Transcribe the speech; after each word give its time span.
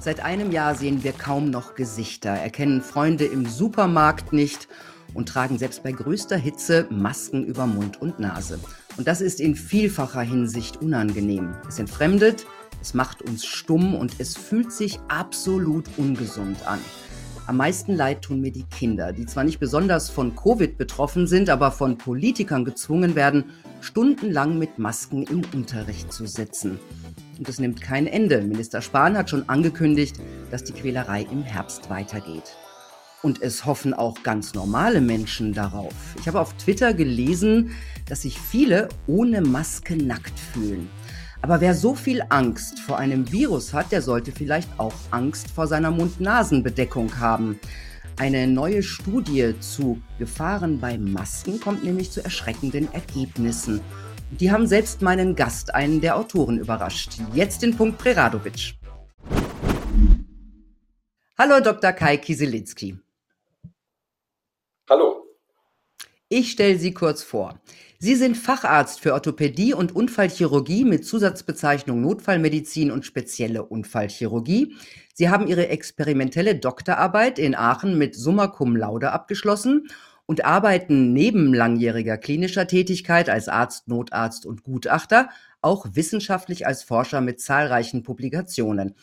Seit 0.00 0.20
einem 0.20 0.52
Jahr 0.52 0.76
sehen 0.76 1.02
wir 1.02 1.12
kaum 1.12 1.50
noch 1.50 1.74
Gesichter, 1.74 2.30
erkennen 2.30 2.82
Freunde 2.82 3.24
im 3.24 3.46
Supermarkt 3.46 4.32
nicht 4.32 4.68
und 5.12 5.28
tragen 5.28 5.58
selbst 5.58 5.82
bei 5.82 5.90
größter 5.90 6.36
Hitze 6.36 6.86
Masken 6.88 7.44
über 7.44 7.66
Mund 7.66 8.00
und 8.00 8.20
Nase. 8.20 8.60
Und 8.96 9.08
das 9.08 9.20
ist 9.20 9.40
in 9.40 9.56
vielfacher 9.56 10.22
Hinsicht 10.22 10.76
unangenehm. 10.76 11.56
Es 11.66 11.80
entfremdet, 11.80 12.46
es 12.80 12.94
macht 12.94 13.22
uns 13.22 13.44
stumm 13.44 13.96
und 13.96 14.20
es 14.20 14.36
fühlt 14.36 14.70
sich 14.70 15.00
absolut 15.08 15.86
ungesund 15.96 16.64
an. 16.68 16.78
Am 17.48 17.56
meisten 17.56 17.96
leid 17.96 18.22
tun 18.22 18.40
mir 18.40 18.52
die 18.52 18.64
Kinder, 18.64 19.12
die 19.12 19.26
zwar 19.26 19.42
nicht 19.42 19.58
besonders 19.58 20.10
von 20.10 20.36
Covid 20.36 20.78
betroffen 20.78 21.26
sind, 21.26 21.50
aber 21.50 21.72
von 21.72 21.98
Politikern 21.98 22.64
gezwungen 22.64 23.16
werden, 23.16 23.46
stundenlang 23.80 24.58
mit 24.58 24.78
Masken 24.78 25.24
im 25.24 25.42
Unterricht 25.54 26.12
zu 26.12 26.26
sitzen. 26.26 26.78
Und 27.38 27.48
es 27.48 27.60
nimmt 27.60 27.80
kein 27.80 28.06
Ende. 28.06 28.42
Minister 28.42 28.82
Spahn 28.82 29.16
hat 29.16 29.30
schon 29.30 29.48
angekündigt, 29.48 30.16
dass 30.50 30.64
die 30.64 30.72
Quälerei 30.72 31.22
im 31.30 31.42
Herbst 31.42 31.88
weitergeht. 31.88 32.56
Und 33.22 33.42
es 33.42 33.64
hoffen 33.64 33.94
auch 33.94 34.22
ganz 34.22 34.54
normale 34.54 35.00
Menschen 35.00 35.52
darauf. 35.52 35.94
Ich 36.18 36.26
habe 36.26 36.40
auf 36.40 36.54
Twitter 36.54 36.94
gelesen, 36.94 37.70
dass 38.06 38.22
sich 38.22 38.38
viele 38.38 38.88
ohne 39.06 39.40
Maske 39.40 39.96
nackt 39.96 40.38
fühlen. 40.38 40.88
Aber 41.40 41.60
wer 41.60 41.74
so 41.74 41.94
viel 41.94 42.22
Angst 42.30 42.80
vor 42.80 42.98
einem 42.98 43.30
Virus 43.30 43.72
hat, 43.72 43.92
der 43.92 44.02
sollte 44.02 44.32
vielleicht 44.32 44.68
auch 44.78 44.94
Angst 45.12 45.50
vor 45.50 45.68
seiner 45.68 45.92
Mund-Nasen-Bedeckung 45.92 47.18
haben. 47.18 47.60
Eine 48.16 48.48
neue 48.48 48.82
Studie 48.82 49.54
zu 49.60 50.00
Gefahren 50.18 50.80
bei 50.80 50.98
Masken 50.98 51.60
kommt 51.60 51.84
nämlich 51.84 52.10
zu 52.10 52.24
erschreckenden 52.24 52.92
Ergebnissen. 52.92 53.80
Die 54.30 54.52
haben 54.52 54.66
selbst 54.66 55.00
meinen 55.02 55.34
Gast, 55.34 55.74
einen 55.74 56.00
der 56.00 56.16
Autoren, 56.16 56.58
überrascht. 56.58 57.14
Jetzt 57.32 57.62
den 57.62 57.76
Punkt 57.76 57.98
Preradovic. 57.98 58.74
Hallo 61.38 61.60
Dr. 61.60 61.92
Kai 61.92 62.18
Kieselinski. 62.18 62.98
Hallo. 64.88 65.24
Ich 66.28 66.52
stelle 66.52 66.78
Sie 66.78 66.92
kurz 66.92 67.22
vor. 67.22 67.58
Sie 67.98 68.14
sind 68.14 68.36
Facharzt 68.36 69.00
für 69.00 69.14
Orthopädie 69.14 69.72
und 69.72 69.96
Unfallchirurgie 69.96 70.84
mit 70.84 71.04
Zusatzbezeichnung 71.04 72.00
Notfallmedizin 72.00 72.92
und 72.92 73.06
spezielle 73.06 73.64
Unfallchirurgie. 73.64 74.76
Sie 75.14 75.30
haben 75.30 75.48
Ihre 75.48 75.68
experimentelle 75.68 76.54
Doktorarbeit 76.54 77.38
in 77.38 77.56
Aachen 77.56 77.98
mit 77.98 78.14
Summa 78.14 78.46
Cum 78.46 78.76
Laude 78.76 79.10
abgeschlossen 79.10 79.88
und 80.28 80.44
arbeiten 80.44 81.14
neben 81.14 81.54
langjähriger 81.54 82.18
klinischer 82.18 82.66
Tätigkeit 82.66 83.30
als 83.30 83.48
Arzt, 83.48 83.88
Notarzt 83.88 84.44
und 84.44 84.62
Gutachter 84.62 85.30
auch 85.62 85.86
wissenschaftlich 85.92 86.66
als 86.66 86.82
Forscher 86.82 87.22
mit 87.22 87.40
zahlreichen 87.40 88.02
Publikationen. 88.02 88.94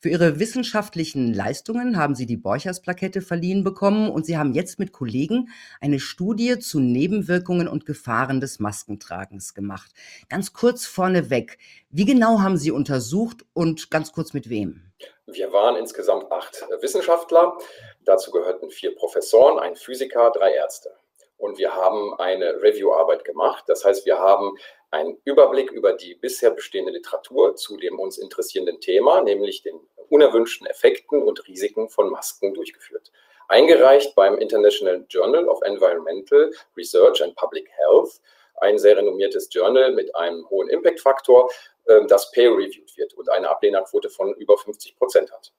Für 0.00 0.10
ihre 0.10 0.38
wissenschaftlichen 0.40 1.32
Leistungen 1.32 1.96
haben 1.96 2.14
sie 2.16 2.26
die 2.26 2.36
Borchers-Plakette 2.36 3.22
verliehen 3.22 3.62
bekommen 3.62 4.10
und 4.10 4.26
sie 4.26 4.36
haben 4.36 4.52
jetzt 4.52 4.78
mit 4.80 4.92
Kollegen 4.92 5.48
eine 5.80 6.00
Studie 6.00 6.58
zu 6.58 6.80
Nebenwirkungen 6.80 7.68
und 7.68 7.86
Gefahren 7.86 8.40
des 8.40 8.58
Maskentragens 8.58 9.54
gemacht. 9.54 9.92
Ganz 10.28 10.52
kurz 10.52 10.84
vorneweg, 10.86 11.56
wie 11.88 12.04
genau 12.04 12.40
haben 12.40 12.58
Sie 12.58 12.72
untersucht 12.72 13.46
und 13.54 13.90
ganz 13.90 14.12
kurz 14.12 14.34
mit 14.34 14.50
wem? 14.50 14.82
Wir 15.26 15.52
waren 15.52 15.76
insgesamt 15.76 16.30
acht 16.30 16.66
Wissenschaftler. 16.82 17.56
Dazu 18.04 18.30
gehörten 18.30 18.70
vier 18.70 18.94
Professoren, 18.94 19.58
ein 19.58 19.76
Physiker, 19.76 20.30
drei 20.30 20.52
Ärzte. 20.52 20.94
Und 21.36 21.58
wir 21.58 21.74
haben 21.74 22.14
eine 22.18 22.62
Review-Arbeit 22.62 23.24
gemacht. 23.24 23.64
Das 23.66 23.84
heißt, 23.84 24.06
wir 24.06 24.18
haben 24.18 24.56
einen 24.90 25.18
Überblick 25.24 25.70
über 25.72 25.92
die 25.92 26.14
bisher 26.14 26.50
bestehende 26.50 26.92
Literatur 26.92 27.56
zu 27.56 27.76
dem 27.76 27.98
uns 27.98 28.18
interessierenden 28.18 28.80
Thema, 28.80 29.22
nämlich 29.22 29.62
den 29.62 29.80
unerwünschten 30.08 30.66
Effekten 30.66 31.22
und 31.22 31.46
Risiken 31.48 31.88
von 31.88 32.10
Masken 32.10 32.54
durchgeführt. 32.54 33.10
Eingereicht 33.48 34.14
beim 34.14 34.38
International 34.38 35.04
Journal 35.08 35.48
of 35.48 35.60
Environmental 35.62 36.52
Research 36.76 37.22
and 37.22 37.34
Public 37.36 37.68
Health, 37.76 38.20
ein 38.58 38.78
sehr 38.78 38.96
renommiertes 38.96 39.48
Journal 39.50 39.92
mit 39.92 40.14
einem 40.14 40.48
hohen 40.48 40.68
Impact-Faktor, 40.70 41.50
ähm, 41.88 42.06
das 42.06 42.30
peer-reviewed 42.30 42.96
wird 42.96 43.14
und 43.14 43.28
eine 43.28 43.48
Ablehnerquote 43.50 44.08
von 44.08 44.32
über 44.34 44.56
50 44.56 44.96
Prozent 44.96 45.32
hat. 45.32 45.52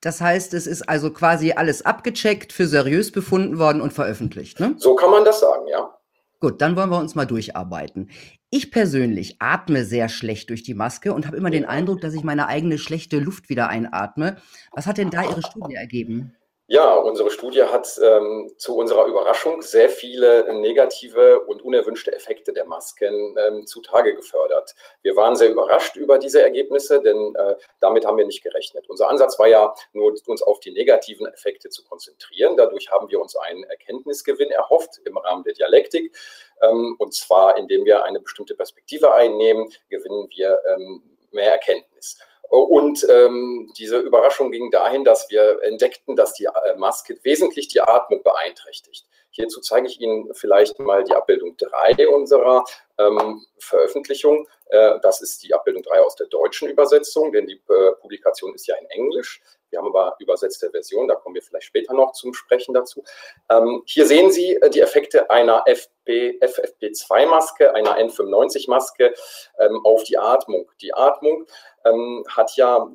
Das 0.00 0.20
heißt, 0.20 0.54
es 0.54 0.66
ist 0.66 0.88
also 0.88 1.12
quasi 1.12 1.52
alles 1.52 1.84
abgecheckt, 1.84 2.52
für 2.52 2.66
seriös 2.66 3.12
befunden 3.12 3.58
worden 3.58 3.82
und 3.82 3.92
veröffentlicht. 3.92 4.58
Ne? 4.60 4.74
So 4.78 4.94
kann 4.94 5.10
man 5.10 5.24
das 5.24 5.40
sagen, 5.40 5.66
ja. 5.68 5.94
Gut, 6.40 6.62
dann 6.62 6.74
wollen 6.74 6.88
wir 6.88 6.98
uns 6.98 7.14
mal 7.14 7.26
durcharbeiten. 7.26 8.08
Ich 8.48 8.70
persönlich 8.70 9.36
atme 9.40 9.84
sehr 9.84 10.08
schlecht 10.08 10.48
durch 10.48 10.62
die 10.62 10.72
Maske 10.72 11.12
und 11.12 11.26
habe 11.26 11.36
immer 11.36 11.50
den 11.50 11.66
Eindruck, 11.66 12.00
dass 12.00 12.14
ich 12.14 12.24
meine 12.24 12.48
eigene 12.48 12.78
schlechte 12.78 13.18
Luft 13.18 13.50
wieder 13.50 13.68
einatme. 13.68 14.36
Was 14.72 14.86
hat 14.86 14.96
denn 14.96 15.10
da 15.10 15.22
Ihre 15.22 15.42
Studie 15.42 15.74
ergeben? 15.74 16.34
Ja, 16.72 16.94
unsere 16.94 17.32
Studie 17.32 17.64
hat 17.64 17.98
ähm, 18.00 18.52
zu 18.56 18.76
unserer 18.76 19.06
Überraschung 19.06 19.60
sehr 19.60 19.88
viele 19.88 20.54
negative 20.54 21.40
und 21.40 21.62
unerwünschte 21.62 22.14
Effekte 22.14 22.52
der 22.52 22.64
Masken 22.64 23.34
ähm, 23.36 23.66
zutage 23.66 24.14
gefördert. 24.14 24.76
Wir 25.02 25.16
waren 25.16 25.34
sehr 25.34 25.50
überrascht 25.50 25.96
über 25.96 26.16
diese 26.16 26.40
Ergebnisse, 26.40 27.02
denn 27.02 27.34
äh, 27.34 27.56
damit 27.80 28.06
haben 28.06 28.18
wir 28.18 28.24
nicht 28.24 28.44
gerechnet. 28.44 28.88
Unser 28.88 29.10
Ansatz 29.10 29.36
war 29.40 29.48
ja 29.48 29.74
nur, 29.94 30.14
uns 30.26 30.42
auf 30.42 30.60
die 30.60 30.70
negativen 30.70 31.26
Effekte 31.26 31.70
zu 31.70 31.82
konzentrieren. 31.82 32.56
Dadurch 32.56 32.88
haben 32.88 33.10
wir 33.10 33.20
uns 33.20 33.34
einen 33.34 33.64
Erkenntnisgewinn 33.64 34.52
erhofft 34.52 35.00
im 35.04 35.16
Rahmen 35.16 35.42
der 35.42 35.54
Dialektik. 35.54 36.16
Ähm, 36.62 36.94
und 37.00 37.12
zwar, 37.14 37.58
indem 37.58 37.84
wir 37.84 38.04
eine 38.04 38.20
bestimmte 38.20 38.54
Perspektive 38.54 39.12
einnehmen, 39.12 39.72
gewinnen 39.88 40.28
wir 40.36 40.62
ähm, 40.68 41.02
mehr 41.32 41.50
Erkenntnis. 41.50 42.16
Und 42.50 43.06
ähm, 43.08 43.72
diese 43.78 43.98
Überraschung 43.98 44.50
ging 44.50 44.72
dahin, 44.72 45.04
dass 45.04 45.30
wir 45.30 45.62
entdeckten, 45.62 46.16
dass 46.16 46.34
die 46.34 46.46
äh, 46.46 46.76
Maske 46.76 47.16
wesentlich 47.22 47.68
die 47.68 47.80
Atmung 47.80 48.24
beeinträchtigt. 48.24 49.06
Hierzu 49.40 49.60
zeige 49.60 49.86
ich 49.88 50.00
Ihnen 50.00 50.32
vielleicht 50.34 50.78
mal 50.78 51.04
die 51.04 51.14
Abbildung 51.14 51.56
3 51.56 52.08
unserer 52.08 52.64
ähm, 52.98 53.44
Veröffentlichung. 53.58 54.46
Äh, 54.66 55.00
das 55.02 55.20
ist 55.20 55.42
die 55.42 55.52
Abbildung 55.52 55.82
3 55.82 56.00
aus 56.00 56.14
der 56.14 56.28
deutschen 56.28 56.68
Übersetzung, 56.68 57.32
denn 57.32 57.46
die 57.46 57.60
äh, 57.68 57.92
Publikation 58.00 58.54
ist 58.54 58.66
ja 58.66 58.76
in 58.76 58.86
Englisch. 58.86 59.42
Wir 59.70 59.78
haben 59.78 59.86
aber 59.86 60.16
übersetzte 60.18 60.70
Version, 60.70 61.08
da 61.08 61.14
kommen 61.14 61.34
wir 61.34 61.42
vielleicht 61.42 61.66
später 61.66 61.94
noch 61.94 62.12
zum 62.12 62.34
Sprechen 62.34 62.74
dazu. 62.74 63.04
Ähm, 63.48 63.82
hier 63.86 64.06
sehen 64.06 64.30
Sie 64.30 64.56
äh, 64.56 64.68
die 64.70 64.80
Effekte 64.80 65.30
einer 65.30 65.62
FP, 65.66 66.38
FFP2-Maske, 66.40 67.74
einer 67.74 67.96
N95-Maske 67.98 69.14
ähm, 69.58 69.80
auf 69.84 70.02
die 70.04 70.18
Atmung. 70.18 70.70
Die 70.80 70.92
Atmung 70.92 71.46
ähm, 71.84 72.24
hat 72.28 72.56
ja 72.56 72.90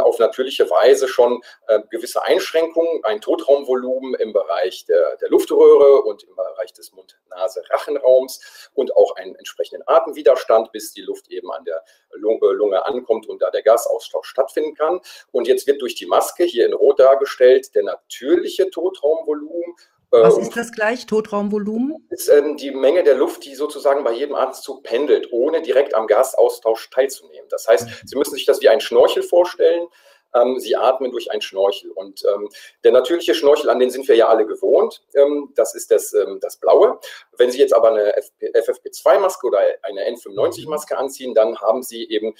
auf 0.00 0.18
natürliche 0.18 0.68
Weise 0.70 1.08
schon 1.08 1.40
äh, 1.66 1.80
gewisse 1.90 2.22
Einschränkungen, 2.22 3.04
ein 3.04 3.20
Totraumvolumen 3.20 4.14
im 4.14 4.32
Bereich 4.32 4.84
der, 4.86 5.16
der 5.16 5.28
Luftröhre 5.30 6.02
und 6.02 6.24
im 6.24 6.34
Bereich 6.34 6.72
des 6.72 6.92
Mund-Nase-Rachenraums 6.92 8.70
und 8.74 8.94
auch 8.96 9.16
einen 9.16 9.34
entsprechenden 9.36 9.82
Atemwiderstand, 9.86 10.72
bis 10.72 10.92
die 10.92 11.02
Luft 11.02 11.30
eben 11.30 11.50
an 11.52 11.64
der 11.64 11.84
Lunge 12.12 12.84
ankommt 12.86 13.28
und 13.28 13.42
da 13.42 13.50
der 13.50 13.62
Gasaustausch 13.62 14.28
stattfinden 14.28 14.74
kann. 14.74 15.00
Und 15.32 15.46
jetzt 15.46 15.66
wird 15.66 15.80
durch 15.82 15.94
die 15.94 16.06
Maske 16.06 16.44
hier 16.44 16.66
in 16.66 16.72
Rot 16.72 17.00
dargestellt 17.00 17.74
der 17.74 17.84
natürliche 17.84 18.70
Totraumvolumen 18.70 19.74
was 20.10 20.36
ähm, 20.36 20.42
ist 20.42 20.56
das 20.56 20.72
gleich, 20.72 21.06
Totraumvolumen? 21.06 22.06
Ist 22.10 22.28
ähm, 22.28 22.56
die 22.56 22.70
Menge 22.70 23.02
der 23.02 23.14
Luft, 23.14 23.44
die 23.44 23.54
sozusagen 23.54 24.04
bei 24.04 24.12
jedem 24.12 24.34
Atemzug 24.34 24.82
pendelt, 24.82 25.32
ohne 25.32 25.60
direkt 25.60 25.94
am 25.94 26.06
Gasaustausch 26.06 26.88
teilzunehmen. 26.90 27.48
Das 27.50 27.68
heißt, 27.68 27.86
mhm. 27.86 27.92
Sie 28.06 28.16
müssen 28.16 28.34
sich 28.34 28.46
das 28.46 28.62
wie 28.62 28.68
ein 28.68 28.80
Schnorchel 28.80 29.22
vorstellen. 29.22 29.86
Ähm, 30.34 30.58
Sie 30.58 30.76
atmen 30.76 31.10
durch 31.10 31.30
ein 31.30 31.40
Schnorchel. 31.40 31.90
Und 31.90 32.24
ähm, 32.24 32.48
der 32.84 32.92
natürliche 32.92 33.34
Schnorchel, 33.34 33.68
an 33.68 33.78
den 33.78 33.90
sind 33.90 34.08
wir 34.08 34.16
ja 34.16 34.28
alle 34.28 34.46
gewohnt, 34.46 35.02
ähm, 35.14 35.52
das 35.56 35.74
ist 35.74 35.90
das, 35.90 36.14
ähm, 36.14 36.38
das 36.40 36.56
Blaue. 36.56 37.00
Wenn 37.36 37.50
Sie 37.50 37.58
jetzt 37.58 37.74
aber 37.74 37.90
eine 37.90 38.14
FFP2-Maske 38.40 39.46
oder 39.46 39.60
eine 39.82 40.08
N95-Maske 40.08 40.96
anziehen, 40.96 41.34
dann 41.34 41.58
haben 41.60 41.82
Sie 41.82 42.08
eben 42.08 42.34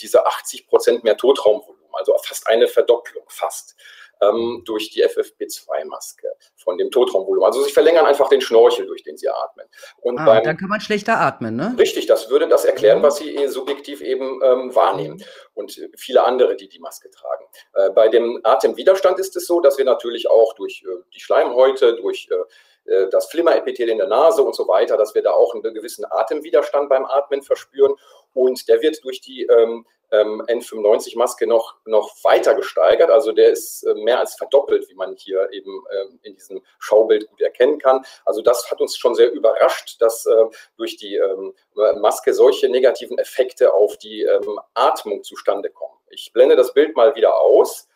diese 0.00 0.24
80 0.24 0.68
Prozent 0.68 1.02
mehr 1.02 1.16
Totraumvolumen, 1.16 1.90
also 1.94 2.14
fast 2.22 2.46
eine 2.46 2.68
Verdopplung, 2.68 3.24
fast 3.28 3.74
ähm, 4.20 4.62
durch 4.64 4.90
die 4.90 5.04
FFP2-Maske 5.04 6.28
von 6.56 6.78
dem 6.78 6.90
Totraumvolumen. 6.90 7.46
Also 7.46 7.62
sie 7.62 7.72
verlängern 7.72 8.06
einfach 8.06 8.28
den 8.28 8.40
Schnorchel, 8.40 8.86
durch 8.86 9.02
den 9.02 9.16
sie 9.16 9.28
atmen. 9.28 9.66
Und 10.00 10.18
ah, 10.18 10.24
beim, 10.24 10.44
dann 10.44 10.56
kann 10.56 10.68
man 10.68 10.80
schlechter 10.80 11.20
atmen, 11.20 11.56
ne? 11.56 11.74
Richtig, 11.78 12.06
das 12.06 12.30
würde 12.30 12.48
das 12.48 12.64
erklären, 12.64 13.02
was 13.02 13.16
sie 13.16 13.34
eh 13.34 13.46
subjektiv 13.48 14.00
eben 14.00 14.40
ähm, 14.42 14.74
wahrnehmen. 14.74 15.22
Und 15.54 15.80
viele 15.96 16.24
andere, 16.24 16.56
die 16.56 16.68
die 16.68 16.78
Maske 16.78 17.10
tragen. 17.10 17.44
Äh, 17.74 17.90
bei 17.90 18.08
dem 18.08 18.40
Atemwiderstand 18.42 19.18
ist 19.18 19.36
es 19.36 19.46
so, 19.46 19.60
dass 19.60 19.78
wir 19.78 19.84
natürlich 19.84 20.28
auch 20.30 20.54
durch 20.54 20.82
äh, 20.86 21.02
die 21.14 21.20
Schleimhäute, 21.20 21.96
durch 21.96 22.28
äh, 22.30 22.92
äh 22.92 23.08
das 23.10 23.26
Flimmerepithel 23.26 23.88
in 23.88 23.98
der 23.98 24.06
Nase 24.06 24.42
und 24.42 24.54
so 24.54 24.68
weiter, 24.68 24.96
dass 24.96 25.14
wir 25.14 25.22
da 25.22 25.32
auch 25.32 25.54
einen 25.54 25.62
gewissen 25.74 26.04
Atemwiderstand 26.08 26.88
beim 26.88 27.04
Atmen 27.04 27.42
verspüren. 27.42 27.94
Und 28.34 28.68
der 28.68 28.82
wird 28.82 29.02
durch 29.04 29.20
die 29.20 29.44
ähm, 29.44 29.86
ähm, 30.12 30.42
N95-Maske 30.46 31.46
noch, 31.46 31.76
noch 31.84 32.12
weiter 32.22 32.54
gesteigert. 32.54 33.10
Also 33.10 33.32
der 33.32 33.50
ist 33.50 33.82
äh, 33.84 33.94
mehr 33.94 34.20
als 34.20 34.34
verdoppelt, 34.34 34.88
wie 34.88 34.94
man 34.94 35.14
hier 35.16 35.48
eben 35.52 35.84
ähm, 35.92 36.18
in 36.22 36.34
diesem 36.34 36.62
Schaubild 36.78 37.28
gut 37.28 37.40
erkennen 37.40 37.78
kann. 37.78 38.04
Also 38.24 38.42
das 38.42 38.70
hat 38.70 38.80
uns 38.80 38.96
schon 38.96 39.14
sehr 39.14 39.32
überrascht, 39.32 40.00
dass 40.00 40.26
äh, 40.26 40.44
durch 40.76 40.96
die 40.96 41.16
ähm, 41.16 41.52
Maske 41.74 42.32
solche 42.32 42.68
negativen 42.68 43.18
Effekte 43.18 43.72
auf 43.72 43.96
die 43.98 44.22
ähm, 44.22 44.58
Atmung 44.74 45.22
zustande 45.22 45.70
kommen. 45.70 45.96
Ich 46.10 46.32
blende 46.32 46.56
das 46.56 46.72
Bild 46.72 46.96
mal 46.96 47.14
wieder 47.14 47.38
aus. 47.40 47.88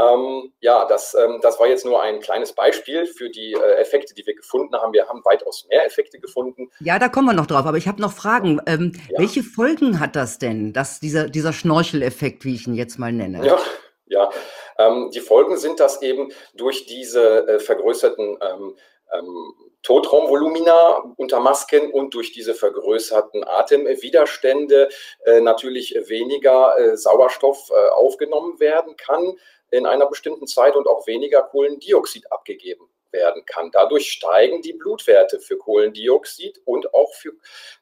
Ähm, 0.00 0.52
ja, 0.60 0.84
das, 0.86 1.14
ähm, 1.14 1.40
das 1.42 1.58
war 1.58 1.66
jetzt 1.66 1.84
nur 1.84 2.00
ein 2.00 2.20
kleines 2.20 2.52
Beispiel 2.52 3.06
für 3.06 3.28
die 3.28 3.52
äh, 3.52 3.80
Effekte, 3.80 4.14
die 4.14 4.26
wir 4.26 4.34
gefunden 4.34 4.74
haben. 4.76 4.92
Wir 4.92 5.08
haben 5.08 5.24
weitaus 5.24 5.66
mehr 5.68 5.84
Effekte 5.84 6.18
gefunden. 6.18 6.70
Ja, 6.80 6.98
da 6.98 7.08
kommen 7.08 7.26
wir 7.26 7.34
noch 7.34 7.46
drauf, 7.46 7.66
aber 7.66 7.76
ich 7.76 7.88
habe 7.88 8.00
noch 8.00 8.12
Fragen. 8.12 8.60
Ähm, 8.66 8.92
ja. 9.10 9.18
Welche 9.18 9.42
Folgen 9.42 10.00
hat 10.00 10.16
das 10.16 10.38
denn, 10.38 10.72
dass 10.72 11.00
dieser, 11.00 11.28
dieser 11.28 11.52
Schnorcheleffekt, 11.52 12.44
wie 12.44 12.54
ich 12.54 12.66
ihn 12.66 12.74
jetzt 12.74 12.98
mal 12.98 13.12
nenne? 13.12 13.44
Ja, 13.44 13.58
ja. 14.06 14.30
Ähm, 14.78 15.10
die 15.12 15.20
Folgen 15.20 15.56
sind, 15.58 15.80
dass 15.80 16.00
eben 16.00 16.32
durch 16.54 16.86
diese 16.86 17.46
äh, 17.48 17.58
vergrößerten 17.58 18.38
ähm, 18.40 18.76
ähm, 19.12 19.54
Totraumvolumina 19.82 21.14
unter 21.16 21.40
Masken 21.40 21.90
und 21.90 22.14
durch 22.14 22.32
diese 22.32 22.54
vergrößerten 22.54 23.44
Atemwiderstände 23.46 24.88
äh, 25.24 25.40
natürlich 25.40 25.94
weniger 26.06 26.78
äh, 26.78 26.96
Sauerstoff 26.96 27.70
äh, 27.70 27.90
aufgenommen 27.90 28.60
werden 28.60 28.96
kann 28.96 29.36
in 29.70 29.86
einer 29.86 30.06
bestimmten 30.06 30.46
Zeit 30.46 30.76
und 30.76 30.86
auch 30.86 31.06
weniger 31.06 31.42
Kohlendioxid 31.42 32.30
abgegeben 32.32 32.88
werden 33.12 33.44
kann. 33.44 33.70
Dadurch 33.72 34.10
steigen 34.10 34.62
die 34.62 34.72
Blutwerte 34.72 35.40
für 35.40 35.56
Kohlendioxid 35.56 36.60
und 36.64 36.92
auch 36.94 37.12
für, 37.14 37.32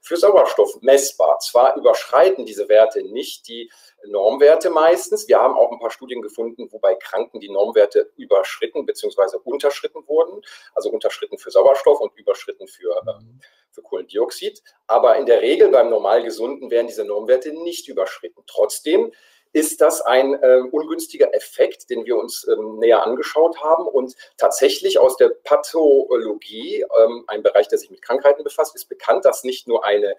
für 0.01 0.17
Sauerstoff 0.17 0.81
messbar. 0.81 1.39
Zwar 1.41 1.77
überschreiten 1.77 2.47
diese 2.47 2.69
Werte 2.69 3.03
nicht 3.03 3.49
die 3.49 3.71
Normwerte 4.07 4.71
meistens. 4.71 5.29
Wir 5.29 5.39
haben 5.39 5.55
auch 5.55 5.73
ein 5.73 5.79
paar 5.79 5.91
Studien 5.91 6.23
gefunden, 6.23 6.69
wo 6.71 6.79
bei 6.79 6.95
Kranken 6.95 7.41
die 7.41 7.51
Normwerte 7.51 8.11
überschritten 8.17 8.87
bzw. 8.87 9.39
unterschritten 9.45 10.07
wurden. 10.07 10.43
Also 10.75 10.91
unterschritten 10.91 11.39
für 11.39 11.51
Sauerstoff 11.51 12.01
und 12.01 12.17
überschritten 12.17 12.69
für, 12.69 13.03
ähm, 13.09 13.41
für 13.71 13.83
Kohlendioxid. 13.83 14.63
Aber 14.87 15.17
in 15.17 15.27
der 15.27 15.43
Regel 15.43 15.69
beim 15.69 15.91
Normalgesunden 15.91 16.71
werden 16.71 16.87
diese 16.87 17.05
Normwerte 17.05 17.53
nicht 17.53 17.89
überschritten. 17.89 18.43
Trotzdem 18.47 19.13
ist 19.53 19.81
das 19.81 20.01
ein 20.03 20.35
äh, 20.35 20.61
ungünstiger 20.71 21.35
Effekt, 21.35 21.91
den 21.91 22.05
wir 22.05 22.17
uns 22.17 22.47
ähm, 22.49 22.79
näher 22.79 23.05
angeschaut 23.05 23.63
haben. 23.63 23.87
Und 23.87 24.15
tatsächlich 24.37 24.99
aus 24.99 25.17
der 25.17 25.31
Pathologie, 25.45 26.85
ähm, 27.01 27.25
ein 27.27 27.43
Bereich, 27.43 27.69
der 27.69 27.79
sich 27.79 27.91
mit 27.91 28.03
Krankheiten 28.03 28.45
befasst, 28.45 28.75
ist 28.75 28.89
bekannt, 28.89 29.25
dass 29.25 29.45
nicht 29.45 29.67
nur 29.67 29.85
eine 29.85 30.17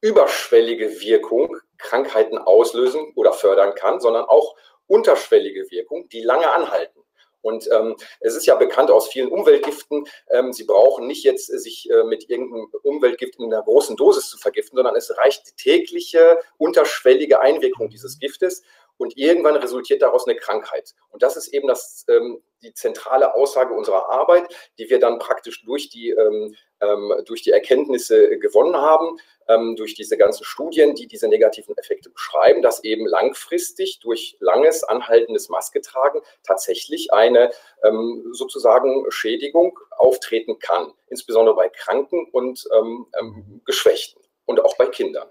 überschwellige 0.00 1.00
Wirkung 1.00 1.56
Krankheiten 1.78 2.38
auslösen 2.38 3.12
oder 3.14 3.32
fördern 3.32 3.74
kann, 3.74 4.00
sondern 4.00 4.24
auch 4.24 4.56
unterschwellige 4.86 5.70
Wirkung, 5.70 6.08
die 6.08 6.22
lange 6.22 6.50
anhalten. 6.50 7.00
Und 7.42 7.68
ähm, 7.72 7.96
es 8.20 8.34
ist 8.36 8.46
ja 8.46 8.54
bekannt 8.54 8.90
aus 8.90 9.08
vielen 9.08 9.28
Umweltgiften, 9.28 10.06
ähm, 10.30 10.52
Sie 10.52 10.64
brauchen 10.64 11.06
nicht 11.06 11.24
jetzt 11.24 11.52
äh, 11.52 11.58
sich 11.58 11.90
äh, 11.90 12.04
mit 12.04 12.30
irgendeinem 12.30 12.68
Umweltgift 12.82 13.38
in 13.38 13.52
einer 13.52 13.62
großen 13.62 13.96
Dosis 13.96 14.28
zu 14.28 14.38
vergiften, 14.38 14.76
sondern 14.76 14.96
es 14.96 15.16
reicht 15.16 15.48
die 15.48 15.62
tägliche 15.62 16.38
unterschwellige 16.56 17.40
Einwirkung 17.40 17.90
dieses 17.90 18.18
Giftes 18.18 18.62
und 19.02 19.18
irgendwann 19.18 19.56
resultiert 19.56 20.00
daraus 20.00 20.28
eine 20.28 20.38
Krankheit. 20.38 20.94
Und 21.10 21.24
das 21.24 21.36
ist 21.36 21.48
eben 21.48 21.66
das, 21.66 22.04
ähm, 22.08 22.40
die 22.62 22.72
zentrale 22.72 23.34
Aussage 23.34 23.74
unserer 23.74 24.08
Arbeit, 24.08 24.44
die 24.78 24.88
wir 24.88 25.00
dann 25.00 25.18
praktisch 25.18 25.64
durch 25.64 25.90
die, 25.90 26.10
ähm, 26.10 26.54
ähm, 26.80 27.12
durch 27.26 27.42
die 27.42 27.50
Erkenntnisse 27.50 28.38
gewonnen 28.38 28.76
haben, 28.76 29.18
ähm, 29.48 29.74
durch 29.74 29.94
diese 29.94 30.16
ganzen 30.16 30.44
Studien, 30.44 30.94
die 30.94 31.08
diese 31.08 31.26
negativen 31.26 31.76
Effekte 31.76 32.10
beschreiben, 32.10 32.62
dass 32.62 32.84
eben 32.84 33.04
langfristig 33.06 33.98
durch 33.98 34.36
langes, 34.38 34.84
anhaltendes 34.84 35.48
Masketragen 35.48 36.20
tatsächlich 36.44 37.12
eine 37.12 37.50
ähm, 37.82 38.28
sozusagen 38.30 39.10
Schädigung 39.10 39.80
auftreten 39.90 40.60
kann, 40.60 40.92
insbesondere 41.08 41.56
bei 41.56 41.68
Kranken 41.68 42.28
und 42.30 42.68
ähm, 42.78 43.62
Geschwächten 43.64 44.22
und 44.44 44.64
auch 44.64 44.76
bei 44.76 44.86
Kindern. 44.86 45.28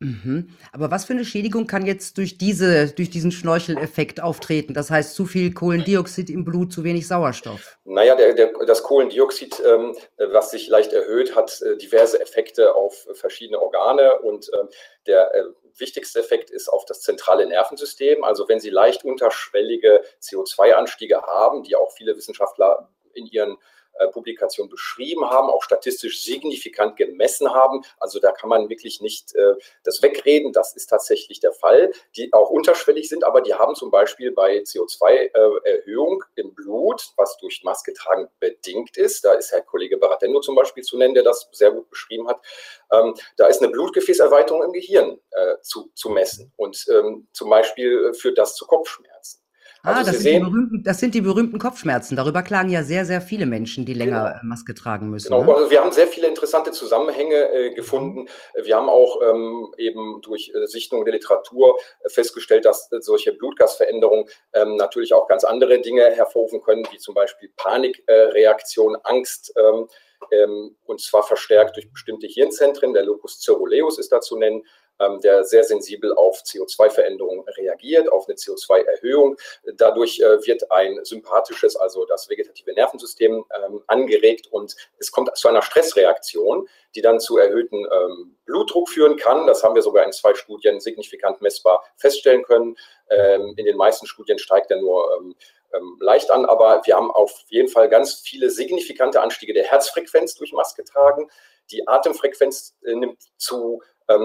Mhm. 0.00 0.56
Aber 0.72 0.90
was 0.90 1.04
für 1.04 1.12
eine 1.12 1.26
Schädigung 1.26 1.66
kann 1.66 1.84
jetzt 1.84 2.16
durch 2.16 2.38
diese 2.38 2.88
durch 2.88 3.10
diesen 3.10 3.32
Schnorcheleffekt 3.32 4.22
auftreten? 4.22 4.72
Das 4.72 4.90
heißt, 4.90 5.14
zu 5.14 5.26
viel 5.26 5.52
Kohlendioxid 5.52 6.30
im 6.30 6.42
Blut, 6.42 6.72
zu 6.72 6.84
wenig 6.84 7.06
Sauerstoff? 7.06 7.78
Naja, 7.84 8.16
der, 8.16 8.32
der, 8.32 8.50
das 8.66 8.82
Kohlendioxid, 8.82 9.62
ähm, 9.64 9.94
was 10.32 10.52
sich 10.52 10.68
leicht 10.68 10.94
erhöht, 10.94 11.36
hat 11.36 11.60
äh, 11.60 11.76
diverse 11.76 12.18
Effekte 12.18 12.74
auf 12.74 13.06
verschiedene 13.12 13.60
Organe 13.60 14.20
und 14.20 14.50
ähm, 14.58 14.68
der 15.06 15.34
äh, 15.34 15.44
wichtigste 15.76 16.20
Effekt 16.20 16.50
ist 16.50 16.68
auf 16.68 16.86
das 16.86 17.02
zentrale 17.02 17.46
Nervensystem. 17.46 18.24
Also 18.24 18.48
wenn 18.48 18.58
Sie 18.58 18.70
leicht 18.70 19.04
unterschwellige 19.04 20.02
CO2-Anstiege 20.22 21.20
haben, 21.22 21.62
die 21.62 21.76
auch 21.76 21.92
viele 21.92 22.16
Wissenschaftler 22.16 22.88
in 23.12 23.26
ihren 23.26 23.58
Publikation 24.08 24.68
beschrieben 24.68 25.28
haben, 25.28 25.50
auch 25.50 25.62
statistisch 25.62 26.22
signifikant 26.22 26.96
gemessen 26.96 27.52
haben. 27.52 27.82
Also 27.98 28.18
da 28.18 28.32
kann 28.32 28.48
man 28.48 28.68
wirklich 28.68 29.00
nicht 29.00 29.34
äh, 29.34 29.54
das 29.84 30.02
wegreden. 30.02 30.52
Das 30.52 30.74
ist 30.74 30.86
tatsächlich 30.86 31.40
der 31.40 31.52
Fall, 31.52 31.92
die 32.16 32.32
auch 32.32 32.50
unterschwellig 32.50 33.08
sind, 33.08 33.24
aber 33.24 33.40
die 33.40 33.54
haben 33.54 33.74
zum 33.74 33.90
Beispiel 33.90 34.32
bei 34.32 34.58
CO2-Erhöhung 34.58 36.22
äh, 36.36 36.40
im 36.40 36.54
Blut, 36.54 37.12
was 37.16 37.36
durch 37.38 37.62
Maske 37.64 37.92
tragen 37.92 38.28
bedingt 38.38 38.96
ist, 38.96 39.24
da 39.24 39.34
ist 39.34 39.52
Herr 39.52 39.62
Kollege 39.62 39.96
Baratendo 39.96 40.40
zum 40.40 40.54
Beispiel 40.54 40.82
zu 40.82 40.96
nennen, 40.96 41.14
der 41.14 41.22
das 41.22 41.48
sehr 41.52 41.70
gut 41.70 41.88
beschrieben 41.90 42.28
hat, 42.28 42.40
ähm, 42.92 43.14
da 43.36 43.46
ist 43.46 43.62
eine 43.62 43.70
Blutgefäßerweiterung 43.70 44.62
im 44.62 44.72
Gehirn 44.72 45.18
äh, 45.30 45.56
zu, 45.62 45.90
zu 45.94 46.10
messen 46.10 46.52
und 46.56 46.86
ähm, 46.88 47.28
zum 47.32 47.50
Beispiel 47.50 48.12
führt 48.14 48.38
das 48.38 48.54
zu 48.54 48.66
Kopfschmerzen. 48.66 49.40
Also 49.82 50.00
ah, 50.00 50.04
das 50.04 50.20
sind, 50.20 50.42
berühmten, 50.42 50.82
das 50.82 51.00
sind, 51.00 51.14
die 51.14 51.22
berühmten 51.22 51.58
Kopfschmerzen. 51.58 52.14
Darüber 52.14 52.42
klagen 52.42 52.68
ja 52.68 52.82
sehr, 52.82 53.06
sehr 53.06 53.22
viele 53.22 53.46
Menschen, 53.46 53.86
die 53.86 53.94
länger 53.94 54.24
genau. 54.24 54.40
Äh, 54.40 54.46
Maske 54.46 54.74
tragen 54.74 55.08
müssen. 55.08 55.28
Genau, 55.28 55.44
ne? 55.44 55.54
also 55.54 55.70
wir 55.70 55.80
haben 55.80 55.92
sehr 55.92 56.06
viele 56.06 56.26
interessante 56.26 56.70
Zusammenhänge 56.70 57.34
äh, 57.34 57.74
gefunden. 57.74 58.28
Wir 58.62 58.76
haben 58.76 58.90
auch 58.90 59.20
ähm, 59.22 59.72
eben 59.78 60.20
durch 60.20 60.52
äh, 60.54 60.66
Sichtung 60.66 61.04
der 61.06 61.14
Literatur 61.14 61.78
äh, 62.04 62.10
festgestellt, 62.10 62.66
dass 62.66 62.92
äh, 62.92 63.00
solche 63.00 63.32
Blutgasveränderungen 63.32 64.26
ähm, 64.52 64.76
natürlich 64.76 65.14
auch 65.14 65.26
ganz 65.28 65.44
andere 65.44 65.80
Dinge 65.80 66.04
hervorrufen 66.10 66.60
können, 66.60 66.86
wie 66.90 66.98
zum 66.98 67.14
Beispiel 67.14 67.50
Panikreaktion, 67.56 68.96
Angst. 69.04 69.54
Ähm, 69.56 69.86
ähm, 70.32 70.76
und 70.84 71.00
zwar 71.00 71.22
verstärkt 71.22 71.76
durch 71.76 71.90
bestimmte 71.90 72.26
Hirnzentren. 72.26 72.92
Der 72.92 73.04
Locus 73.04 73.40
ceruleus 73.40 73.98
ist 73.98 74.12
da 74.12 74.20
zu 74.20 74.36
nennen. 74.36 74.62
Ähm, 75.00 75.18
der 75.20 75.44
sehr 75.44 75.64
sensibel 75.64 76.12
auf 76.14 76.42
CO2-Veränderungen 76.42 77.42
reagiert, 77.56 78.12
auf 78.12 78.28
eine 78.28 78.36
CO2-Erhöhung. 78.36 79.36
Dadurch 79.76 80.20
äh, 80.20 80.46
wird 80.46 80.70
ein 80.70 81.02
sympathisches, 81.04 81.74
also 81.74 82.04
das 82.04 82.28
vegetative 82.28 82.74
Nervensystem 82.74 83.44
ähm, 83.56 83.82
angeregt 83.86 84.48
und 84.50 84.76
es 84.98 85.10
kommt 85.10 85.34
zu 85.36 85.48
einer 85.48 85.62
Stressreaktion, 85.62 86.68
die 86.94 87.00
dann 87.00 87.18
zu 87.18 87.38
erhöhten 87.38 87.86
ähm, 87.90 88.36
Blutdruck 88.44 88.90
führen 88.90 89.16
kann. 89.16 89.46
Das 89.46 89.64
haben 89.64 89.74
wir 89.74 89.82
sogar 89.82 90.04
in 90.04 90.12
zwei 90.12 90.34
Studien 90.34 90.80
signifikant 90.80 91.40
messbar 91.40 91.82
feststellen 91.96 92.42
können. 92.42 92.76
in 93.56 93.64
den 93.64 93.76
meisten 93.76 94.06
Studien 94.06 94.38
steigt 94.38 94.70
er 94.70 94.80
nur 94.80 95.34
leicht 95.98 96.30
an, 96.30 96.44
aber 96.44 96.82
wir 96.84 96.94
haben 96.94 97.10
auf 97.10 97.44
jeden 97.48 97.68
Fall 97.68 97.88
ganz 97.88 98.20
viele 98.20 98.50
signifikante 98.50 99.20
Anstiege 99.20 99.52
der 99.52 99.64
Herzfrequenz 99.64 100.34
durch 100.34 100.52
Maske 100.52 100.84
tragen. 100.84 101.28
Die 101.70 101.86
Atemfrequenz 101.86 102.76
äh, 102.84 102.94
nimmt 102.94 103.18
zu, 103.36 103.80
ähm, 103.80 103.84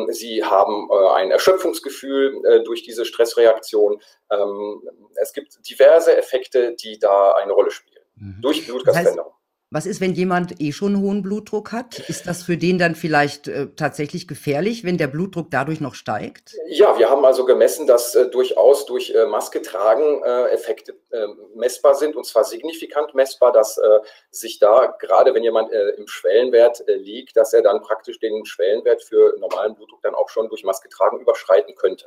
sie 0.10 0.44
haben 0.44 0.89
äh, 0.92 1.15
ein 1.15 1.32
Erschöpfungsgefühl 1.32 2.42
äh, 2.46 2.63
durch 2.63 2.84
diese 2.84 3.06
Stressreaktion. 3.06 4.01
Ähm, 4.32 4.82
es 5.15 5.34
gibt 5.34 5.68
diverse 5.70 6.18
Effekte, 6.18 6.75
die 6.75 7.00
da 7.00 7.34
eine 7.34 7.54
Rolle 7.54 7.72
spielen. 7.72 8.04
Mhm. 8.15 8.42
Durch 8.42 8.65
Blutgasveränderung. 8.65 9.34
Was 9.72 9.86
ist, 9.86 10.00
wenn 10.00 10.13
jemand 10.13 10.62
eh 10.62 10.72
schon 10.72 11.01
hohen 11.01 11.24
Blutdruck 11.24 11.72
hat? 11.72 12.00
Ist 12.07 12.27
das 12.27 12.43
für 12.43 12.55
den 12.55 12.77
dann 12.77 12.93
vielleicht 12.93 13.48
äh, 13.48 13.67
tatsächlich 13.75 14.27
gefährlich, 14.27 14.84
wenn 14.84 14.98
der 14.98 15.07
Blutdruck 15.07 15.50
dadurch 15.50 15.81
noch 15.81 15.95
steigt? 15.95 16.55
Ja, 16.67 16.98
wir 17.00 17.10
haben 17.10 17.25
also 17.25 17.45
gemessen, 17.45 17.88
dass 17.88 18.13
äh, 18.13 18.29
durchaus 18.29 18.86
durch 18.86 19.10
äh, 19.10 19.25
Maske 19.25 19.62
tragen 19.63 20.24
äh, 20.24 20.50
Effekte 20.50 20.95
ähm, 21.12 21.39
messbar 21.55 21.95
sind 21.95 22.15
und 22.15 22.25
zwar 22.25 22.43
signifikant 22.43 23.15
messbar, 23.15 23.51
dass 23.51 23.77
äh, 23.77 24.00
sich 24.29 24.60
da, 24.60 24.95
gerade 25.00 25.34
wenn 25.34 25.43
jemand 25.43 25.72
äh, 25.72 25.89
im 25.98 26.07
Schwellenwert 26.07 26.84
liegt, 26.88 27.36
dass 27.36 27.51
er 27.51 27.63
dann 27.63 27.81
praktisch 27.81 28.19
den 28.19 28.45
Schwellenwert 28.45 29.03
für 29.03 29.36
normalen 29.39 29.75
Blutdruck 29.75 30.01
dann 30.03 30.13
auch 30.13 30.29
schon 30.29 30.48
durch 30.48 30.63
Maske 30.63 30.89
tragen 30.89 31.19
überschreiten 31.19 31.75
könnte. 31.75 32.05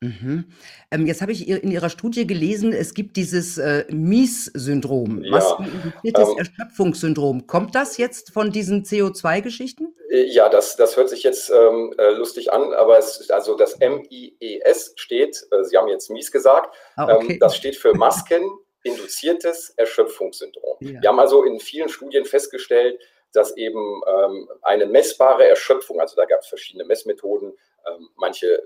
Mhm. 0.00 0.44
Ähm, 0.92 1.06
jetzt 1.06 1.22
habe 1.22 1.32
ich 1.32 1.48
in 1.48 1.72
Ihrer 1.72 1.90
Studie 1.90 2.24
gelesen, 2.26 2.72
es 2.72 2.94
gibt 2.94 3.16
dieses 3.16 3.58
äh, 3.58 3.84
Mies-Syndrom, 3.90 5.24
Ja, 5.24 5.30
maskeninduziertes 5.32 6.28
ähm, 6.28 6.38
Erschöpfungssyndrom. 6.38 7.46
Kommt 7.48 7.74
das 7.74 7.96
jetzt 7.96 8.30
von 8.30 8.52
diesen 8.52 8.84
CO2-Geschichten? 8.84 9.92
Äh, 10.10 10.26
ja, 10.26 10.48
das, 10.48 10.76
das 10.76 10.96
hört 10.96 11.08
sich 11.08 11.24
jetzt 11.24 11.50
ähm, 11.50 11.92
äh, 11.98 12.10
lustig 12.10 12.52
an, 12.52 12.72
aber 12.74 12.98
es, 12.98 13.28
also 13.30 13.56
das 13.56 13.76
MIES 13.80 14.92
steht, 14.94 15.44
äh, 15.50 15.64
Sie 15.64 15.76
haben 15.76 15.88
jetzt 15.88 16.10
Mies 16.10 16.30
gesagt, 16.30 16.76
ah, 16.94 17.10
ähm, 17.10 17.16
okay. 17.16 17.38
das 17.40 17.56
steht 17.56 17.74
für 17.74 17.92
Maskeninduziertes 17.94 19.74
Erschöpfungssyndrom. 19.76 20.76
Ja. 20.80 21.02
Wir 21.02 21.08
haben 21.08 21.18
also 21.18 21.42
in 21.42 21.58
vielen 21.58 21.88
Studien 21.88 22.24
festgestellt, 22.24 23.00
dass 23.32 23.56
eben 23.56 24.00
ähm, 24.06 24.48
eine 24.62 24.86
messbare 24.86 25.46
Erschöpfung, 25.46 26.00
also 26.00 26.14
da 26.14 26.24
gab 26.24 26.40
es 26.40 26.46
verschiedene 26.46 26.84
Messmethoden, 26.84 27.52
ähm, 27.86 28.08
manche 28.16 28.62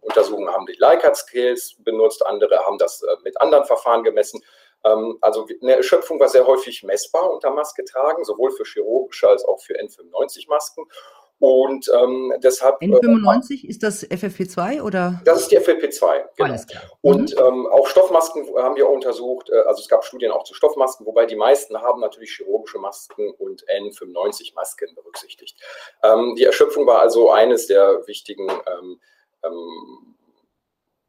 Untersuchungen 0.00 0.48
haben 0.48 0.66
die 0.66 0.76
Likert-Scales 0.78 1.76
benutzt, 1.78 2.24
andere 2.24 2.64
haben 2.66 2.78
das 2.78 3.02
äh, 3.02 3.16
mit 3.22 3.40
anderen 3.40 3.64
Verfahren 3.64 4.02
gemessen. 4.02 4.42
Ähm, 4.84 5.18
also 5.20 5.46
eine 5.62 5.76
Erschöpfung 5.76 6.18
war 6.20 6.28
sehr 6.28 6.46
häufig 6.46 6.82
messbar 6.82 7.30
unter 7.32 7.50
Maske 7.50 7.84
tragen, 7.84 8.24
sowohl 8.24 8.50
für 8.52 8.64
chirurgische 8.64 9.28
als 9.28 9.44
auch 9.44 9.60
für 9.60 9.74
N95-Masken. 9.74 10.84
Und 11.40 11.90
ähm, 11.98 12.34
deshalb. 12.42 12.82
N95 12.82 13.64
äh, 13.64 13.68
ist 13.68 13.82
das 13.82 14.06
FFP2 14.06 14.82
oder? 14.82 15.22
Das 15.24 15.40
ist 15.40 15.50
die 15.50 15.58
FFP2, 15.58 16.24
genau. 16.36 16.50
Alles 16.50 16.66
klar. 16.66 16.82
Mhm. 16.84 17.10
Und 17.10 17.38
ähm, 17.38 17.66
auch 17.66 17.86
Stoffmasken 17.86 18.46
haben 18.58 18.76
wir 18.76 18.86
untersucht. 18.86 19.48
Äh, 19.48 19.60
also 19.60 19.80
es 19.80 19.88
gab 19.88 20.04
Studien 20.04 20.32
auch 20.32 20.44
zu 20.44 20.52
Stoffmasken, 20.52 21.06
wobei 21.06 21.24
die 21.24 21.36
meisten 21.36 21.80
haben 21.80 22.02
natürlich 22.02 22.36
chirurgische 22.36 22.78
Masken 22.78 23.30
und 23.38 23.64
N95-Masken 23.68 24.94
berücksichtigt. 24.94 25.58
Ähm, 26.02 26.34
die 26.36 26.44
Erschöpfung 26.44 26.86
war 26.86 27.00
also 27.00 27.30
eines 27.30 27.66
der 27.66 28.06
wichtigen 28.06 28.46
ähm, 28.50 29.00
ähm 29.44 30.16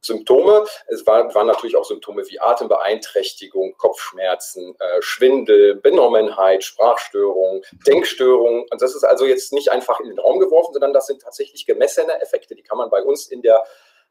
Symptome. 0.03 0.65
Es 0.87 1.05
war, 1.05 1.33
waren 1.35 1.47
natürlich 1.47 1.75
auch 1.75 1.85
Symptome 1.85 2.27
wie 2.27 2.39
Atembeeinträchtigung, 2.39 3.75
Kopfschmerzen, 3.77 4.75
äh, 4.79 5.01
Schwindel, 5.01 5.75
Benommenheit, 5.75 6.63
Sprachstörungen, 6.63 7.61
Denkstörungen. 7.85 8.65
Und 8.69 8.81
das 8.81 8.95
ist 8.95 9.03
also 9.03 9.25
jetzt 9.25 9.53
nicht 9.53 9.69
einfach 9.71 9.99
in 9.99 10.09
den 10.09 10.19
Raum 10.19 10.39
geworfen, 10.39 10.73
sondern 10.73 10.93
das 10.93 11.07
sind 11.07 11.21
tatsächlich 11.21 11.65
gemessene 11.65 12.19
Effekte. 12.19 12.55
Die 12.55 12.63
kann 12.63 12.77
man 12.77 12.89
bei 12.89 13.03
uns 13.03 13.27
in 13.27 13.41
der 13.41 13.63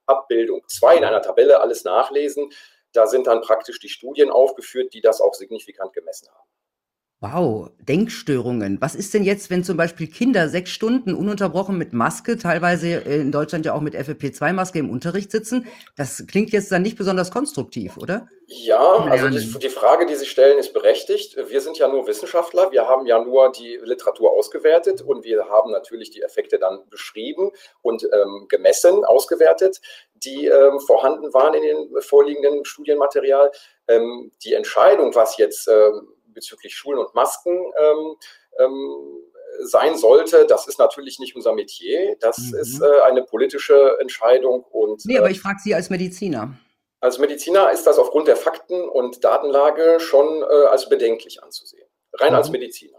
Abbildung 0.07 0.63
2 0.69 0.99
in 0.99 1.05
einer 1.05 1.23
Tabelle 1.23 1.61
alles 1.61 1.85
nachlesen. 1.85 2.53
Da 2.93 3.07
sind 3.07 3.27
dann 3.27 3.41
praktisch 3.41 3.79
die 3.81 3.89
Studien 3.89 4.31
aufgeführt, 4.31 4.95
die 4.95 5.01
das 5.01 5.21
auch 5.21 5.35
signifikant 5.35 5.93
gemessen 5.93 6.29
haben. 6.29 6.49
Wow, 7.23 7.69
Denkstörungen. 7.79 8.79
Was 8.81 8.95
ist 8.95 9.13
denn 9.13 9.25
jetzt, 9.25 9.51
wenn 9.51 9.63
zum 9.63 9.77
Beispiel 9.77 10.07
Kinder 10.07 10.49
sechs 10.49 10.71
Stunden 10.71 11.13
ununterbrochen 11.13 11.77
mit 11.77 11.93
Maske, 11.93 12.39
teilweise 12.39 12.95
in 12.95 13.31
Deutschland 13.31 13.67
ja 13.67 13.75
auch 13.75 13.83
mit 13.83 13.95
FFP2-Maske 13.95 14.79
im 14.79 14.89
Unterricht 14.89 15.31
sitzen? 15.31 15.67
Das 15.99 16.25
klingt 16.27 16.49
jetzt 16.51 16.73
dann 16.73 16.81
nicht 16.81 16.97
besonders 16.97 17.31
konstruktiv, 17.31 17.99
oder? 17.99 18.27
Ja, 18.47 18.81
also 18.81 19.29
die, 19.29 19.59
die, 19.59 19.69
Frage, 19.69 20.07
die 20.07 20.15
Sie 20.15 20.25
stellen, 20.25 20.59
ist 20.59 20.73
berechtigt. 20.73 21.37
Wir 21.37 21.61
sind 21.61 21.77
ja 21.77 21.89
nur 21.89 22.07
Wissenschaftler. 22.07 22.73
Wir 22.73 22.89
haben 22.89 23.05
ja 23.05 23.23
nur 23.23 23.53
die 23.53 23.79
Literatur 23.85 24.33
ausgewertet 24.33 25.03
und 25.03 25.23
wir 25.23 25.47
haben 25.47 25.73
natürlich 25.73 26.11
die 26.11 26.23
Effekte 26.23 26.59
dann 26.59 26.89
beschrieben 26.89 27.51
und 27.83 28.03
ähm, 28.03 28.47
gemessen, 28.49 29.05
ausgewertet, 29.05 29.83
die 30.15 30.47
ähm, 30.47 30.81
vorhanden 30.81 31.35
waren 31.35 31.53
in 31.53 31.63
den 31.63 32.01
vorliegenden 32.01 32.65
Studienmaterial. 32.65 33.53
Ähm, 33.89 34.33
die 34.43 34.55
Entscheidung, 34.55 35.15
was 35.15 35.37
jetzt 35.37 35.69
ähm, 35.69 36.09
bezüglich 36.33 36.75
Schulen 36.75 36.99
und 36.99 37.15
Masken 37.15 37.53
ähm, 37.53 38.17
ähm, 38.59 39.31
sein 39.63 39.97
sollte, 39.97 40.47
das 40.47 40.67
ist 40.67 40.79
natürlich 40.79 41.19
nicht 41.19 41.37
unser 41.37 41.53
Metier. 41.53 42.17
Das 42.21 42.39
mhm. 42.39 42.59
ist 42.59 42.81
äh, 42.81 43.01
eine 43.03 43.23
politische 43.23 43.97
Entscheidung. 44.01 44.65
Und, 44.65 45.05
nee, 45.05 45.19
aber 45.19 45.29
äh, 45.29 45.33
ich 45.33 45.41
frage 45.41 45.59
Sie 45.63 45.75
als 45.75 45.91
Mediziner. 45.91 46.55
Als 47.01 47.19
Mediziner 47.19 47.71
ist 47.71 47.87
das 47.87 47.99
aufgrund 47.99 48.29
der 48.29 48.37
Fakten 48.37 48.89
und 48.89 49.25
Datenlage 49.25 49.99
schon 50.01 50.43
äh, 50.43 50.67
als 50.67 50.89
bedenklich 50.89 51.43
anzusehen. 51.43 51.89
Rein 52.15 52.31
mhm. 52.31 52.37
als 52.37 52.51
Mediziner. 52.51 52.99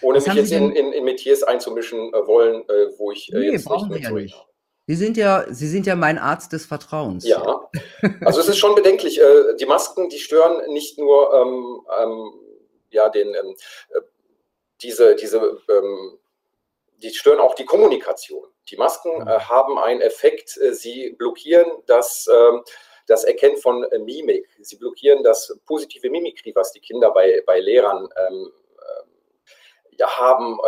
Ohne 0.00 0.18
Was 0.18 0.26
mich 0.26 0.34
jetzt 0.36 0.52
in, 0.52 0.72
in, 0.72 0.92
in, 0.92 1.04
Metiers 1.04 1.42
einzumischen 1.42 2.12
äh, 2.12 2.26
wollen, 2.26 2.62
äh, 2.68 2.98
wo 2.98 3.12
ich 3.12 3.32
äh, 3.32 3.38
nee, 3.38 3.50
jetzt 3.50 3.68
nicht 3.68 3.88
mehr 3.88 3.98
ja 4.00 4.10
nicht. 4.10 4.46
Sie 4.86 4.96
sind 4.96 5.16
ja, 5.16 5.46
Sie 5.48 5.68
sind 5.68 5.86
ja 5.86 5.94
mein 5.94 6.18
Arzt 6.18 6.52
des 6.52 6.66
Vertrauens. 6.66 7.24
Ja, 7.24 7.70
also 8.24 8.40
es 8.40 8.48
ist 8.48 8.58
schon 8.58 8.74
bedenklich. 8.74 9.20
die 9.60 9.66
Masken, 9.66 10.08
die 10.08 10.18
stören 10.18 10.72
nicht 10.72 10.98
nur 10.98 11.32
ähm, 11.32 11.86
ähm, 12.00 12.32
ja, 12.92 13.08
den, 13.08 13.34
ähm, 13.34 13.56
äh, 13.90 14.00
diese, 14.82 15.14
diese, 15.14 15.60
ähm, 15.68 16.18
die 17.02 17.10
stören 17.10 17.40
auch 17.40 17.54
die 17.54 17.64
Kommunikation. 17.64 18.46
Die 18.68 18.76
Masken 18.76 19.26
äh, 19.26 19.38
haben 19.40 19.78
einen 19.78 20.00
Effekt, 20.00 20.56
äh, 20.58 20.72
sie 20.72 21.10
blockieren 21.10 21.66
das, 21.86 22.26
äh, 22.28 22.52
das 23.06 23.24
Erkennen 23.24 23.56
von 23.56 23.84
äh, 23.84 23.98
Mimik. 23.98 24.48
Sie 24.60 24.76
blockieren 24.76 25.22
das 25.22 25.58
positive 25.66 26.10
Mimikrie, 26.10 26.54
was 26.54 26.72
die 26.72 26.80
Kinder 26.80 27.10
bei, 27.10 27.42
bei 27.44 27.60
Lehrern 27.60 28.08
ähm, 28.28 28.52
äh, 28.78 29.96
ja, 29.98 30.08
haben. 30.18 30.58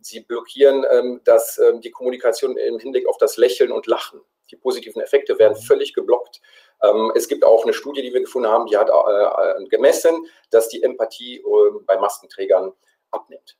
sie 0.00 0.20
blockieren 0.20 0.84
ähm, 0.90 1.20
das, 1.24 1.58
ähm, 1.58 1.80
die 1.80 1.90
Kommunikation 1.90 2.56
im 2.56 2.78
Hinblick 2.78 3.06
auf 3.06 3.18
das 3.18 3.36
Lächeln 3.36 3.70
und 3.70 3.86
Lachen. 3.86 4.20
Die 4.50 4.56
positiven 4.56 5.02
Effekte 5.02 5.38
werden 5.38 5.58
mhm. 5.58 5.62
völlig 5.62 5.94
geblockt. 5.94 6.40
Ähm, 6.82 7.12
es 7.14 7.28
gibt 7.28 7.44
auch 7.44 7.64
eine 7.64 7.72
Studie, 7.72 8.02
die 8.02 8.12
wir 8.12 8.20
gefunden 8.20 8.48
haben, 8.48 8.66
die 8.66 8.76
hat 8.76 8.88
äh, 8.88 9.64
gemessen, 9.66 10.26
dass 10.50 10.68
die 10.68 10.82
Empathie 10.82 11.38
äh, 11.38 11.44
bei 11.86 11.98
Maskenträgern 11.98 12.72
abnimmt. 13.10 13.56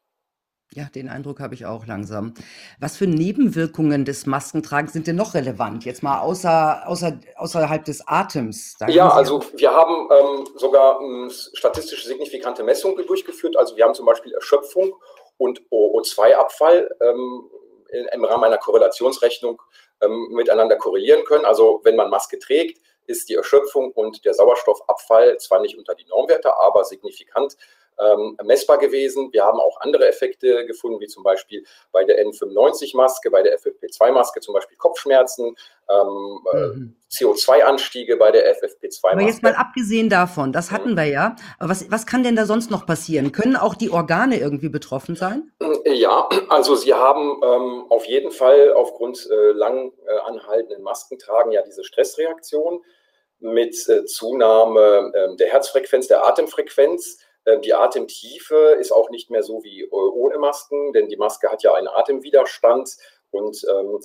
Ja, 0.74 0.84
den 0.94 1.10
Eindruck 1.10 1.40
habe 1.40 1.54
ich 1.54 1.66
auch 1.66 1.86
langsam. 1.86 2.32
Was 2.80 2.96
für 2.96 3.06
Nebenwirkungen 3.06 4.06
des 4.06 4.24
Maskentragens 4.24 4.94
sind 4.94 5.06
denn 5.06 5.16
noch 5.16 5.34
relevant? 5.34 5.84
Jetzt 5.84 6.02
mal 6.02 6.22
außer, 6.22 6.84
außer, 6.86 7.20
außerhalb 7.36 7.84
des 7.84 8.06
Atems. 8.08 8.76
ja, 8.88 9.10
also 9.10 9.42
wir 9.54 9.70
haben 9.70 10.08
ähm, 10.10 10.48
sogar 10.56 10.98
ähm, 11.02 11.30
statistisch 11.30 12.06
signifikante 12.06 12.62
Messungen 12.62 13.06
durchgeführt. 13.06 13.54
Also 13.58 13.76
wir 13.76 13.84
haben 13.84 13.94
zum 13.94 14.06
Beispiel 14.06 14.32
Erschöpfung 14.32 14.94
und 15.36 15.60
O2-Abfall 15.70 16.90
ähm, 17.02 17.50
im 18.12 18.24
Rahmen 18.24 18.44
einer 18.44 18.56
Korrelationsrechnung 18.56 19.60
ähm, 20.00 20.28
miteinander 20.30 20.76
korrelieren 20.76 21.24
können. 21.24 21.44
Also 21.44 21.82
wenn 21.84 21.96
man 21.96 22.08
Maske 22.08 22.38
trägt, 22.38 22.80
ist 23.12 23.28
die 23.28 23.34
Erschöpfung 23.34 23.92
und 23.92 24.24
der 24.24 24.34
Sauerstoffabfall 24.34 25.38
zwar 25.38 25.60
nicht 25.60 25.78
unter 25.78 25.94
die 25.94 26.06
Normwerte, 26.06 26.56
aber 26.58 26.84
signifikant 26.84 27.56
ähm, 27.98 28.36
messbar 28.44 28.78
gewesen. 28.78 29.32
Wir 29.32 29.44
haben 29.44 29.60
auch 29.60 29.80
andere 29.80 30.06
Effekte 30.08 30.66
gefunden, 30.66 31.00
wie 31.00 31.06
zum 31.06 31.22
Beispiel 31.22 31.64
bei 31.92 32.04
der 32.04 32.24
N95-Maske, 32.26 33.30
bei 33.30 33.42
der 33.42 33.58
FFP2-Maske 33.58 34.40
zum 34.40 34.54
Beispiel 34.54 34.76
Kopfschmerzen, 34.76 35.54
ähm, 35.90 36.40
äh, 36.52 36.66
mhm. 36.68 36.96
CO2-Anstiege 37.10 38.16
bei 38.16 38.30
der 38.30 38.56
FFP2-Maske. 38.56 39.12
Aber 39.12 39.22
jetzt 39.22 39.42
mal 39.42 39.54
abgesehen 39.54 40.08
davon, 40.08 40.52
das 40.52 40.70
hatten 40.70 40.92
mhm. 40.92 40.96
wir 40.96 41.04
ja. 41.04 41.36
Was, 41.58 41.90
was 41.90 42.06
kann 42.06 42.22
denn 42.22 42.36
da 42.36 42.46
sonst 42.46 42.70
noch 42.70 42.86
passieren? 42.86 43.32
Können 43.32 43.56
auch 43.56 43.74
die 43.74 43.90
Organe 43.90 44.38
irgendwie 44.38 44.70
betroffen 44.70 45.16
sein? 45.16 45.52
Ja, 45.84 46.28
also 46.48 46.74
Sie 46.74 46.94
haben 46.94 47.40
ähm, 47.44 47.84
auf 47.90 48.06
jeden 48.06 48.30
Fall 48.30 48.72
aufgrund 48.72 49.28
äh, 49.30 49.52
lang 49.52 49.92
äh, 50.06 50.18
anhaltenden 50.26 50.82
Maskentragen 50.82 51.52
ja 51.52 51.62
diese 51.62 51.84
Stressreaktion 51.84 52.82
mit 53.42 53.88
äh, 53.88 54.04
Zunahme 54.04 55.12
ähm, 55.14 55.36
der 55.36 55.48
Herzfrequenz, 55.48 56.06
der 56.06 56.24
Atemfrequenz. 56.24 57.18
Ähm, 57.46 57.60
die 57.62 57.74
Atemtiefe 57.74 58.76
ist 58.78 58.92
auch 58.92 59.10
nicht 59.10 59.30
mehr 59.30 59.42
so 59.42 59.62
wie 59.64 59.82
äh, 59.82 59.88
ohne 59.90 60.38
Masken, 60.38 60.92
denn 60.92 61.08
die 61.08 61.16
Maske 61.16 61.50
hat 61.50 61.62
ja 61.62 61.74
einen 61.74 61.88
Atemwiderstand 61.88 62.96
und 63.30 63.64
ähm, 63.68 64.00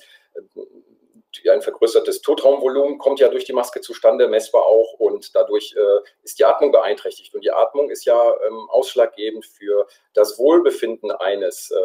ein 1.52 1.62
vergrößertes 1.62 2.22
Totraumvolumen 2.22 2.98
kommt 2.98 3.20
ja 3.20 3.30
durch 3.30 3.46
die 3.46 3.54
Maske 3.54 3.80
zustande, 3.80 4.28
messbar 4.28 4.66
auch, 4.66 4.94
und 4.94 5.36
dadurch 5.36 5.76
äh, 5.78 6.10
ist 6.24 6.40
die 6.40 6.46
Atmung 6.46 6.72
beeinträchtigt. 6.72 7.36
Und 7.36 7.44
die 7.44 7.52
Atmung 7.52 7.92
ist 7.92 8.06
ja 8.06 8.34
ausschlaggebend 8.70 9.46
für 9.46 9.88
das 10.14 10.40
Wohlbefinden 10.40 11.12
eines 11.12 11.70
äh, 11.70 11.78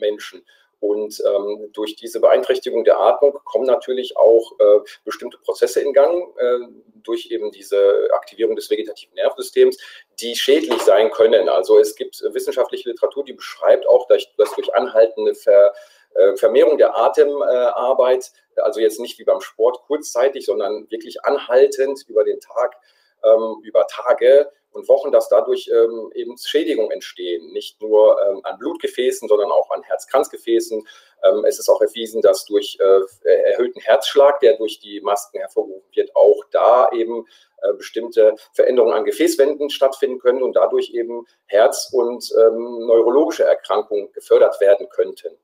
Menschen. 0.00 0.44
Und 0.80 1.20
ähm, 1.26 1.70
durch 1.72 1.96
diese 1.96 2.20
Beeinträchtigung 2.20 2.84
der 2.84 3.00
Atmung 3.00 3.38
kommen 3.44 3.66
natürlich 3.66 4.16
auch 4.16 4.52
äh, 4.60 4.80
bestimmte 5.04 5.38
Prozesse 5.38 5.80
in 5.80 5.92
Gang, 5.92 6.22
äh, 6.38 6.58
durch 7.02 7.30
eben 7.30 7.50
diese 7.50 8.08
Aktivierung 8.12 8.54
des 8.54 8.70
vegetativen 8.70 9.14
Nervensystems, 9.14 9.76
die 10.20 10.36
schädlich 10.36 10.80
sein 10.82 11.10
können. 11.10 11.48
Also 11.48 11.78
es 11.78 11.96
gibt 11.96 12.22
wissenschaftliche 12.32 12.88
Literatur, 12.90 13.24
die 13.24 13.32
beschreibt 13.32 13.88
auch, 13.88 14.06
dass, 14.06 14.24
dass 14.36 14.54
durch 14.54 14.72
anhaltende 14.74 15.34
Ver, 15.34 15.72
äh, 16.14 16.36
Vermehrung 16.36 16.78
der 16.78 16.96
Atemarbeit, 16.96 18.32
also 18.56 18.80
jetzt 18.80 19.00
nicht 19.00 19.18
wie 19.18 19.24
beim 19.24 19.40
Sport 19.40 19.80
kurzzeitig, 19.86 20.44
sondern 20.46 20.90
wirklich 20.90 21.24
anhaltend 21.24 22.04
über 22.08 22.24
den 22.24 22.40
Tag, 22.40 22.76
ähm, 23.24 23.60
über 23.62 23.86
Tage, 23.86 24.50
und 24.72 24.88
Wochen, 24.88 25.10
dass 25.12 25.28
dadurch 25.28 25.70
ähm, 25.72 26.10
eben 26.14 26.36
Schädigungen 26.38 26.90
entstehen, 26.90 27.52
nicht 27.52 27.80
nur 27.80 28.20
ähm, 28.22 28.40
an 28.44 28.58
Blutgefäßen, 28.58 29.28
sondern 29.28 29.50
auch 29.50 29.70
an 29.70 29.82
Herzkranzgefäßen. 29.82 30.86
Ähm, 31.24 31.44
es 31.44 31.58
ist 31.58 31.68
auch 31.68 31.80
erwiesen, 31.80 32.20
dass 32.22 32.44
durch 32.44 32.78
äh, 32.80 33.28
erhöhten 33.50 33.80
Herzschlag, 33.80 34.40
der 34.40 34.56
durch 34.56 34.78
die 34.80 35.00
Masken 35.00 35.38
hervorgerufen 35.38 35.88
wird, 35.94 36.14
auch 36.14 36.44
da 36.50 36.90
eben 36.92 37.24
äh, 37.62 37.72
bestimmte 37.74 38.36
Veränderungen 38.52 38.94
an 38.94 39.04
Gefäßwänden 39.04 39.70
stattfinden 39.70 40.18
können 40.18 40.42
und 40.42 40.54
dadurch 40.54 40.90
eben 40.90 41.26
Herz- 41.46 41.90
und 41.92 42.30
ähm, 42.38 42.86
neurologische 42.86 43.44
Erkrankungen 43.44 44.12
gefördert 44.12 44.60
werden 44.60 44.88
könnten. 44.88 45.36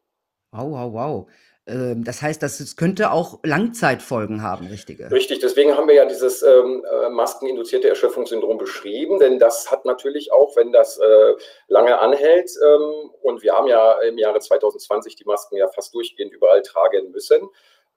Wow, 0.52 0.70
wow, 0.70 0.92
wow. 0.92 1.26
Ähm, 1.66 2.04
das 2.04 2.20
heißt, 2.20 2.42
das 2.42 2.76
könnte 2.76 3.10
auch 3.10 3.38
Langzeitfolgen 3.42 4.42
haben, 4.42 4.66
richtige. 4.66 5.10
Richtig, 5.10 5.38
deswegen 5.38 5.76
haben 5.76 5.88
wir 5.88 5.94
ja 5.94 6.04
dieses 6.04 6.42
ähm, 6.42 6.84
äh, 6.84 7.08
maskeninduzierte 7.08 7.88
Erschöpfungssyndrom 7.88 8.58
beschrieben, 8.58 9.18
denn 9.18 9.38
das 9.38 9.70
hat 9.70 9.84
natürlich 9.86 10.30
auch, 10.32 10.56
wenn 10.56 10.72
das 10.72 10.98
äh, 10.98 11.34
lange 11.68 11.98
anhält, 12.00 12.50
ähm, 12.62 13.10
und 13.22 13.42
wir 13.42 13.54
haben 13.54 13.66
ja 13.66 13.92
im 14.00 14.18
Jahre 14.18 14.40
2020 14.40 15.16
die 15.16 15.24
Masken 15.24 15.56
ja 15.56 15.68
fast 15.68 15.94
durchgehend 15.94 16.34
überall 16.34 16.60
tragen 16.62 17.10
müssen, 17.12 17.48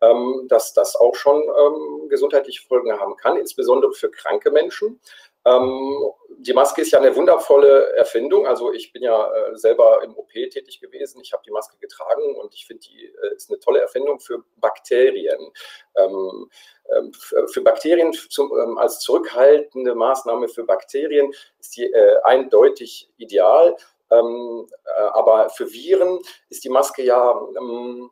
ähm, 0.01 0.45
dass 0.47 0.74
das 0.74 0.95
auch 0.95 1.15
schon 1.15 1.41
ähm, 1.41 2.07
gesundheitliche 2.09 2.65
Folgen 2.65 2.91
haben 2.93 3.17
kann, 3.17 3.38
insbesondere 3.38 3.91
für 3.91 4.09
kranke 4.09 4.51
Menschen. 4.51 5.01
Ähm, 5.48 6.12
die 6.39 6.54
Maske 6.54 6.82
ist 6.82 6.92
ja 6.92 7.00
eine 7.00 7.16
wundervolle 7.16 7.94
Erfindung. 7.94 8.46
Also 8.46 8.72
ich 8.74 8.92
bin 8.92 9.04
ja 9.04 9.32
äh, 9.32 9.58
selber 9.58 10.04
im 10.04 10.16
OP 10.16 10.32
tätig 10.32 10.80
gewesen. 10.80 11.22
Ich 11.22 11.34
habe 11.34 11.44
die 11.46 11.51
Maske 11.51 11.77
getragen 11.77 12.36
und 12.36 12.54
ich 12.54 12.68
finde, 12.68 12.82
die 12.82 13.06
äh, 13.06 13.36
ist 13.36 13.50
eine 13.50 13.60
tolle 13.60 13.80
Erfindung 13.80 14.20
für 14.20 14.44
Bakterien. 14.58 15.51
Ähm, 15.96 16.50
ähm, 16.96 17.12
für 17.13 17.62
Bakterien 17.62 18.13
zum, 18.13 18.51
ähm, 18.51 18.77
als 18.77 19.00
zurückhaltende 19.00 19.96
Maßnahme 19.96 20.48
für 20.48 20.63
Bakterien 20.63 21.34
ist 21.60 21.75
die 21.77 21.86
äh, 21.86 22.22
eindeutig 22.24 23.10
ideal. 23.18 23.75
Ähm, 24.12 24.68
äh, 24.86 25.01
aber 25.01 25.50
für 25.50 25.72
Viren 25.72 26.20
ist 26.50 26.63
die 26.63 26.70
Maske 26.70 27.04
ja, 27.04 27.39
ähm, 27.58 28.10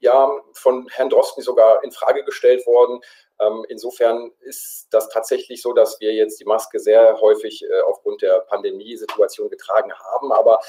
ja 0.00 0.30
von 0.52 0.88
Herrn 0.90 1.10
Drosten 1.10 1.42
sogar 1.42 1.82
in 1.84 1.92
Frage 1.92 2.24
gestellt 2.24 2.66
worden. 2.66 3.00
Ähm, 3.40 3.64
insofern 3.68 4.32
ist 4.40 4.88
das 4.90 5.08
tatsächlich 5.08 5.62
so, 5.62 5.72
dass 5.72 6.00
wir 6.00 6.12
jetzt 6.12 6.40
die 6.40 6.44
Maske 6.44 6.78
sehr 6.78 7.20
häufig 7.20 7.62
äh, 7.64 7.80
aufgrund 7.82 8.22
der 8.22 8.40
Pandemiesituation 8.40 9.48
getragen 9.48 9.92
haben. 9.92 10.32
Aber 10.32 10.60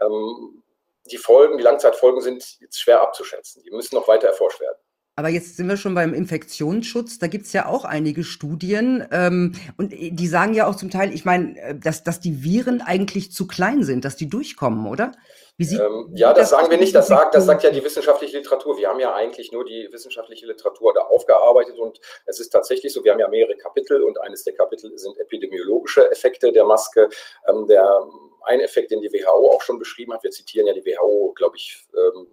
ähm, 0.00 0.62
die 1.06 1.18
Folgen, 1.18 1.58
die 1.58 1.64
Langzeitfolgen 1.64 2.20
sind 2.20 2.60
jetzt 2.60 2.80
schwer 2.80 3.02
abzuschätzen. 3.02 3.62
Die 3.62 3.70
müssen 3.70 3.94
noch 3.94 4.08
weiter 4.08 4.28
erforscht 4.28 4.60
werden. 4.60 4.78
Aber 5.16 5.28
jetzt 5.28 5.56
sind 5.56 5.68
wir 5.68 5.76
schon 5.76 5.94
beim 5.94 6.12
Infektionsschutz. 6.12 7.20
Da 7.20 7.28
gibt 7.28 7.46
es 7.46 7.52
ja 7.52 7.66
auch 7.66 7.84
einige 7.84 8.24
Studien. 8.24 9.06
Ähm, 9.12 9.52
und 9.76 9.92
die 9.92 10.26
sagen 10.26 10.54
ja 10.54 10.66
auch 10.66 10.74
zum 10.74 10.90
Teil, 10.90 11.14
ich 11.14 11.24
meine, 11.24 11.56
äh, 11.60 11.78
dass, 11.78 12.02
dass 12.02 12.20
die 12.20 12.42
Viren 12.42 12.80
eigentlich 12.80 13.30
zu 13.30 13.46
klein 13.46 13.84
sind, 13.84 14.04
dass 14.04 14.16
die 14.16 14.28
durchkommen, 14.28 14.86
oder? 14.86 15.12
Ähm, 15.60 16.10
ja, 16.14 16.30
das, 16.30 16.38
das 16.38 16.50
sagen 16.50 16.70
wir 16.70 16.78
nicht. 16.78 16.94
Das 16.96 17.06
sagt, 17.06 17.36
das 17.36 17.46
sagt 17.46 17.62
ja 17.62 17.70
die 17.70 17.84
wissenschaftliche 17.84 18.36
Literatur. 18.38 18.76
Wir 18.76 18.88
haben 18.88 18.98
ja 18.98 19.14
eigentlich 19.14 19.52
nur 19.52 19.64
die 19.64 19.88
wissenschaftliche 19.92 20.46
Literatur 20.46 20.92
da 20.92 21.02
aufgearbeitet 21.02 21.78
und 21.78 22.00
es 22.26 22.40
ist 22.40 22.50
tatsächlich 22.50 22.92
so, 22.92 23.04
wir 23.04 23.12
haben 23.12 23.20
ja 23.20 23.28
mehrere 23.28 23.56
Kapitel 23.56 24.02
und 24.02 24.20
eines 24.20 24.42
der 24.42 24.54
Kapitel 24.54 24.98
sind 24.98 25.16
epidemiologische 25.18 26.10
Effekte 26.10 26.50
der 26.50 26.64
Maske. 26.64 27.08
Ähm, 27.48 27.68
der 27.68 28.02
ein 28.46 28.60
Effekt, 28.60 28.90
den 28.90 29.00
die 29.00 29.12
WHO 29.12 29.52
auch 29.52 29.62
schon 29.62 29.78
beschrieben 29.78 30.12
hat, 30.12 30.24
wir 30.24 30.30
zitieren 30.32 30.66
ja 30.66 30.74
die 30.74 30.84
WHO, 30.84 31.32
glaube 31.34 31.56
ich, 31.56 31.86
ähm, 31.94 32.26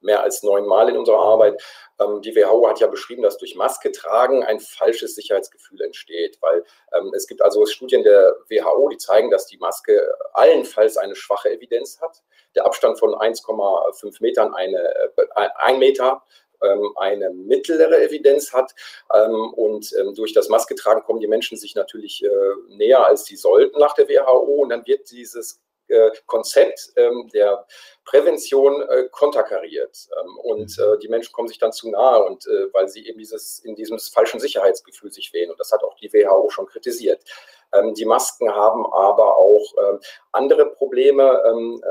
mehr 0.00 0.22
als 0.22 0.42
neunmal 0.42 0.88
in 0.88 0.96
unserer 0.96 1.18
Arbeit. 1.18 1.62
Ähm, 2.00 2.20
die 2.22 2.34
WHO 2.34 2.68
hat 2.68 2.80
ja 2.80 2.86
beschrieben, 2.86 3.22
dass 3.22 3.38
durch 3.38 3.54
Maske 3.54 3.92
tragen 3.92 4.42
ein 4.42 4.60
falsches 4.60 5.14
Sicherheitsgefühl 5.14 5.80
entsteht, 5.82 6.38
weil 6.40 6.64
ähm, 6.92 7.12
es 7.14 7.26
gibt 7.26 7.42
also 7.42 7.66
Studien 7.66 8.02
der 8.02 8.36
WHO, 8.48 8.88
die 8.88 8.98
zeigen, 8.98 9.30
dass 9.30 9.46
die 9.46 9.58
Maske 9.58 10.06
allenfalls 10.32 10.96
eine 10.96 11.14
schwache 11.14 11.50
Evidenz 11.50 12.00
hat. 12.00 12.22
Der 12.54 12.66
Abstand 12.66 12.98
von 12.98 13.14
1,5 13.14 14.20
Metern, 14.20 14.54
eine, 14.54 14.78
äh, 14.78 15.48
ein 15.56 15.78
Meter 15.78 16.22
ähm, 16.62 16.92
eine 16.96 17.30
mittlere 17.30 18.02
Evidenz 18.02 18.52
hat. 18.52 18.74
Ähm, 19.14 19.52
und 19.54 19.92
ähm, 19.98 20.14
durch 20.14 20.32
das 20.32 20.48
Masketragen 20.48 21.02
kommen 21.02 21.20
die 21.20 21.28
Menschen 21.28 21.56
sich 21.56 21.74
natürlich 21.74 22.24
äh, 22.24 22.28
näher, 22.68 23.06
als 23.06 23.24
sie 23.24 23.36
sollten 23.36 23.78
nach 23.78 23.94
der 23.94 24.08
WHO. 24.08 24.62
Und 24.62 24.70
dann 24.70 24.86
wird 24.86 25.10
dieses 25.10 25.60
Konzept 26.26 26.92
ähm, 26.96 27.28
der 27.32 27.66
Prävention 28.04 28.82
äh, 28.82 29.08
konterkariert. 29.10 30.08
Ähm, 30.20 30.38
und 30.38 30.78
mhm. 30.78 30.84
äh, 30.84 30.98
die 30.98 31.08
Menschen 31.08 31.32
kommen 31.32 31.48
sich 31.48 31.58
dann 31.58 31.72
zu 31.72 31.90
nahe 31.90 32.24
und 32.24 32.46
äh, 32.46 32.72
weil 32.72 32.88
sie 32.88 33.06
eben 33.06 33.18
dieses, 33.18 33.60
in 33.60 33.74
diesem 33.74 33.98
falschen 33.98 34.40
Sicherheitsgefühl 34.40 35.12
sich 35.12 35.32
wählen. 35.32 35.50
Und 35.50 35.60
das 35.60 35.70
hat 35.72 35.84
auch 35.84 35.94
die 35.96 36.12
WHO 36.12 36.50
schon 36.50 36.66
kritisiert. 36.66 37.22
Ähm, 37.72 37.94
die 37.94 38.04
Masken 38.04 38.50
haben 38.50 38.84
aber 38.86 39.36
auch 39.36 39.72
andere 40.32 40.66
Probleme. 40.66 41.42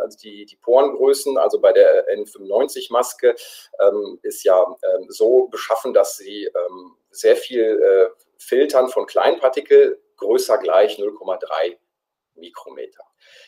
Also 0.01 0.17
die, 0.17 0.45
die 0.45 0.55
Porengrößen, 0.57 1.37
also 1.37 1.59
bei 1.59 1.71
der 1.71 2.07
N95-Maske, 2.17 3.35
ähm, 3.79 4.19
ist 4.23 4.43
ja 4.43 4.65
so 5.07 5.47
beschaffen, 5.47 5.93
dass 5.93 6.17
sie 6.17 6.49
sehr 7.11 7.35
viel 7.35 7.81
äh, 7.81 8.07
filtern 8.37 8.89
von 8.89 9.05
Kleinpartikel 9.05 10.01
größer 10.17 10.57
gleich 10.57 10.97
0,3 10.97 11.77
Mikrometer. 12.39 13.03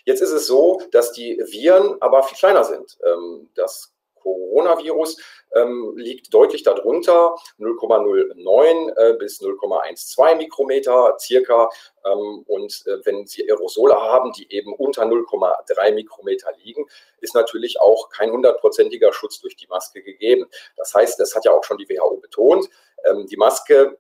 Jetzt 0.06 0.22
ist 0.22 0.32
es 0.32 0.48
so, 0.48 0.82
dass 0.92 1.12
die 1.12 1.38
Viren 1.52 2.02
aber 2.02 2.24
viel 2.24 2.38
kleiner 2.38 2.64
sind. 2.64 2.98
Ähm, 3.06 3.50
das 3.56 3.94
Coronavirus 4.22 5.18
ähm, 5.56 5.94
liegt 5.98 6.34
deutlich 6.34 6.64
darunter, 6.64 7.36
0,09 7.60 8.96
äh, 8.96 9.14
bis 9.18 9.42
0,12 9.42 10.36
Mikrometer 10.36 11.18
circa. 11.20 11.70
Ähm, 12.06 12.44
und 12.48 12.84
äh, 12.86 13.06
wenn 13.06 13.26
Sie 13.26 13.50
Aerosole 13.50 13.96
haben, 13.96 14.32
die 14.34 14.52
eben 14.54 14.74
unter 14.74 15.04
0,3 15.04 15.94
Mikrometer 15.94 16.52
liegen, 16.64 16.86
ist 17.20 17.36
natürlich 17.36 17.80
auch 17.82 18.10
kein 18.10 18.32
hundertprozentiger 18.32 19.12
Schutz 19.14 19.42
durch 19.42 19.56
die 19.56 19.68
Maske 19.68 20.02
gegeben. 20.02 20.46
Das 20.78 20.94
heißt, 20.94 21.20
das 21.20 21.36
hat 21.36 21.46
ja 21.46 21.52
auch 21.52 21.64
schon 21.64 21.78
die 21.78 21.90
WHO 21.90 22.18
betont, 22.18 22.70
die 23.30 23.38
Maske 23.38 23.98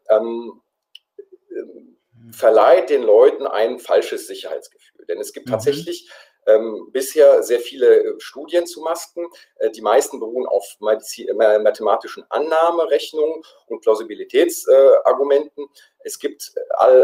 verleiht 2.32 2.90
den 2.90 3.04
Leuten 3.04 3.48
ein 3.48 3.80
falsches 3.80 4.28
Sicherheitsgefühl. 4.28 5.06
Denn 5.08 5.20
es 5.20 5.34
gibt 5.34 5.48
mhm. 5.48 5.52
tatsächlich 5.52 6.10
ähm, 6.48 6.90
bisher 6.92 7.44
sehr 7.44 7.60
viele 7.60 8.04
äh, 8.04 8.20
Studien 8.20 8.66
zu 8.66 8.82
Masken. 8.82 9.28
Äh, 9.58 9.72
die 9.72 9.82
meisten 9.82 10.20
beruhen 10.20 10.48
auf 10.48 10.78
äh, 10.82 11.34
mathematischen 11.60 12.26
Annahmerechnungen 12.30 13.44
und 13.68 13.82
Plausibilitätsargumenten. 13.82 15.68
Es 16.04 16.18
gibt 16.18 16.54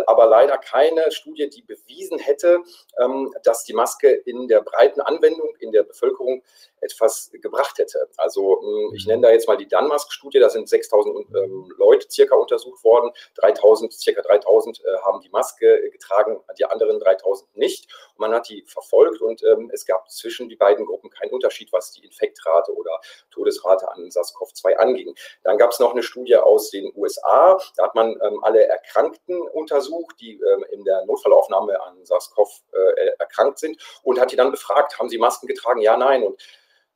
aber 0.07 0.25
leider 0.25 0.57
keine 0.57 1.11
Studie, 1.11 1.49
die 1.49 1.61
bewiesen 1.61 2.17
hätte, 2.17 2.63
ähm, 2.99 3.31
dass 3.43 3.63
die 3.63 3.73
Maske 3.73 4.09
in 4.09 4.47
der 4.47 4.61
breiten 4.61 5.01
Anwendung 5.01 5.55
in 5.59 5.71
der 5.71 5.83
Bevölkerung 5.83 6.41
etwas 6.81 7.29
gebracht 7.31 7.77
hätte. 7.77 8.07
Also 8.17 8.59
hm, 8.61 8.95
ich 8.95 9.05
nenne 9.05 9.23
da 9.23 9.31
jetzt 9.31 9.47
mal 9.47 9.57
die 9.57 9.67
Danmarsk-Studie, 9.67 10.39
da 10.39 10.49
sind 10.49 10.67
6000 10.69 11.27
ähm, 11.35 11.71
Leute 11.77 12.07
circa 12.09 12.35
untersucht 12.35 12.83
worden, 12.83 13.11
3000, 13.35 13.93
circa 13.93 14.21
3000 14.21 14.79
äh, 14.79 14.97
haben 15.03 15.21
die 15.21 15.29
Maske 15.29 15.89
getragen, 15.91 16.39
die 16.57 16.65
anderen 16.65 16.99
3000 16.99 17.55
nicht. 17.55 17.87
Und 18.15 18.19
man 18.19 18.33
hat 18.33 18.49
die 18.49 18.63
verfolgt 18.67 19.21
und 19.27 19.43
ähm, 19.43 19.69
es 19.73 19.85
gab 19.85 20.09
zwischen 20.09 20.49
die 20.49 20.55
beiden 20.55 20.85
Gruppen 20.85 21.09
keinen 21.09 21.31
Unterschied, 21.31 21.71
was 21.71 21.91
die 21.91 22.05
Infektrate 22.05 22.73
oder 22.73 22.99
Todesrate 23.31 23.89
an 23.91 24.09
SARS-CoV-2 24.09 24.75
anging. 24.75 25.15
Dann 25.43 25.57
gab 25.57 25.71
es 25.71 25.79
noch 25.79 25.91
eine 25.91 26.03
Studie 26.03 26.37
aus 26.37 26.71
den 26.71 26.91
USA, 26.95 27.59
da 27.75 27.83
hat 27.83 27.95
man 27.95 28.17
ähm, 28.23 28.43
alle 28.43 28.65
Erkrankten 28.65 29.41
untersucht, 29.41 30.15
die 30.19 30.33
ähm, 30.33 30.65
in 30.71 30.83
der 30.83 31.05
Notfallaufnahme 31.05 31.79
an 31.81 32.03
SARS-CoV 32.03 32.49
äh, 32.71 33.07
erkrankt 33.19 33.59
sind 33.59 33.77
und 34.03 34.19
hat 34.19 34.31
die 34.31 34.35
dann 34.35 34.51
befragt, 34.51 34.97
haben 34.97 35.09
sie 35.09 35.17
Masken 35.17 35.47
getragen? 35.47 35.81
Ja, 35.81 35.97
nein. 35.97 36.23
Und 36.23 36.41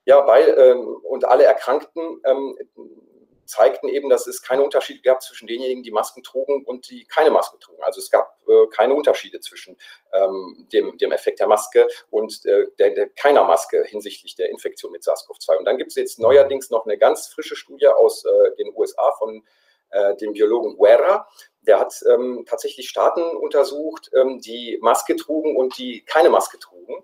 ja, 0.06 0.26
weil 0.26 0.56
ähm, 0.58 0.96
und 1.04 1.26
alle 1.26 1.44
Erkrankten 1.44 2.22
ähm, 2.26 2.58
zeigten 3.52 3.90
eben, 3.90 4.10
dass 4.10 4.28
es 4.28 4.42
keine 4.42 4.64
Unterschiede 4.64 5.02
gab 5.02 5.22
zwischen 5.22 5.46
denjenigen, 5.46 5.84
die 5.84 5.92
Masken 5.92 6.24
trugen 6.24 6.64
und 6.66 6.90
die 6.90 7.06
keine 7.06 7.30
Masken 7.30 7.60
trugen. 7.60 7.84
Also 7.84 8.00
es 8.00 8.10
gab 8.10 8.38
äh, 8.48 8.68
keine 8.68 8.96
Unterschiede 8.96 9.42
zwischen 9.42 9.78
ähm, 10.14 10.68
dem, 10.72 10.98
dem 10.98 11.12
Effekt 11.12 11.40
der 11.40 11.48
Maske 11.48 11.88
und 12.10 12.46
äh, 12.46 12.68
der, 12.80 12.92
der, 12.92 13.10
keiner 13.10 13.44
Maske 13.44 13.84
hinsichtlich 13.84 14.36
der 14.36 14.50
Infektion 14.50 14.94
mit 14.94 15.04
SARS-CoV-2. 15.04 15.58
Und 15.58 15.66
dann 15.66 15.78
gibt 15.78 15.92
es 15.92 15.96
jetzt 15.96 16.20
neuerdings 16.20 16.70
noch 16.70 16.86
eine 16.86 16.98
ganz 16.98 17.28
frische 17.28 17.58
Studie 17.58 17.88
aus 17.88 18.24
äh, 18.24 18.56
den 18.58 18.74
USA 18.74 19.12
von 19.20 19.44
äh, 19.92 20.16
dem 20.16 20.32
Biologen 20.32 20.78
Guerra. 20.78 21.28
Der 21.62 21.80
hat 21.80 21.94
ähm, 22.10 22.46
tatsächlich 22.48 22.90
Staaten 22.90 23.22
untersucht, 23.22 24.10
ähm, 24.14 24.40
die 24.40 24.80
Maske 24.82 25.16
trugen 25.18 25.58
und 25.58 25.78
die 25.78 26.04
keine 26.06 26.30
Maske 26.30 26.58
trugen. 26.58 27.04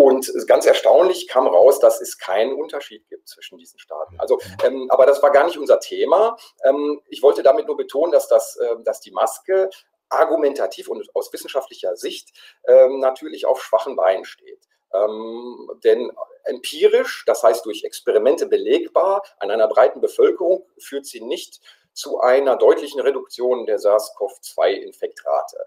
Und 0.00 0.32
ganz 0.46 0.64
erstaunlich 0.64 1.28
kam 1.28 1.46
raus, 1.46 1.78
dass 1.78 2.00
es 2.00 2.16
keinen 2.16 2.54
Unterschied 2.54 3.06
gibt 3.10 3.28
zwischen 3.28 3.58
diesen 3.58 3.78
Staaten. 3.78 4.18
Also, 4.18 4.40
ähm, 4.64 4.86
aber 4.88 5.04
das 5.04 5.22
war 5.22 5.30
gar 5.30 5.44
nicht 5.44 5.58
unser 5.58 5.78
Thema. 5.78 6.38
Ähm, 6.64 7.02
ich 7.08 7.22
wollte 7.22 7.42
damit 7.42 7.66
nur 7.66 7.76
betonen, 7.76 8.10
dass, 8.10 8.26
das, 8.26 8.56
äh, 8.56 8.76
dass 8.82 9.02
die 9.02 9.10
Maske 9.10 9.68
argumentativ 10.08 10.88
und 10.88 11.06
aus 11.14 11.30
wissenschaftlicher 11.34 11.96
Sicht 11.96 12.30
ähm, 12.66 12.98
natürlich 13.00 13.44
auf 13.44 13.62
schwachen 13.62 13.94
Beinen 13.94 14.24
steht. 14.24 14.66
Ähm, 14.94 15.70
denn 15.84 16.10
empirisch, 16.44 17.24
das 17.26 17.42
heißt 17.42 17.66
durch 17.66 17.84
Experimente 17.84 18.46
belegbar, 18.46 19.22
an 19.38 19.50
einer 19.50 19.68
breiten 19.68 20.00
Bevölkerung 20.00 20.66
führt 20.78 21.04
sie 21.04 21.20
nicht 21.20 21.60
zu 21.92 22.20
einer 22.20 22.56
deutlichen 22.56 23.02
Reduktion 23.02 23.66
der 23.66 23.78
SARS-CoV-2-Infektrate. 23.78 25.58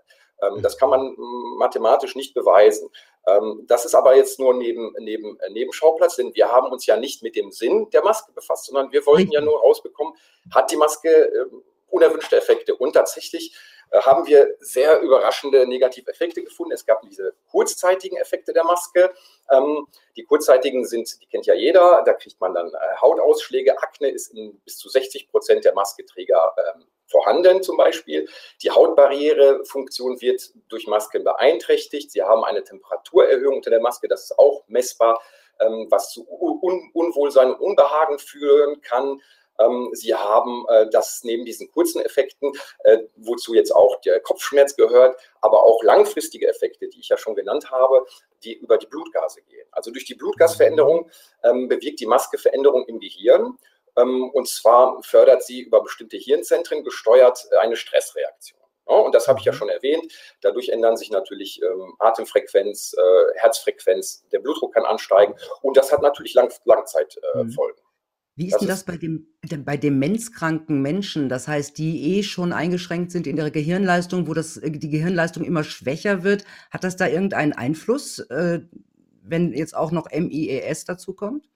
Ähm, 0.41 0.63
das 0.63 0.77
kann 0.77 0.89
man 0.89 1.15
mathematisch 1.57 2.15
nicht 2.15 2.33
beweisen. 2.33 2.89
Ähm, 3.25 3.63
das 3.67 3.85
ist 3.85 3.95
aber 3.95 4.15
jetzt 4.15 4.39
nur 4.39 4.53
neben, 4.53 4.93
neben 4.99 5.39
äh, 5.39 5.49
Nebenschauplatz, 5.49 6.17
denn 6.17 6.33
wir 6.35 6.51
haben 6.51 6.71
uns 6.71 6.85
ja 6.85 6.97
nicht 6.97 7.23
mit 7.23 7.35
dem 7.35 7.51
Sinn 7.51 7.89
der 7.91 8.03
Maske 8.03 8.31
befasst, 8.33 8.65
sondern 8.65 8.91
wir 8.91 9.05
wollten 9.05 9.31
ja 9.31 9.41
nur 9.41 9.59
rausbekommen, 9.61 10.13
hat 10.53 10.71
die 10.71 10.77
Maske 10.77 11.09
ähm, 11.09 11.63
unerwünschte 11.87 12.35
Effekte. 12.35 12.75
Und 12.75 12.93
tatsächlich 12.93 13.55
äh, 13.91 14.01
haben 14.01 14.25
wir 14.27 14.55
sehr 14.59 14.99
überraschende 15.01 15.67
negative 15.67 16.09
Effekte 16.09 16.43
gefunden. 16.43 16.73
Es 16.73 16.85
gab 16.85 17.01
diese 17.03 17.33
kurzzeitigen 17.49 18.17
Effekte 18.17 18.51
der 18.51 18.63
Maske. 18.63 19.13
Ähm, 19.51 19.87
die 20.17 20.23
kurzzeitigen 20.23 20.85
sind, 20.85 21.21
die 21.21 21.27
kennt 21.27 21.45
ja 21.45 21.53
jeder, 21.53 22.01
da 22.05 22.13
kriegt 22.13 22.41
man 22.41 22.53
dann 22.53 22.67
äh, 22.67 22.95
Hautausschläge. 22.99 23.77
Akne 23.81 24.09
ist 24.09 24.33
in 24.33 24.59
bis 24.65 24.77
zu 24.77 24.89
60 24.89 25.29
Prozent 25.29 25.63
der 25.63 25.75
Masketräger 25.75 26.53
vorhanden 27.13 27.61
zum 27.61 27.77
Beispiel. 27.77 28.27
Die 28.63 28.71
Hautbarrierefunktion 28.71 30.19
wird 30.19 30.51
durch 30.67 30.87
Masken 30.87 31.23
beeinträchtigt. 31.23 32.11
Sie 32.11 32.23
haben 32.23 32.43
eine 32.43 32.63
Temperaturerhöhung 32.63 33.57
unter 33.57 33.69
der 33.69 33.81
Maske, 33.81 34.07
das 34.07 34.23
ist 34.23 34.39
auch 34.39 34.63
messbar, 34.67 35.21
ähm, 35.61 35.87
was 35.89 36.09
zu 36.09 36.27
Un 36.27 36.89
Unwohlsein 36.93 37.51
und 37.53 37.61
Unbehagen 37.61 38.17
führen 38.17 38.81
kann. 38.81 39.21
Ähm, 39.59 39.89
sie 39.93 40.15
haben 40.15 40.65
äh, 40.67 40.89
das 40.89 41.21
neben 41.23 41.45
diesen 41.45 41.69
kurzen 41.71 42.01
Effekten, 42.01 42.51
äh, 42.83 42.99
wozu 43.15 43.53
jetzt 43.53 43.71
auch 43.71 44.01
der 44.01 44.19
Kopfschmerz 44.19 44.75
gehört, 44.75 45.15
aber 45.41 45.63
auch 45.63 45.83
langfristige 45.83 46.47
Effekte, 46.47 46.87
die 46.87 46.99
ich 46.99 47.09
ja 47.09 47.17
schon 47.17 47.35
genannt 47.35 47.69
habe, 47.69 48.05
die 48.43 48.53
über 48.53 48.77
die 48.77 48.87
Blutgase 48.87 49.41
gehen. 49.43 49.67
Also 49.71 49.91
durch 49.91 50.05
die 50.05 50.15
Blutgasveränderung 50.15 51.09
ähm, 51.43 51.67
bewirkt 51.67 51.99
die 51.99 52.07
Maske 52.07 52.37
Veränderung 52.37 52.85
im 52.87 52.99
Gehirn. 52.99 53.57
Ähm, 53.97 54.29
und 54.33 54.47
zwar 54.47 55.01
fördert 55.03 55.43
sie 55.43 55.61
über 55.61 55.81
bestimmte 55.83 56.17
Hirnzentren 56.17 56.83
gesteuert 56.83 57.45
äh, 57.51 57.57
eine 57.57 57.75
Stressreaktion. 57.75 58.59
Und 58.85 59.15
das 59.15 59.27
habe 59.27 59.39
ich 59.39 59.45
ja 59.45 59.53
mhm. 59.53 59.57
schon 59.57 59.69
erwähnt. 59.69 60.11
Dadurch 60.41 60.69
ändern 60.69 60.97
sich 60.97 61.09
natürlich 61.09 61.61
ähm, 61.61 61.95
Atemfrequenz, 61.99 62.93
äh, 62.97 63.39
Herzfrequenz, 63.39 64.25
der 64.31 64.39
Blutdruck 64.39 64.73
kann 64.73 64.83
ansteigen 64.83 65.35
und 65.61 65.77
das 65.77 65.91
hat 65.91 66.01
natürlich 66.01 66.33
Lang 66.33 66.53
Langzeitfolgen. 66.65 67.17
Äh, 67.33 67.43
mhm. 67.43 67.93
Wie 68.35 68.47
ist 68.47 68.53
das 68.53 68.59
denn 68.59 68.67
das 68.67 68.83
bei 68.83 68.97
dem, 68.97 69.27
bei 69.63 69.77
demenzkranken 69.77 70.81
Menschen? 70.81 71.29
Das 71.29 71.47
heißt, 71.47 71.77
die 71.77 72.17
eh 72.17 72.23
schon 72.23 72.51
eingeschränkt 72.51 73.11
sind 73.11 73.27
in 73.27 73.37
ihrer 73.37 73.51
Gehirnleistung, 73.51 74.27
wo 74.27 74.33
das, 74.33 74.59
die 74.63 74.89
Gehirnleistung 74.89 75.43
immer 75.43 75.63
schwächer 75.63 76.23
wird. 76.23 76.43
Hat 76.71 76.83
das 76.83 76.95
da 76.95 77.07
irgendeinen 77.07 77.53
Einfluss, 77.53 78.19
äh, 78.19 78.61
wenn 79.21 79.53
jetzt 79.53 79.75
auch 79.75 79.91
noch 79.91 80.09
MIES 80.11 80.85
dazu 80.85 81.13
kommt? 81.13 81.47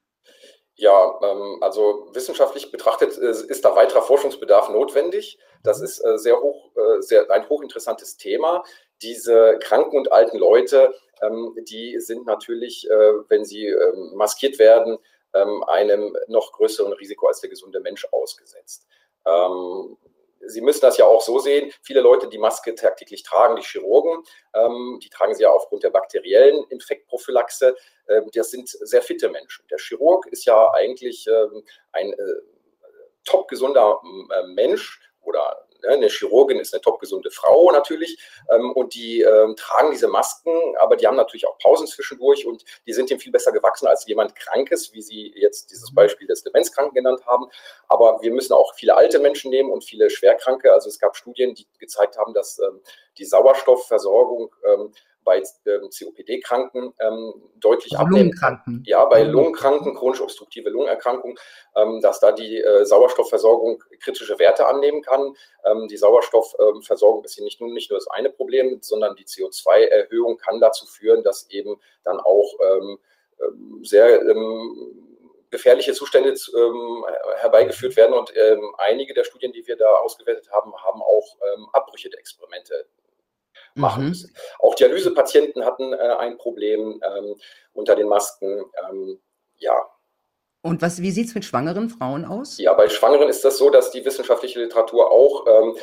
Ja, 0.80 1.18
ähm, 1.24 1.58
also 1.60 2.06
wissenschaftlich 2.12 2.70
betrachtet 2.70 3.18
äh, 3.18 3.30
ist 3.30 3.64
da 3.64 3.74
weiterer 3.74 4.00
Forschungsbedarf 4.00 4.68
notwendig. 4.70 5.36
Das 5.64 5.80
ist 5.80 5.98
äh, 6.04 6.18
sehr 6.18 6.40
hoch, 6.40 6.70
äh, 6.76 7.02
sehr, 7.02 7.28
ein 7.32 7.48
hochinteressantes 7.48 8.16
Thema. 8.16 8.62
Diese 9.02 9.58
kranken 9.60 9.96
und 9.96 10.12
alten 10.12 10.38
Leute, 10.38 10.94
ähm, 11.20 11.56
die 11.68 11.98
sind 11.98 12.26
natürlich, 12.26 12.88
äh, 12.88 13.12
wenn 13.28 13.44
sie 13.44 13.66
ähm, 13.66 14.12
maskiert 14.14 14.60
werden, 14.60 14.98
ähm, 15.34 15.64
einem 15.64 16.16
noch 16.28 16.52
größeren 16.52 16.92
Risiko 16.92 17.26
als 17.26 17.40
der 17.40 17.50
gesunde 17.50 17.80
Mensch 17.80 18.06
ausgesetzt. 18.12 18.86
Ähm, 19.26 19.96
Sie 20.46 20.60
müssen 20.60 20.80
das 20.80 20.96
ja 20.96 21.04
auch 21.04 21.20
so 21.20 21.40
sehen, 21.40 21.72
viele 21.82 22.00
Leute, 22.00 22.28
die 22.28 22.38
Maske 22.38 22.74
tagtäglich 22.74 23.22
tragen, 23.24 23.56
die 23.56 23.62
Chirurgen, 23.62 24.22
ähm, 24.54 25.00
die 25.02 25.08
tragen 25.10 25.34
sie 25.34 25.42
ja 25.42 25.50
aufgrund 25.50 25.82
der 25.82 25.90
bakteriellen 25.90 26.64
Infektprophylaxe, 26.70 27.76
das 28.32 28.50
sind 28.50 28.68
sehr 28.68 29.02
fitte 29.02 29.28
Menschen. 29.28 29.66
Der 29.70 29.78
Chirurg 29.78 30.26
ist 30.26 30.44
ja 30.44 30.72
eigentlich 30.72 31.26
ähm, 31.26 31.62
ein 31.92 32.12
äh, 32.12 32.16
top 33.24 33.48
gesunder 33.48 34.00
äh, 34.30 34.46
Mensch 34.46 35.00
oder 35.20 35.68
Ne, 35.82 35.90
eine 35.90 36.08
Chirurgin 36.08 36.58
ist 36.58 36.74
eine 36.74 36.80
topgesunde 36.80 37.30
Frau 37.30 37.70
natürlich 37.70 38.18
ähm, 38.50 38.72
und 38.72 38.94
die 38.94 39.20
ähm, 39.20 39.54
tragen 39.54 39.92
diese 39.92 40.08
Masken, 40.08 40.50
aber 40.78 40.96
die 40.96 41.06
haben 41.06 41.16
natürlich 41.16 41.46
auch 41.46 41.56
Pausen 41.58 41.86
zwischendurch 41.86 42.46
und 42.46 42.64
die 42.86 42.92
sind 42.92 43.10
dem 43.10 43.20
viel 43.20 43.30
besser 43.30 43.52
gewachsen 43.52 43.86
als 43.86 44.04
jemand 44.06 44.34
Krankes, 44.34 44.92
wie 44.92 45.02
Sie 45.02 45.32
jetzt 45.36 45.70
dieses 45.70 45.92
mhm. 45.92 45.94
Beispiel 45.94 46.26
des 46.26 46.42
Demenzkranken 46.42 46.94
genannt 46.94 47.24
haben. 47.26 47.46
Aber 47.86 48.20
wir 48.22 48.32
müssen 48.32 48.54
auch 48.54 48.74
viele 48.74 48.96
alte 48.96 49.20
Menschen 49.20 49.50
nehmen 49.50 49.70
und 49.70 49.84
viele 49.84 50.10
Schwerkranke. 50.10 50.72
Also 50.72 50.88
es 50.88 50.98
gab 50.98 51.16
Studien, 51.16 51.54
die 51.54 51.66
gezeigt 51.78 52.18
haben, 52.18 52.34
dass 52.34 52.58
ähm, 52.58 52.80
die 53.16 53.24
Sauerstoffversorgung 53.24 54.52
ähm, 54.66 54.92
bei 55.28 55.42
ähm, 55.66 55.90
COPD-Kranken 55.90 56.94
ähm, 57.00 57.34
deutlich 57.56 57.92
also 57.92 58.04
abnehmen 58.04 58.30
Lungenkranken. 58.30 58.82
Ja, 58.86 59.04
bei. 59.04 59.22
Lungenkranken, 59.22 59.94
chronisch 59.94 60.22
obstruktive 60.22 60.70
Lungenerkrankung, 60.70 61.38
ähm, 61.76 62.00
dass 62.00 62.18
da 62.18 62.32
die 62.32 62.62
äh, 62.62 62.86
Sauerstoffversorgung 62.86 63.84
kritische 64.00 64.38
Werte 64.38 64.66
annehmen 64.66 65.02
kann. 65.02 65.34
Die 65.90 65.96
Sauerstoffversorgung 65.98 67.24
ist 67.24 67.34
hier 67.34 67.44
nicht 67.44 67.60
nur, 67.60 67.70
nicht 67.70 67.90
nur 67.90 67.98
das 67.98 68.08
eine 68.08 68.30
Problem, 68.30 68.78
sondern 68.80 69.16
die 69.16 69.26
CO2-Erhöhung 69.26 70.38
kann 70.38 70.60
dazu 70.60 70.86
führen, 70.86 71.22
dass 71.22 71.50
eben 71.50 71.78
dann 72.04 72.20
auch 72.20 72.54
sehr 73.82 74.22
gefährliche 75.50 75.92
Zustände 75.92 76.30
ähm, 76.30 77.04
herbeigeführt 77.36 77.96
werden. 77.96 78.14
Und 78.14 78.32
ähm, 78.36 78.74
einige 78.78 79.14
der 79.14 79.24
Studien, 79.24 79.52
die 79.52 79.66
wir 79.66 79.76
da 79.76 79.88
ausgewertet 79.96 80.50
haben, 80.50 80.72
haben 80.76 81.02
auch 81.02 81.36
ähm, 81.54 81.68
Abbrüche 81.72 82.10
der 82.10 82.20
Experimente 82.20 82.86
machen 83.78 84.02
mhm. 84.02 84.08
müssen. 84.10 84.34
Auch 84.58 84.74
Dialysepatienten 84.74 85.64
hatten 85.64 85.92
äh, 85.92 85.96
ein 85.96 86.36
Problem 86.36 87.00
ähm, 87.02 87.36
unter 87.72 87.94
den 87.96 88.08
Masken. 88.08 88.64
Ähm, 88.88 89.20
ja. 89.56 89.74
Und 90.62 90.82
was, 90.82 91.00
wie 91.00 91.10
sieht 91.10 91.28
es 91.28 91.34
mit 91.34 91.44
schwangeren 91.44 91.88
Frauen 91.88 92.24
aus? 92.24 92.58
Ja, 92.58 92.74
bei 92.74 92.88
Schwangeren 92.88 93.28
ist 93.28 93.44
das 93.44 93.58
so, 93.58 93.70
dass 93.70 93.90
die 93.90 94.04
wissenschaftliche 94.04 94.60
Literatur 94.60 95.10
auch 95.10 95.46
ähm, 95.46 95.76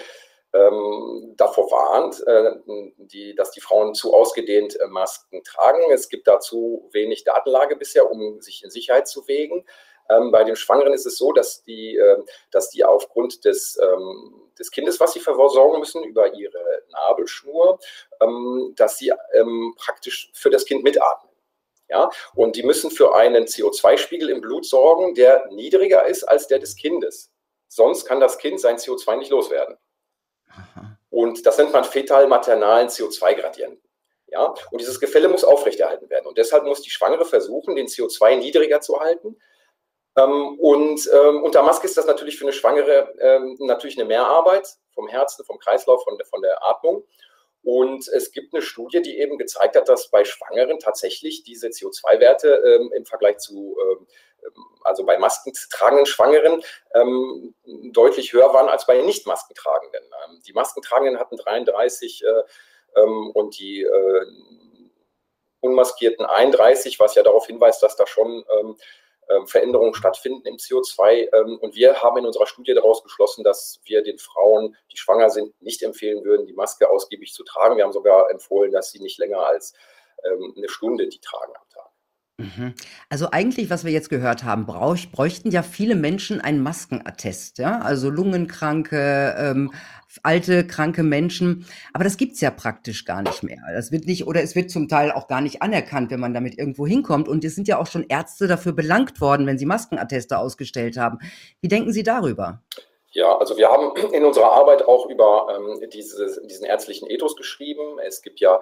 ähm 0.53 1.33
davor 1.37 1.71
warnt, 1.71 2.21
äh, 2.27 2.51
die, 2.97 3.35
dass 3.35 3.51
die 3.51 3.61
Frauen 3.61 3.93
zu 3.93 4.13
ausgedehnt 4.13 4.79
äh, 4.79 4.87
Masken 4.87 5.43
tragen. 5.43 5.91
Es 5.91 6.09
gibt 6.09 6.27
dazu 6.27 6.89
wenig 6.91 7.23
Datenlage 7.23 7.75
bisher, 7.75 8.11
um 8.11 8.41
sich 8.41 8.63
in 8.63 8.69
Sicherheit 8.69 9.07
zu 9.07 9.27
wägen. 9.27 9.65
Ähm, 10.09 10.31
bei 10.31 10.43
den 10.43 10.55
Schwangeren 10.55 10.93
ist 10.93 11.05
es 11.05 11.17
so, 11.17 11.31
dass 11.31 11.63
die, 11.63 11.97
äh, 11.97 12.23
dass 12.51 12.69
die 12.69 12.83
aufgrund 12.83 13.45
des, 13.45 13.77
ähm, 13.81 14.51
des 14.57 14.71
Kindes, 14.71 14.99
was 14.99 15.13
sie 15.13 15.19
versorgen 15.19 15.79
müssen, 15.79 16.03
über 16.03 16.33
ihre 16.33 16.83
Nabelschnur, 16.91 17.79
ähm, 18.21 18.73
dass 18.75 18.97
sie 18.97 19.13
ähm, 19.33 19.73
praktisch 19.77 20.31
für 20.33 20.49
das 20.49 20.65
Kind 20.65 20.83
mitatmen. 20.83 21.31
Ja? 21.89 22.09
Und 22.33 22.55
die 22.55 22.63
müssen 22.63 22.91
für 22.91 23.15
einen 23.15 23.45
CO2-Spiegel 23.45 24.29
im 24.29 24.41
Blut 24.41 24.65
sorgen, 24.65 25.15
der 25.15 25.47
niedriger 25.51 26.05
ist 26.05 26.23
als 26.23 26.47
der 26.47 26.59
des 26.59 26.75
Kindes. 26.75 27.31
Sonst 27.67 28.05
kann 28.05 28.19
das 28.19 28.37
Kind 28.37 28.59
sein 28.59 28.77
CO2 28.77 29.17
nicht 29.17 29.31
loswerden. 29.31 29.77
Aha. 30.49 30.97
Und 31.09 31.45
das 31.45 31.57
nennt 31.57 31.73
man 31.73 31.83
fetal-maternalen 31.83 32.89
CO2-Gradienten. 32.89 33.81
Ja? 34.27 34.53
Und 34.71 34.81
dieses 34.81 34.99
Gefälle 34.99 35.29
muss 35.29 35.43
aufrechterhalten 35.43 36.09
werden. 36.09 36.27
Und 36.27 36.37
deshalb 36.37 36.65
muss 36.65 36.81
die 36.81 36.89
Schwangere 36.89 37.25
versuchen, 37.25 37.75
den 37.75 37.87
CO2 37.87 38.35
niedriger 38.37 38.81
zu 38.81 38.99
halten, 38.99 39.37
ähm, 40.17 40.59
und 40.59 41.09
ähm, 41.13 41.43
unter 41.43 41.61
Maske 41.63 41.87
ist 41.87 41.97
das 41.97 42.05
natürlich 42.05 42.37
für 42.37 42.45
eine 42.45 42.53
Schwangere 42.53 43.13
ähm, 43.19 43.57
natürlich 43.59 43.97
eine 43.97 44.05
Mehrarbeit 44.05 44.67
vom 44.93 45.07
Herzen, 45.07 45.43
vom 45.45 45.59
Kreislauf, 45.59 46.03
von 46.03 46.17
der, 46.17 46.25
von 46.25 46.41
der 46.41 46.63
Atmung. 46.63 47.03
Und 47.63 48.07
es 48.09 48.31
gibt 48.31 48.53
eine 48.53 48.61
Studie, 48.61 49.01
die 49.01 49.17
eben 49.17 49.39
gezeigt 49.39 49.75
hat, 49.75 49.89
dass 49.89 50.11
bei 50.11 50.23
Schwangeren 50.23 50.79
tatsächlich 50.79 51.43
diese 51.43 51.67
CO2-Werte 51.67 52.47
ähm, 52.47 52.93
im 52.95 53.05
Vergleich 53.05 53.39
zu, 53.39 53.75
ähm, 53.81 54.07
also 54.83 55.03
bei 55.03 55.17
maskentragenden 55.17 56.05
Schwangeren, 56.05 56.63
ähm, 56.93 57.55
deutlich 57.91 58.31
höher 58.33 58.53
waren 58.53 58.69
als 58.69 58.85
bei 58.85 59.01
nicht 59.01 59.25
maskentragenden. 59.25 60.03
Ähm, 60.03 60.41
die 60.45 60.53
maskentragenden 60.53 61.19
hatten 61.19 61.37
33 61.37 62.23
äh, 62.23 63.01
ähm, 63.01 63.31
und 63.31 63.57
die 63.57 63.81
äh, 63.81 64.25
unmaskierten 65.61 66.25
31, 66.25 66.99
was 66.99 67.15
ja 67.15 67.23
darauf 67.23 67.47
hinweist, 67.47 67.81
dass 67.81 67.95
da 67.95 68.05
schon 68.05 68.45
ähm, 69.29 69.47
Veränderungen 69.47 69.93
stattfinden 69.93 70.45
im 70.47 70.55
CO2. 70.55 71.29
Ähm, 71.33 71.57
und 71.59 71.75
wir 71.75 72.01
haben 72.01 72.17
in 72.17 72.25
unserer 72.25 72.47
Studie 72.47 72.73
daraus 72.73 73.03
geschlossen, 73.03 73.43
dass 73.43 73.79
wir 73.83 74.03
den 74.03 74.17
Frauen, 74.17 74.75
die 74.91 74.97
schwanger 74.97 75.29
sind, 75.29 75.59
nicht 75.61 75.81
empfehlen 75.83 76.23
würden, 76.23 76.45
die 76.45 76.53
Maske 76.53 76.89
ausgiebig 76.89 77.33
zu 77.33 77.43
tragen. 77.43 77.77
Wir 77.77 77.83
haben 77.83 77.91
sogar 77.93 78.29
empfohlen, 78.29 78.71
dass 78.71 78.91
sie 78.91 78.99
nicht 78.99 79.17
länger 79.17 79.39
als 79.39 79.73
ähm, 80.23 80.53
eine 80.57 80.69
Stunde 80.69 81.07
die 81.07 81.19
tragen 81.19 81.53
Tag. 81.74 81.74
Mhm. 82.37 82.73
Also 83.09 83.29
eigentlich, 83.31 83.69
was 83.69 83.85
wir 83.85 83.93
jetzt 83.93 84.09
gehört 84.09 84.43
haben, 84.43 84.65
brauch, 84.65 84.97
bräuchten 85.11 85.51
ja 85.51 85.63
viele 85.63 85.95
Menschen 85.95 86.41
einen 86.41 86.61
Maskenattest, 86.61 87.59
ja, 87.59 87.79
also 87.79 88.09
Lungenkranke, 88.09 89.35
ähm, 89.37 89.71
alte, 90.21 90.67
kranke 90.67 91.03
Menschen. 91.03 91.65
Aber 91.93 92.03
das 92.03 92.17
gibt's 92.17 92.41
ja 92.41 92.51
praktisch 92.51 93.05
gar 93.05 93.21
nicht 93.21 93.43
mehr. 93.43 93.61
Das 93.73 93.91
wird 93.91 94.05
nicht, 94.05 94.27
oder 94.27 94.43
es 94.43 94.53
wird 94.53 94.69
zum 94.69 94.89
Teil 94.89 95.11
auch 95.11 95.27
gar 95.27 95.39
nicht 95.39 95.61
anerkannt, 95.61 96.11
wenn 96.11 96.19
man 96.19 96.33
damit 96.33 96.57
irgendwo 96.57 96.85
hinkommt. 96.85 97.29
Und 97.29 97.45
es 97.45 97.55
sind 97.55 97.69
ja 97.69 97.79
auch 97.79 97.87
schon 97.87 98.05
Ärzte 98.09 98.47
dafür 98.47 98.73
belangt 98.73 99.21
worden, 99.21 99.47
wenn 99.47 99.57
sie 99.57 99.65
Maskenatteste 99.65 100.37
ausgestellt 100.37 100.97
haben. 100.97 101.19
Wie 101.61 101.69
denken 101.69 101.93
Sie 101.93 102.03
darüber? 102.03 102.61
Ja, 103.11 103.37
also 103.37 103.55
wir 103.55 103.69
haben 103.69 103.95
in 104.11 104.25
unserer 104.25 104.51
Arbeit 104.51 104.85
auch 104.85 105.09
über 105.09 105.47
ähm, 105.55 105.89
dieses, 105.89 106.41
diesen 106.47 106.65
ärztlichen 106.65 107.09
Ethos 107.09 107.37
geschrieben. 107.37 107.97
Es 108.05 108.21
gibt 108.21 108.41
ja 108.41 108.59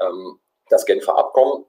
ähm, 0.00 0.38
das 0.68 0.86
Genfer 0.86 1.18
Abkommen, 1.18 1.64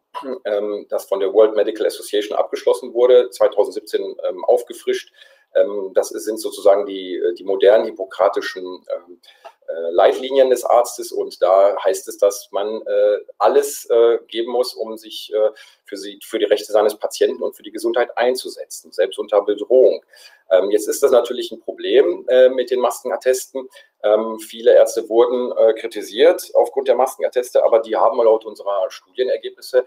ähm, 0.45 0.85
das 0.89 1.05
von 1.05 1.19
der 1.19 1.33
World 1.33 1.55
Medical 1.55 1.85
Association 1.85 2.37
abgeschlossen 2.37 2.93
wurde, 2.93 3.29
2017 3.29 4.01
ähm, 4.01 4.45
aufgefrischt. 4.45 5.11
Ähm, 5.55 5.91
das 5.93 6.09
sind 6.09 6.39
sozusagen 6.39 6.85
die, 6.85 7.21
die 7.37 7.43
modernen 7.43 7.85
hippokratischen 7.85 8.63
ähm, 8.65 9.19
äh, 9.67 9.91
Leitlinien 9.91 10.49
des 10.49 10.63
Arztes 10.63 11.11
und 11.11 11.41
da 11.41 11.75
heißt 11.83 12.07
es, 12.07 12.17
dass 12.17 12.49
man 12.51 12.81
äh, 12.81 13.17
alles 13.37 13.85
äh, 13.89 14.17
geben 14.27 14.51
muss, 14.51 14.73
um 14.73 14.97
sich 14.97 15.33
äh, 15.33 15.49
für, 15.87 15.97
sie, 15.97 16.19
für 16.23 16.39
die 16.39 16.45
Rechte 16.45 16.71
seines 16.71 16.95
Patienten 16.95 17.41
und 17.41 17.55
für 17.55 17.63
die 17.63 17.71
Gesundheit 17.71 18.15
einzusetzen, 18.17 18.91
selbst 18.91 19.17
unter 19.17 19.41
Bedrohung. 19.41 20.03
Ähm, 20.51 20.71
jetzt 20.71 20.87
ist 20.87 21.03
das 21.03 21.11
natürlich 21.11 21.51
ein 21.51 21.59
Problem 21.59 22.25
äh, 22.27 22.49
mit 22.49 22.71
den 22.71 22.79
Maskenattesten. 22.79 23.67
Ähm, 24.03 24.39
viele 24.39 24.75
Ärzte 24.75 25.09
wurden 25.09 25.51
äh, 25.57 25.73
kritisiert 25.73 26.51
aufgrund 26.53 26.87
der 26.87 26.95
Maskenatteste, 26.95 27.63
aber 27.63 27.79
die 27.79 27.95
haben 27.95 28.17
laut 28.17 28.45
unserer 28.45 28.89
Studienergebnisse 28.89 29.85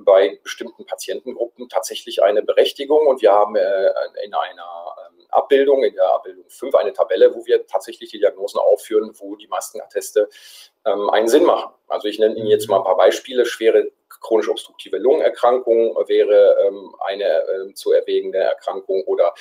bei 0.00 0.38
bestimmten 0.42 0.84
Patientengruppen 0.86 1.68
tatsächlich 1.68 2.22
eine 2.22 2.42
Berechtigung 2.42 3.06
und 3.06 3.22
wir 3.22 3.32
haben 3.32 3.56
in 3.56 4.34
einer 4.34 4.96
ähm, 5.08 5.26
Abbildung, 5.30 5.82
in 5.84 5.94
der 5.94 6.12
Abbildung 6.12 6.44
5, 6.48 6.74
eine 6.74 6.92
Tabelle, 6.92 7.34
wo 7.34 7.44
wir 7.46 7.66
tatsächlich 7.66 8.10
die 8.10 8.18
Diagnosen 8.18 8.58
aufführen, 8.58 9.12
wo 9.18 9.36
die 9.36 9.48
Maskenatteste 9.48 10.28
einen 10.84 11.28
Sinn 11.28 11.44
machen. 11.44 11.72
Also 11.88 12.08
ich 12.08 12.18
nenne 12.18 12.36
Ihnen 12.36 12.48
jetzt 12.48 12.68
mal 12.68 12.78
ein 12.78 12.84
paar 12.84 12.96
Beispiele. 12.96 13.46
Schwere 13.46 13.90
chronisch 14.20 14.48
obstruktive 14.48 14.98
Lungenerkrankung 14.98 15.96
wäre 16.06 16.56
eine 17.06 17.72
zu 17.74 17.92
erwägende 17.92 18.38
Erkrankung 18.38 19.02
oder 19.04 19.34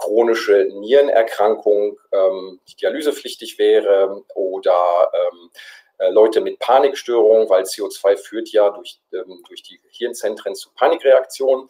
chronische 0.00 0.66
Nierenerkrankung, 0.72 1.98
ähm, 2.12 2.60
die 2.68 2.76
dialysepflichtig 2.76 3.58
wäre 3.58 4.24
oder 4.34 5.12
ähm, 5.12 5.50
äh, 5.98 6.10
Leute 6.10 6.40
mit 6.40 6.58
Panikstörungen, 6.58 7.48
weil 7.50 7.64
CO2 7.64 8.16
führt 8.16 8.48
ja 8.48 8.70
durch, 8.70 8.98
ähm, 9.12 9.42
durch 9.46 9.62
die 9.62 9.78
Hirnzentren 9.90 10.54
zu 10.54 10.70
Panikreaktionen. 10.72 11.68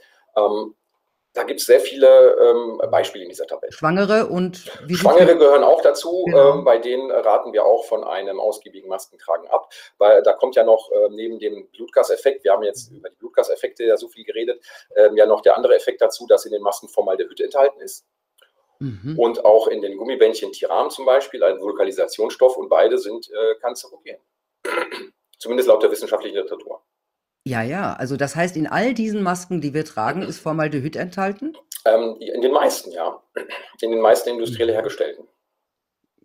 Da 1.32 1.44
gibt 1.44 1.60
es 1.60 1.66
sehr 1.66 1.78
viele 1.78 2.36
ähm, 2.40 2.80
Beispiele 2.90 3.22
in 3.22 3.30
dieser 3.30 3.46
Tabelle. 3.46 3.72
Schwangere 3.72 4.26
und 4.26 4.64
wie 4.86 4.96
Schwangere 4.96 5.36
gehören 5.36 5.62
auch 5.62 5.80
dazu. 5.80 6.24
Genau. 6.24 6.54
Ähm, 6.54 6.64
bei 6.64 6.78
denen 6.78 7.10
raten 7.10 7.52
wir 7.52 7.64
auch 7.64 7.84
von 7.84 8.02
einem 8.02 8.40
ausgiebigen 8.40 8.88
Maskentragen 8.88 9.48
ab, 9.48 9.72
weil 9.98 10.22
da 10.24 10.32
kommt 10.32 10.56
ja 10.56 10.64
noch 10.64 10.90
äh, 10.90 11.08
neben 11.10 11.38
dem 11.38 11.68
Blutgaseffekt, 11.68 12.42
wir 12.42 12.52
haben 12.52 12.64
jetzt 12.64 12.90
über 12.90 13.10
die 13.10 13.16
Blutgaseffekte 13.16 13.84
ja 13.84 13.96
so 13.96 14.08
viel 14.08 14.24
geredet, 14.24 14.60
ähm, 14.96 15.16
ja 15.16 15.24
noch 15.24 15.40
der 15.40 15.56
andere 15.56 15.76
Effekt 15.76 16.00
dazu, 16.00 16.26
dass 16.26 16.46
in 16.46 16.52
den 16.52 16.62
Masken 16.62 16.88
Formaldehyd 16.88 17.40
enthalten 17.40 17.80
ist. 17.80 18.04
Mhm. 18.80 19.18
Und 19.18 19.44
auch 19.44 19.68
in 19.68 19.82
den 19.82 19.98
Gummibändchen 19.98 20.52
Tiram 20.52 20.90
zum 20.90 21.04
Beispiel, 21.04 21.44
ein 21.44 21.60
Vulkanisationsstoff, 21.60 22.56
und 22.56 22.68
beide 22.68 22.98
sind 22.98 23.30
äh, 23.30 23.54
kanzerogen. 23.60 24.16
Zumindest 25.38 25.68
laut 25.68 25.82
der 25.82 25.90
wissenschaftlichen 25.90 26.36
Literatur. 26.36 26.82
Ja, 27.44 27.62
ja. 27.62 27.94
Also 27.94 28.16
das 28.16 28.36
heißt, 28.36 28.56
in 28.56 28.66
all 28.66 28.94
diesen 28.94 29.22
Masken, 29.22 29.60
die 29.60 29.74
wir 29.74 29.84
tragen, 29.84 30.22
ist 30.22 30.40
Formaldehyd 30.40 30.96
enthalten? 30.96 31.56
Ähm, 31.84 32.16
in 32.20 32.42
den 32.42 32.52
meisten, 32.52 32.92
ja. 32.92 33.22
In 33.80 33.90
den 33.90 34.00
meisten 34.00 34.30
industriell 34.30 34.68
mhm. 34.68 34.72
hergestellten. 34.72 35.26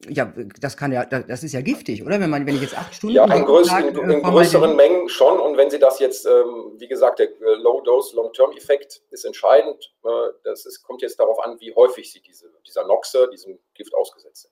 Ja, 0.10 0.32
das 0.60 0.78
kann 0.78 0.92
ja, 0.92 1.06
das 1.06 1.44
ist 1.44 1.54
ja 1.54 1.62
giftig, 1.62 2.06
oder? 2.06 2.20
Wenn 2.20 2.30
man, 2.30 2.46
wenn 2.46 2.56
ich 2.56 2.62
jetzt 2.62 2.78
acht 2.78 2.94
Stunden. 2.94 3.16
Ja, 3.16 3.34
in, 3.34 3.46
größ, 3.46 3.72
in, 3.72 4.12
in 4.12 4.22
größeren 4.22 4.76
Mengen 4.76 5.10
schon. 5.10 5.40
Und 5.40 5.58
wenn 5.58 5.70
Sie 5.70 5.80
das 5.80 6.00
jetzt, 6.00 6.26
ähm, 6.26 6.74
wie 6.78 6.88
gesagt, 6.88 7.20
der 7.20 7.30
äh, 7.30 7.56
Low-Dose 7.62 8.16
Long-Term-Effekt 8.16 9.02
ist 9.10 9.26
entscheidend. 9.26 9.94
Äh, 10.04 10.10
das 10.44 10.66
ist, 10.66 10.84
kommt 10.84 11.02
jetzt 11.02 11.20
darauf 11.20 11.40
an, 11.44 11.60
wie 11.60 11.74
häufig 11.74 12.12
Sie 12.12 12.22
diese, 12.22 12.52
dieser 12.68 12.86
Noxe, 12.86 13.30
diesem 13.32 13.58
Gift 13.74 13.96
ausgesetzt 13.96 14.44
sind. 14.44 14.52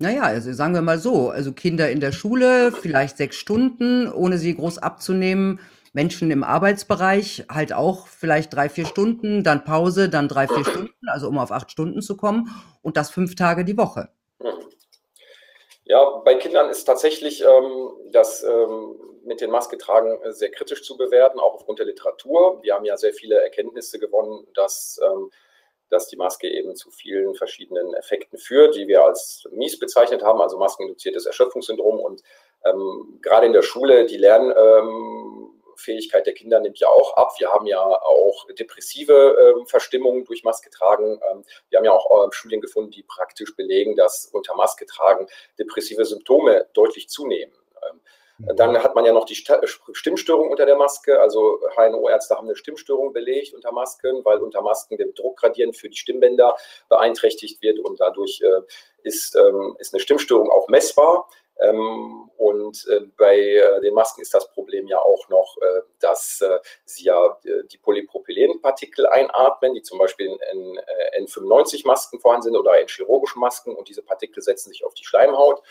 Naja, 0.00 0.22
also 0.22 0.52
sagen 0.52 0.74
wir 0.74 0.82
mal 0.82 0.98
so, 0.98 1.28
also 1.28 1.52
Kinder 1.52 1.90
in 1.90 2.00
der 2.00 2.12
Schule, 2.12 2.72
vielleicht 2.72 3.16
sechs 3.18 3.36
Stunden, 3.36 4.10
ohne 4.10 4.38
sie 4.38 4.54
groß 4.54 4.78
abzunehmen 4.78 5.60
Menschen 5.92 6.30
im 6.30 6.44
Arbeitsbereich 6.44 7.44
halt 7.50 7.72
auch 7.72 8.06
vielleicht 8.06 8.54
drei, 8.54 8.68
vier 8.68 8.86
Stunden, 8.86 9.44
dann 9.44 9.64
Pause, 9.64 10.08
dann 10.08 10.28
drei, 10.28 10.46
vier 10.48 10.64
Stunden, 10.64 11.08
also 11.08 11.28
um 11.28 11.38
auf 11.38 11.52
acht 11.52 11.70
Stunden 11.70 12.02
zu 12.02 12.16
kommen 12.16 12.48
und 12.82 12.96
das 12.96 13.10
fünf 13.10 13.34
Tage 13.34 13.64
die 13.64 13.78
Woche. 13.78 14.08
Ja, 15.84 16.04
bei 16.24 16.34
Kindern 16.34 16.68
ist 16.68 16.84
tatsächlich 16.84 17.42
ähm, 17.42 17.90
das 18.12 18.42
ähm, 18.42 18.96
mit 19.24 19.40
den 19.40 19.50
Maske 19.50 19.78
tragen 19.78 20.18
sehr 20.32 20.50
kritisch 20.50 20.82
zu 20.82 20.96
bewerten, 20.96 21.38
auch 21.38 21.54
aufgrund 21.54 21.78
der 21.78 21.86
Literatur. 21.86 22.62
Wir 22.62 22.74
haben 22.74 22.84
ja 22.84 22.96
sehr 22.96 23.12
viele 23.12 23.36
Erkenntnisse 23.36 23.98
gewonnen, 23.98 24.46
dass, 24.54 25.00
ähm, 25.04 25.30
dass 25.88 26.08
die 26.08 26.16
Maske 26.16 26.48
eben 26.48 26.74
zu 26.74 26.90
vielen 26.90 27.34
verschiedenen 27.34 27.94
Effekten 27.94 28.38
führt, 28.38 28.74
die 28.74 28.88
wir 28.88 29.04
als 29.04 29.48
mies 29.52 29.78
bezeichnet 29.78 30.22
haben, 30.22 30.40
also 30.40 30.58
maskeninduziertes 30.58 31.26
Erschöpfungssyndrom. 31.26 32.00
Und 32.00 32.22
ähm, 32.64 33.18
gerade 33.22 33.46
in 33.46 33.52
der 33.52 33.62
Schule, 33.62 34.06
die 34.06 34.16
lernen 34.16 34.52
ähm, 35.78 35.98
Fähigkeit 35.98 36.26
der 36.26 36.34
Kinder 36.34 36.60
nimmt 36.60 36.78
ja 36.78 36.88
auch 36.88 37.16
ab. 37.16 37.32
Wir 37.38 37.50
haben 37.50 37.66
ja 37.66 37.80
auch 37.80 38.46
depressive 38.58 39.12
äh, 39.12 39.66
Verstimmungen 39.66 40.24
durch 40.24 40.44
Maske 40.44 40.70
tragen. 40.70 41.20
Ähm, 41.30 41.44
wir 41.70 41.78
haben 41.78 41.84
ja 41.84 41.92
auch 41.92 42.26
äh, 42.26 42.32
Studien 42.32 42.60
gefunden, 42.60 42.90
die 42.90 43.02
praktisch 43.02 43.54
belegen, 43.56 43.96
dass 43.96 44.26
unter 44.26 44.54
Maske 44.54 44.86
tragen 44.86 45.26
depressive 45.58 46.04
Symptome 46.04 46.66
deutlich 46.74 47.08
zunehmen. 47.08 47.52
Ähm, 47.88 48.00
mhm. 48.38 48.56
dann 48.56 48.82
hat 48.82 48.94
man 48.94 49.04
ja 49.04 49.12
noch 49.12 49.24
die 49.24 49.36
Stimmstörung 49.92 50.50
unter 50.50 50.66
der 50.66 50.76
Maske. 50.76 51.20
Also 51.20 51.60
HNO-Ärzte 51.76 52.36
haben 52.36 52.46
eine 52.46 52.56
Stimmstörung 52.56 53.12
belegt 53.12 53.54
unter 53.54 53.72
Masken, 53.72 54.24
weil 54.24 54.38
unter 54.38 54.62
Masken 54.62 54.96
der 54.96 55.08
Druckgradient 55.08 55.76
für 55.76 55.88
die 55.88 55.96
Stimmbänder 55.96 56.56
beeinträchtigt 56.88 57.62
wird 57.62 57.78
und 57.78 58.00
dadurch 58.00 58.40
äh, 58.42 58.60
ist, 59.02 59.36
ähm, 59.36 59.76
ist 59.78 59.94
eine 59.94 60.00
Stimmstörung 60.00 60.50
auch 60.50 60.68
messbar. 60.68 61.28
Ähm, 61.60 62.30
und 62.36 62.86
äh, 62.88 63.00
bei 63.16 63.36
äh, 63.36 63.80
den 63.80 63.94
Masken 63.94 64.22
ist 64.22 64.32
das 64.32 64.50
Problem 64.52 64.86
ja 64.86 64.98
auch 65.00 65.28
noch, 65.28 65.56
äh, 65.60 65.80
dass 65.98 66.42
sie 66.84 67.04
ja 67.04 67.38
die 67.70 67.78
Polypropylenpartikel 67.78 69.06
einatmen, 69.06 69.74
die 69.74 69.82
zum 69.82 69.98
Beispiel 69.98 70.38
in 70.52 70.80
N95-Masken 71.26 72.20
vorhanden 72.20 72.44
sind 72.44 72.56
oder 72.56 72.80
in 72.80 72.86
chirurgischen 72.86 73.40
Masken. 73.40 73.74
Und 73.74 73.88
diese 73.88 74.02
Partikel 74.02 74.42
setzen 74.42 74.70
sich 74.70 74.84
auf 74.84 74.94
die 74.94 75.04
Schleimhaut 75.04 75.62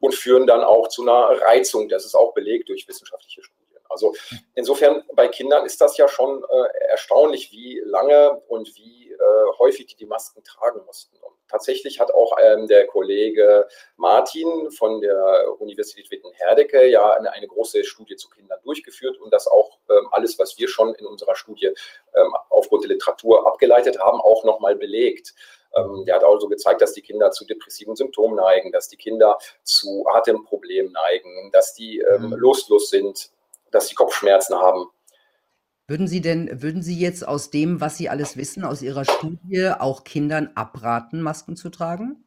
und 0.00 0.14
führen 0.14 0.46
dann 0.46 0.62
auch 0.62 0.88
zu 0.88 1.02
einer 1.02 1.40
Reizung. 1.42 1.88
Das 1.88 2.04
ist 2.04 2.14
auch 2.14 2.32
belegt 2.34 2.68
durch 2.68 2.86
wissenschaftliche 2.86 3.42
Studien. 3.42 3.63
Also 3.94 4.14
insofern 4.54 5.02
bei 5.14 5.28
Kindern 5.28 5.64
ist 5.64 5.80
das 5.80 5.96
ja 5.96 6.08
schon 6.08 6.44
erstaunlich, 6.88 7.50
wie 7.52 7.80
lange 7.84 8.42
und 8.48 8.68
wie 8.76 9.16
häufig 9.58 9.86
die 9.86 10.04
die 10.04 10.08
Masken 10.08 10.44
tragen 10.44 10.80
mussten. 10.86 11.16
Und 11.16 11.34
tatsächlich 11.48 11.98
hat 11.98 12.12
auch 12.12 12.36
ähm, 12.40 12.66
der 12.66 12.86
Kollege 12.86 13.66
Martin 13.96 14.70
von 14.70 15.00
der 15.00 15.46
Universität 15.58 16.10
Witten-Herdecke 16.10 16.86
ja 16.86 17.14
eine, 17.14 17.32
eine, 17.32 17.46
große 17.46 17.84
Studie 17.84 18.16
zu 18.16 18.28
Kindern 18.28 18.60
durchgeführt 18.62 19.18
und 19.18 19.32
das 19.32 19.46
auch 19.46 19.78
ähm, 19.90 20.08
alles, 20.12 20.38
was 20.38 20.58
wir 20.58 20.68
schon 20.68 20.94
in 20.94 21.06
unserer 21.06 21.34
Studie 21.34 21.72
ähm, 22.14 22.34
aufgrund 22.50 22.84
der 22.84 22.90
Literatur 22.90 23.46
abgeleitet 23.46 23.98
haben, 23.98 24.20
auch 24.20 24.44
nochmal 24.44 24.76
belegt. 24.76 25.34
Ähm, 25.74 26.04
der 26.04 26.16
hat 26.16 26.24
also 26.24 26.48
gezeigt, 26.48 26.82
dass 26.82 26.92
die 26.92 27.02
Kinder 27.02 27.30
zu 27.30 27.44
depressiven 27.46 27.96
Symptomen 27.96 28.36
neigen, 28.36 28.70
dass 28.70 28.88
die 28.88 28.96
Kinder 28.96 29.38
zu 29.62 30.04
Atemproblemen 30.12 30.92
neigen, 30.92 31.50
dass 31.52 31.74
die 31.74 31.98
ähm, 31.98 32.30
mhm. 32.30 32.34
lustlos 32.34 32.90
sind, 32.90 33.30
dass 33.74 33.88
sie 33.88 33.94
Kopfschmerzen 33.94 34.56
haben. 34.56 34.86
Würden 35.86 36.08
Sie 36.08 36.22
denn 36.22 36.62
würden 36.62 36.82
Sie 36.82 36.98
jetzt 36.98 37.28
aus 37.28 37.50
dem, 37.50 37.80
was 37.80 37.98
Sie 37.98 38.08
alles 38.08 38.38
wissen, 38.38 38.64
aus 38.64 38.80
Ihrer 38.80 39.04
Studie 39.04 39.70
auch 39.78 40.04
Kindern 40.04 40.50
abraten, 40.54 41.20
Masken 41.20 41.56
zu 41.56 41.68
tragen? 41.68 42.24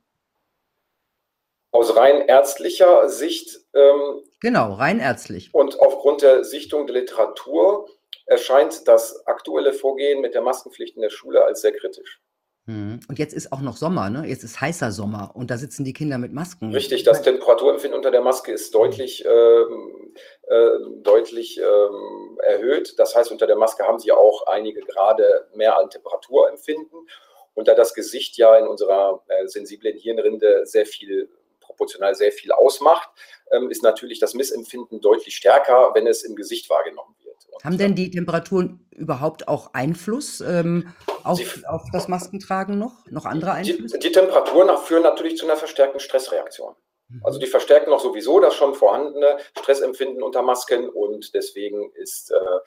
Aus 1.72 1.96
rein 1.96 2.22
ärztlicher 2.22 3.10
Sicht. 3.10 3.60
Ähm, 3.74 4.22
genau, 4.42 4.74
rein 4.74 5.00
ärztlich. 5.00 5.54
Und 5.54 5.80
aufgrund 5.80 6.22
der 6.22 6.44
Sichtung 6.44 6.86
der 6.86 6.98
Literatur 6.98 7.90
erscheint 8.28 8.88
das 8.88 9.26
aktuelle 9.26 9.74
Vorgehen 9.74 10.22
mit 10.22 10.36
der 10.36 10.42
Maskenpflicht 10.42 10.96
in 10.96 11.02
der 11.02 11.10
Schule 11.10 11.44
als 11.44 11.62
sehr 11.62 11.72
kritisch. 11.72 12.22
Mhm. 12.68 13.00
Und 13.08 13.18
jetzt 13.18 13.34
ist 13.34 13.52
auch 13.52 13.62
noch 13.62 13.78
Sommer, 13.78 14.10
ne? 14.10 14.26
Jetzt 14.28 14.44
ist 14.44 14.62
heißer 14.62 14.92
Sommer 14.92 15.32
und 15.34 15.50
da 15.50 15.58
sitzen 15.58 15.86
die 15.86 15.94
Kinder 15.94 16.18
mit 16.18 16.34
Masken. 16.34 16.74
Richtig, 16.74 17.04
das 17.04 17.22
Temperaturempfinden 17.22 17.98
unter 17.98 18.12
der 18.12 18.22
Maske 18.22 18.52
ist 18.52 18.76
deutlich, 18.76 19.26
ähm, 19.26 20.14
äh, 20.48 20.70
deutlich 21.02 21.60
ähm, 21.60 22.38
erhöht. 22.44 23.00
Das 23.00 23.16
heißt, 23.16 23.32
unter 23.32 23.48
der 23.48 23.56
Maske 23.56 23.84
haben 23.86 24.00
sie 24.00 24.12
auch 24.12 24.48
einige 24.48 24.82
Grade 24.82 25.48
mehr 25.56 25.80
an 25.80 25.90
Temperaturempfinden. 25.90 27.08
Und 27.54 27.68
da 27.68 27.74
das 27.74 27.94
Gesicht 27.94 28.38
ja 28.38 28.56
in 28.58 28.68
unserer 28.68 29.24
äh, 29.30 29.48
sensiblen 29.48 29.98
Hirnrinde 29.98 30.66
sehr 30.66 30.86
viel 30.86 31.30
proportional 31.62 32.16
sehr 32.16 32.32
viel 32.32 32.52
ausmacht, 32.52 33.10
ähm, 33.52 33.70
ist 33.70 33.84
natürlich 33.84 34.20
das 34.20 34.34
Missempfinden 34.34 35.00
deutlich 35.00 35.36
stärker, 35.36 35.92
wenn 35.94 36.08
es 36.08 36.24
im 36.24 36.36
Gesicht 36.36 36.70
wahrgenommen 36.70 37.16
wird. 37.24 37.27
Haben 37.64 37.78
denn 37.78 37.96
die 37.96 38.12
Temperaturen 38.12 38.88
überhaupt 38.92 39.48
auch 39.48 39.74
Einfluss 39.74 40.42
ähm, 40.42 40.94
auf, 41.24 41.40
auf, 41.68 41.84
das 41.92 42.08
Maskentragen 42.08 42.78
noch? 42.78 43.06
Noch 43.10 43.26
andere 43.26 43.52
Einflüsse? 43.52 44.00
Die, 44.00 44.08
die, 44.08 44.12
Temperaturen 44.12 44.76
führen 44.78 45.04
natürlich 45.04 45.38
zu 45.38 45.46
einer 45.46 45.58
verstärkten 45.58 46.00
Stressreaktion. 46.00 46.74
Mhm. 47.10 47.22
Also 47.24 47.40
die 47.40 47.48
verstärken 47.48 47.90
noch 47.90 48.00
sowieso 48.00 48.40
das 48.40 48.56
schon 48.56 48.74
vorhandene 48.74 49.38
Stressempfinden 49.60 50.24
unter 50.24 50.42
Masken 50.42 50.90
und 50.90 51.34
deswegen 51.34 51.92
ist 51.94 52.32
äh, 52.32 52.60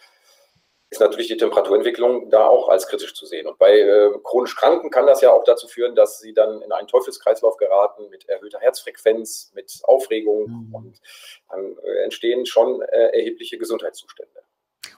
ist 0.90 0.98
natürlich 1.00 1.28
die 1.28 1.36
Temperaturentwicklung 1.36 2.30
da 2.30 2.46
auch 2.46 2.68
als 2.68 2.88
kritisch 2.88 3.14
zu 3.14 3.24
sehen. 3.24 3.46
Und 3.46 3.58
bei 3.58 3.78
äh, 3.78 4.10
chronisch 4.24 4.56
Kranken 4.56 4.90
kann 4.90 5.06
das 5.06 5.20
ja 5.20 5.30
auch 5.30 5.44
dazu 5.44 5.68
führen, 5.68 5.94
dass 5.94 6.18
sie 6.18 6.34
dann 6.34 6.62
in 6.62 6.72
einen 6.72 6.88
Teufelskreislauf 6.88 7.56
geraten 7.56 8.10
mit 8.10 8.28
erhöhter 8.28 8.58
Herzfrequenz, 8.58 9.52
mit 9.54 9.72
Aufregung 9.84 10.48
mhm. 10.48 10.74
und 10.74 11.00
dann 11.48 11.76
äh, 11.84 12.02
entstehen 12.02 12.44
schon 12.44 12.82
äh, 12.82 13.16
erhebliche 13.16 13.56
Gesundheitszustände. 13.56 14.42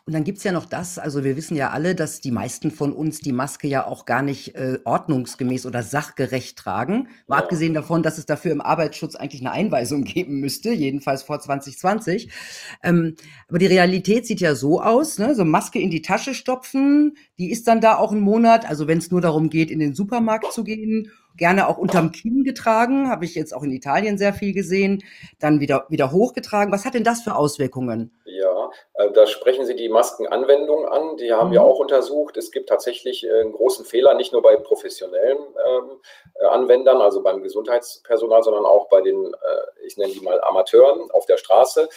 Und 0.05 0.15
dann 0.15 0.25
gibt's 0.25 0.45
ja 0.45 0.53
noch 0.53 0.67
das, 0.67 0.99
also 0.99 1.25
wir 1.25 1.37
wissen 1.37 1.57
ja 1.57 1.71
alle, 1.71 1.95
dass 1.95 2.21
die 2.21 2.31
meisten 2.31 2.71
von 2.71 2.93
uns 2.93 3.21
die 3.21 3.33
Maske 3.33 3.69
ja 3.69 3.87
auch 3.87 4.05
gar 4.05 4.23
nicht 4.23 4.55
äh, 4.55 4.79
ordnungsgemäß 4.85 5.67
oder 5.67 5.83
sachgerecht 5.83 6.59
tragen. 6.59 7.09
Mal 7.27 7.37
ja. 7.37 7.43
abgesehen 7.43 7.75
davon, 7.75 8.03
dass 8.03 8.19
es 8.19 8.27
dafür 8.27 8.53
im 8.53 8.61
Arbeitsschutz 8.61 9.15
eigentlich 9.15 9.41
eine 9.41 9.53
Einweisung 9.53 10.05
geben 10.05 10.41
müsste, 10.41 10.73
jedenfalls 10.73 11.23
vor 11.23 11.41
2020. 11.41 12.31
Ähm, 12.83 13.15
aber 13.49 13.59
die 13.59 13.67
Realität 13.67 14.27
sieht 14.27 14.41
ja 14.41 14.55
so 14.55 14.81
aus, 14.81 15.19
ne? 15.19 15.35
so 15.35 15.45
Maske 15.45 15.81
in 15.81 15.91
die 15.91 16.03
Tasche 16.03 16.35
stopfen, 16.35 17.17
die 17.39 17.51
ist 17.51 17.67
dann 17.69 17.81
da 17.81 17.97
auch 17.97 18.13
einen 18.13 18.21
Monat. 18.21 18.69
Also 18.69 18.87
wenn 18.87 18.99
es 18.99 19.11
nur 19.11 19.21
darum 19.21 19.51
geht, 19.51 19.71
in 19.71 19.79
den 19.79 19.95
Supermarkt 19.95 20.53
zu 20.53 20.65
gehen 20.65 21.11
gerne 21.37 21.69
auch 21.69 21.79
unterm 21.79 22.13
Kinn 22.13 22.45
getragen, 22.45 23.11
habe 23.11 23.25
ich 23.25 23.35
jetzt 23.35 23.55
auch 23.55 23.63
in 23.63 23.73
Italien 23.73 24.19
sehr 24.19 24.35
viel 24.35 24.53
gesehen, 24.53 25.03
dann 25.39 25.61
wieder, 25.61 25.87
wieder 25.89 26.13
hochgetragen. 26.13 26.73
Was 26.73 26.85
hat 26.85 26.95
denn 26.95 27.05
das 27.05 27.23
für 27.23 27.35
Auswirkungen? 27.35 28.13
Ja, 28.25 28.71
äh, 28.95 29.11
da 29.13 29.27
sprechen 29.27 29.67
Sie 29.67 29.77
die 29.77 29.89
Maskenanwendung 29.89 30.87
an. 30.87 31.17
Die 31.17 31.33
haben 31.33 31.49
mhm. 31.49 31.53
wir 31.53 31.63
auch 31.63 31.79
untersucht. 31.79 32.37
Es 32.37 32.51
gibt 32.51 32.69
tatsächlich 32.69 33.25
äh, 33.25 33.41
einen 33.41 33.53
großen 33.53 33.85
Fehler, 33.85 34.15
nicht 34.15 34.33
nur 34.33 34.43
bei 34.43 34.57
professionellen 34.57 35.39
ähm, 35.39 36.01
äh, 36.35 36.47
Anwendern, 36.47 37.01
also 37.01 37.23
beim 37.23 37.43
Gesundheitspersonal, 37.43 38.43
sondern 38.43 38.65
auch 38.65 38.89
bei 38.89 39.01
den, 39.01 39.35
äh, 39.35 39.87
ich 39.87 39.97
nenne 39.97 40.13
die 40.13 40.21
mal 40.21 40.41
Amateuren 40.43 41.11
auf 41.11 41.27
der 41.27 41.37
Straße. 41.37 41.89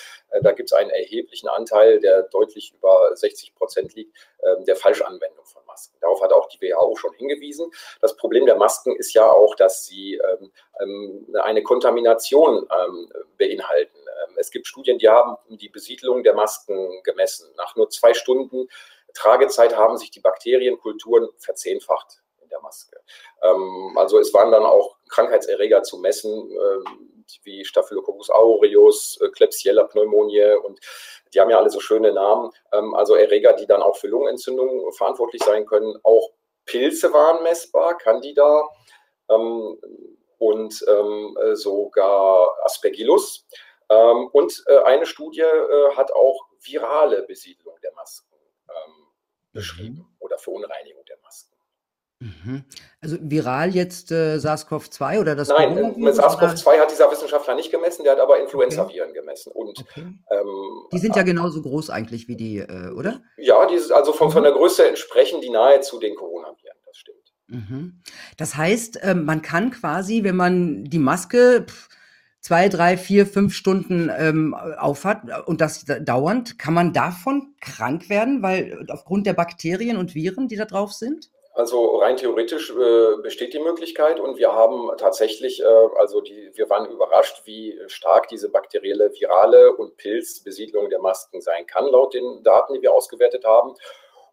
Da 0.42 0.52
gibt 0.52 0.70
es 0.70 0.74
einen 0.74 0.90
erheblichen 0.90 1.48
Anteil, 1.48 2.00
der 2.00 2.24
deutlich 2.24 2.74
über 2.74 3.12
60 3.16 3.56
Prozent 3.56 3.96
liegt, 3.96 4.16
ähm, 4.44 4.66
der 4.66 4.76
Falschanwendung 4.76 5.46
von 5.46 5.65
Masken. 5.76 5.98
Darauf 6.00 6.22
hat 6.22 6.32
auch 6.32 6.48
die 6.48 6.62
WHO 6.62 6.96
schon 6.96 7.14
hingewiesen. 7.16 7.70
Das 8.02 8.16
Problem 8.16 8.46
der 8.46 8.56
Masken 8.56 8.96
ist 8.96 9.14
ja 9.14 9.30
auch, 9.30 9.56
dass 9.56 9.86
sie 9.86 10.16
ähm, 10.16 10.52
ähm 10.80 11.28
eine 11.42 11.64
Kontamination 11.64 12.66
ähm, 12.72 13.10
beinhalten. 13.38 13.98
Ähm, 13.98 14.36
es 14.38 14.52
gibt 14.52 14.68
Studien, 14.68 14.98
die 14.98 15.10
haben 15.10 15.36
die 15.50 15.70
Besiedlung 15.70 16.24
der 16.24 16.34
Masken 16.34 17.04
gemessen. 17.04 17.54
Nach 17.58 17.76
nur 17.76 17.90
zwei 17.90 18.14
Stunden 18.14 18.70
Tragezeit 19.14 19.76
haben 19.76 19.98
sich 19.98 20.12
die 20.12 20.20
Bakterienkulturen 20.20 21.30
verzehnfacht 21.38 22.22
der 22.56 22.62
Maske. 22.62 22.98
Ähm, 23.42 23.98
also 23.98 24.20
es 24.20 24.34
waren 24.34 24.52
dann 24.52 24.64
auch 24.64 24.98
Krankheitserreger 25.10 25.84
zu 25.84 26.00
messen, 26.00 26.32
äh, 26.52 26.90
wie 27.44 27.66
Staphylococcus 27.66 28.30
aureus, 28.30 29.20
äh, 29.22 29.30
Klebsiella 29.30 29.84
pneumonie 29.84 30.56
und 30.64 30.80
die 31.34 31.42
haben 31.42 31.50
ja 31.50 31.58
alle 31.58 31.70
so 31.70 31.80
schöne 31.80 32.14
Namen. 32.14 32.52
Ähm, 32.72 32.94
also 32.96 33.16
Erreger, 33.16 33.54
die 33.54 33.68
dann 33.68 33.82
auch 33.82 33.98
für 33.98 34.08
Lungenentzündungen 34.08 34.92
verantwortlich 34.94 35.44
sein 35.44 35.66
können. 35.66 35.96
Auch 36.04 36.32
Pilze 36.66 37.12
waren 37.14 37.44
messbar, 37.44 37.98
Candida 37.98 38.68
ähm, 39.30 39.78
und 40.38 40.86
ähm, 40.88 41.38
sogar 41.54 42.56
Aspergillus. 42.64 43.46
Ähm, 43.90 44.28
und 44.32 44.64
äh, 44.68 44.80
eine 44.80 45.06
Studie 45.06 45.42
äh, 45.42 45.96
hat 45.96 46.12
auch 46.12 46.48
virale 46.62 47.24
Besiedlung 47.24 47.76
der 47.84 47.94
Masken 47.94 48.36
ähm, 48.70 49.08
beschrieben 49.52 50.16
oder 50.20 50.38
Verunreinigung 50.38 51.06
der 51.06 51.18
Masken. 51.22 51.55
Mhm. 52.20 52.64
Also 53.02 53.18
viral 53.20 53.76
jetzt 53.76 54.12
äh, 54.12 54.38
SARS-CoV-2 54.38 55.20
oder 55.20 55.36
das 55.36 55.50
Nein, 55.50 55.78
äh, 55.78 56.12
SARS-CoV-2 56.12 56.80
hat 56.80 56.90
dieser 56.90 57.12
Wissenschaftler 57.12 57.56
nicht 57.56 57.72
gemessen, 57.72 58.04
der 58.04 58.14
hat 58.14 58.20
aber 58.20 58.40
Influenza-Viren 58.40 59.10
okay. 59.10 59.20
gemessen. 59.20 59.52
Und, 59.52 59.80
okay. 59.80 60.08
ähm, 60.32 60.88
die 60.94 60.98
sind 60.98 61.16
ja 61.16 61.24
genauso 61.24 61.62
groß 61.62 61.90
eigentlich 61.90 62.28
wie 62.28 62.38
die, 62.38 62.60
äh, 62.60 62.92
oder? 62.92 63.22
Ja, 63.38 63.66
die, 63.66 63.80
also 63.94 64.14
von, 64.14 64.32
von 64.32 64.42
mhm. 64.42 64.46
der 64.46 64.54
Größe 64.54 64.88
entsprechen 64.88 65.42
die 65.42 65.50
nahezu 65.50 66.00
den 66.00 66.16
Coronaviren, 66.16 66.78
das 66.86 66.98
stimmt. 66.98 67.34
Mhm. 67.48 68.02
Das 68.38 68.56
heißt, 68.56 69.00
ähm, 69.04 69.26
man 69.26 69.42
kann 69.42 69.72
quasi, 69.72 70.24
wenn 70.24 70.38
man 70.38 70.86
die 70.86 71.00
Maske 71.00 71.66
pff, 71.68 71.90
zwei, 72.40 72.70
drei, 72.70 72.96
vier, 72.96 73.26
fünf 73.26 73.54
Stunden 73.54 74.10
ähm, 74.16 74.54
aufhat 74.54 75.48
und 75.48 75.62
das 75.62 75.84
dauernd, 75.84 76.58
kann 76.60 76.76
man 76.76 76.94
davon 76.94 77.56
krank 77.60 78.08
werden, 78.08 78.42
weil 78.42 78.86
aufgrund 78.90 79.26
der 79.26 79.34
Bakterien 79.34 79.98
und 79.98 80.16
Viren, 80.16 80.48
die 80.48 80.56
da 80.56 80.66
drauf 80.66 80.94
sind? 80.94 81.32
Also 81.56 81.96
rein 82.00 82.18
theoretisch 82.18 82.70
äh, 82.70 83.16
besteht 83.22 83.54
die 83.54 83.60
Möglichkeit 83.60 84.20
und 84.20 84.38
wir 84.38 84.52
haben 84.52 84.92
tatsächlich, 84.98 85.62
äh, 85.62 85.88
also 85.98 86.20
die, 86.20 86.52
wir 86.54 86.70
waren 86.70 86.92
überrascht, 86.92 87.44
wie 87.46 87.80
stark 87.88 88.28
diese 88.28 88.50
bakterielle, 88.50 89.10
virale 89.14 89.74
und 89.74 89.96
Pilzbesiedlung 89.96 90.90
der 90.90 91.00
Masken 91.00 91.40
sein 91.40 91.66
kann, 91.66 91.86
laut 91.86 92.14
den 92.14 92.44
Daten, 92.44 92.74
die 92.74 92.82
wir 92.82 92.94
ausgewertet 92.94 93.46
haben. 93.46 93.74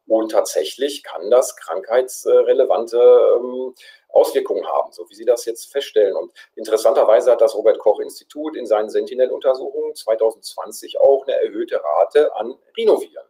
Und 0.04 0.32
tatsächlich 0.32 1.04
kann 1.04 1.30
das 1.30 1.54
krankheitsrelevante 1.54 2.98
ähm, 3.36 3.72
Auswirkungen 4.08 4.66
haben, 4.66 4.90
so 4.90 5.08
wie 5.08 5.14
Sie 5.14 5.24
das 5.24 5.44
jetzt 5.44 5.70
feststellen. 5.70 6.16
Und 6.16 6.32
interessanterweise 6.56 7.30
hat 7.30 7.40
das 7.40 7.54
Robert 7.54 7.78
Koch 7.78 8.00
Institut 8.00 8.56
in 8.56 8.66
seinen 8.66 8.90
Sentinel-Untersuchungen 8.90 9.94
2020 9.94 10.98
auch 10.98 11.24
eine 11.28 11.40
erhöhte 11.40 11.80
Rate 11.84 12.34
an 12.34 12.58
Rhinoviren 12.76 13.26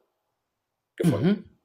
gefunden. 0.96 1.26
Mhm. 1.26 1.58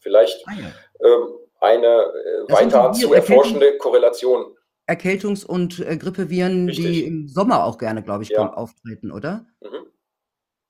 Vielleicht 0.00 0.42
ah, 0.48 0.52
ja. 0.52 1.06
ähm, 1.06 1.45
eine 1.60 1.86
äh, 1.86 2.52
weiter 2.52 2.92
zu 2.92 3.12
erforschende 3.12 3.76
Korrelation. 3.78 4.56
Erkältungs- 4.86 5.44
und 5.44 5.80
äh, 5.80 5.96
Grippeviren, 5.96 6.66
Richtig. 6.66 6.84
die 6.84 7.04
im 7.04 7.28
Sommer 7.28 7.64
auch 7.64 7.78
gerne, 7.78 8.02
glaube 8.02 8.22
ich, 8.22 8.30
ja. 8.30 8.52
auftreten, 8.52 9.10
oder? 9.10 9.46
Mhm. 9.60 9.86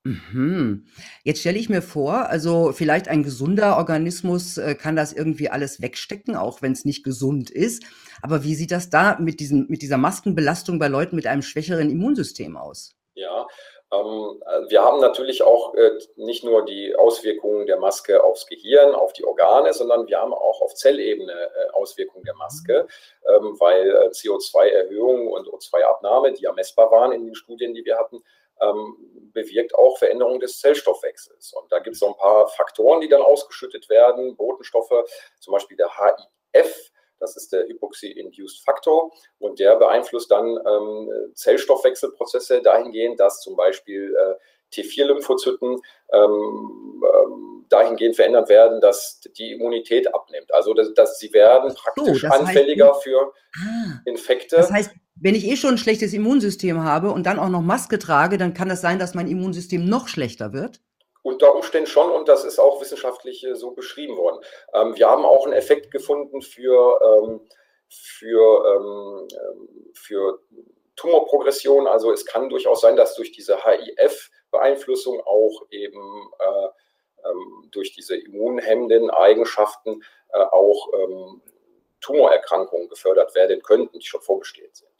Mhm. 0.07 0.85
Jetzt 1.23 1.41
stelle 1.41 1.57
ich 1.57 1.69
mir 1.69 1.81
vor, 1.81 2.29
also 2.29 2.71
vielleicht 2.71 3.09
ein 3.09 3.23
gesunder 3.23 3.77
Organismus 3.77 4.57
äh, 4.57 4.75
kann 4.75 4.95
das 4.95 5.11
irgendwie 5.11 5.49
alles 5.49 5.81
wegstecken, 5.81 6.35
auch 6.35 6.61
wenn 6.61 6.71
es 6.71 6.85
nicht 6.85 7.03
gesund 7.03 7.49
ist. 7.49 7.83
Aber 8.21 8.43
wie 8.43 8.55
sieht 8.55 8.71
das 8.71 8.89
da 8.89 9.17
mit, 9.19 9.39
diesen, 9.39 9.67
mit 9.67 9.81
dieser 9.81 9.97
Maskenbelastung 9.97 10.79
bei 10.79 10.87
Leuten 10.87 11.15
mit 11.15 11.27
einem 11.27 11.41
schwächeren 11.41 11.89
Immunsystem 11.89 12.55
aus? 12.55 12.95
Ja, 13.15 13.47
wir 13.89 14.83
haben 14.83 14.99
natürlich 14.99 15.43
auch 15.43 15.73
äh, 15.75 15.91
nicht 16.17 16.43
nur 16.43 16.65
die 16.65 16.93
Auswirkungen 16.95 17.65
der 17.67 17.79
Maske 17.79 18.21
aufs 18.21 18.45
Gehirn, 18.45 18.93
auf 18.93 19.13
die 19.13 19.23
Organe, 19.23 19.73
sondern 19.73 20.07
wir 20.07 20.19
haben 20.19 20.33
auch 20.33 20.61
auf 20.61 20.75
Zellebene 20.75 21.31
äh, 21.31 21.69
Auswirkungen 21.71 22.25
der 22.25 22.35
Maske, 22.35 22.85
ähm, 23.27 23.55
weil 23.59 23.89
äh, 23.89 24.09
CO2-Erhöhung 24.09 25.27
und 25.27 25.47
O2-Abnahme, 25.47 26.33
die 26.33 26.43
ja 26.43 26.51
messbar 26.51 26.91
waren 26.91 27.13
in 27.13 27.25
den 27.25 27.35
Studien, 27.35 27.73
die 27.73 27.85
wir 27.85 27.97
hatten, 27.97 28.21
ähm, 28.59 29.31
bewirkt 29.33 29.73
auch 29.75 29.97
Veränderungen 29.97 30.41
des 30.41 30.59
Zellstoffwechsels. 30.59 31.53
Und 31.53 31.71
da 31.71 31.79
gibt 31.79 31.93
es 31.93 31.99
so 31.99 32.07
ein 32.07 32.17
paar 32.17 32.47
Faktoren, 32.49 32.99
die 33.01 33.09
dann 33.09 33.21
ausgeschüttet 33.21 33.87
werden, 33.89 34.35
Botenstoffe, 34.35 35.05
zum 35.39 35.53
Beispiel 35.53 35.77
der 35.77 35.91
HIF, 36.53 36.91
das 37.19 37.35
ist 37.35 37.51
der 37.51 37.67
Hypoxie-Induced 37.67 38.63
Factor 38.63 39.11
und 39.39 39.59
der 39.59 39.75
beeinflusst 39.75 40.31
dann 40.31 40.45
ähm, 40.45 41.09
Zellstoffwechselprozesse 41.33 42.61
dahingehend, 42.61 43.19
dass 43.19 43.41
zum 43.41 43.55
Beispiel 43.55 44.15
äh, 44.15 44.35
T4-Lymphozyten 44.73 45.77
ähm, 46.13 47.03
ähm, 47.03 47.65
dahingehend 47.69 48.15
verändert 48.15 48.49
werden, 48.49 48.81
dass 48.81 49.21
die 49.37 49.51
Immunität 49.53 50.13
abnimmt. 50.13 50.53
Also 50.53 50.73
dass, 50.73 50.93
dass 50.93 51.19
sie 51.19 51.33
werden 51.33 51.73
praktisch 51.75 52.21
so, 52.21 52.27
anfälliger 52.27 52.93
heißt, 52.93 53.03
für 53.03 53.33
ah, 53.55 54.01
Infekte. 54.05 54.55
Das 54.55 54.71
heißt, 54.71 54.91
wenn 55.15 55.35
ich 55.35 55.47
eh 55.47 55.55
schon 55.55 55.75
ein 55.75 55.77
schlechtes 55.77 56.13
Immunsystem 56.13 56.83
habe 56.83 57.11
und 57.11 57.25
dann 57.25 57.39
auch 57.39 57.49
noch 57.49 57.61
Maske 57.61 57.99
trage, 57.99 58.37
dann 58.37 58.53
kann 58.53 58.69
das 58.69 58.81
sein, 58.81 58.99
dass 58.99 59.15
mein 59.15 59.27
Immunsystem 59.27 59.85
noch 59.85 60.07
schlechter 60.07 60.53
wird? 60.53 60.81
Unter 61.27 61.53
Umständen 61.53 61.87
schon 61.87 62.09
und 62.09 62.29
das 62.29 62.45
ist 62.45 62.57
auch 62.57 62.79
wissenschaftlich 62.79 63.43
äh, 63.43 63.53
so 63.53 63.71
beschrieben 63.71 64.15
worden. 64.15 64.39
Ähm, 64.73 64.95
wir 64.95 65.09
haben 65.09 65.25
auch 65.25 65.43
einen 65.43 65.51
Effekt 65.51 65.91
gefunden 65.91 66.41
für, 66.41 67.01
ähm, 67.03 67.41
für, 67.89 68.65
ähm, 68.65 69.27
ähm 69.31 69.91
für 69.93 70.39
Tumorprogression. 70.95 71.85
Also 71.85 72.13
es 72.13 72.25
kann 72.25 72.47
durchaus 72.47 72.79
sein, 72.79 72.95
dass 72.95 73.15
durch 73.15 73.33
diese 73.33 73.57
HIF-Beeinflussung 73.61 75.19
auch 75.19 75.63
eben 75.69 76.31
äh, 76.39 77.27
ähm, 77.29 77.67
durch 77.71 77.91
diese 77.93 78.15
immunhemmenden 78.15 79.09
Eigenschaften 79.09 80.03
äh, 80.31 80.37
auch 80.39 80.87
ähm, 80.93 81.41
Tumorerkrankungen 81.99 82.87
gefördert 82.87 83.35
werden 83.35 83.61
könnten, 83.61 83.99
die 83.99 84.05
schon 84.05 84.21
vorbestehen 84.21 84.73
sind. 84.73 84.96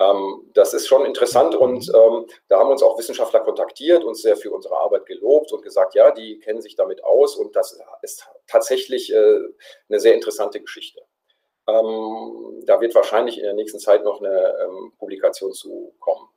Ähm, 0.00 0.50
das 0.54 0.72
ist 0.72 0.88
schon 0.88 1.04
interessant 1.04 1.54
und 1.54 1.86
mhm. 1.86 1.94
ähm, 1.94 2.26
da 2.48 2.58
haben 2.58 2.70
uns 2.70 2.82
auch 2.82 2.98
Wissenschaftler 2.98 3.40
kontaktiert, 3.40 4.02
uns 4.02 4.22
sehr 4.22 4.36
für 4.36 4.50
unsere 4.50 4.78
Arbeit 4.78 5.04
gelobt 5.04 5.52
und 5.52 5.62
gesagt, 5.62 5.94
ja, 5.94 6.10
die 6.10 6.38
kennen 6.38 6.62
sich 6.62 6.74
damit 6.74 7.04
aus 7.04 7.36
und 7.36 7.54
das 7.54 7.78
ist 8.00 8.26
tatsächlich 8.46 9.12
äh, 9.12 9.40
eine 9.88 10.00
sehr 10.00 10.14
interessante 10.14 10.60
Geschichte. 10.60 11.02
Ähm, 11.68 12.62
da 12.64 12.80
wird 12.80 12.94
wahrscheinlich 12.94 13.36
in 13.36 13.44
der 13.44 13.52
nächsten 13.52 13.78
Zeit 13.78 14.02
noch 14.02 14.22
eine 14.22 14.54
Publikation 14.98 15.52
zu 15.52 15.94
kommen. 16.00 16.28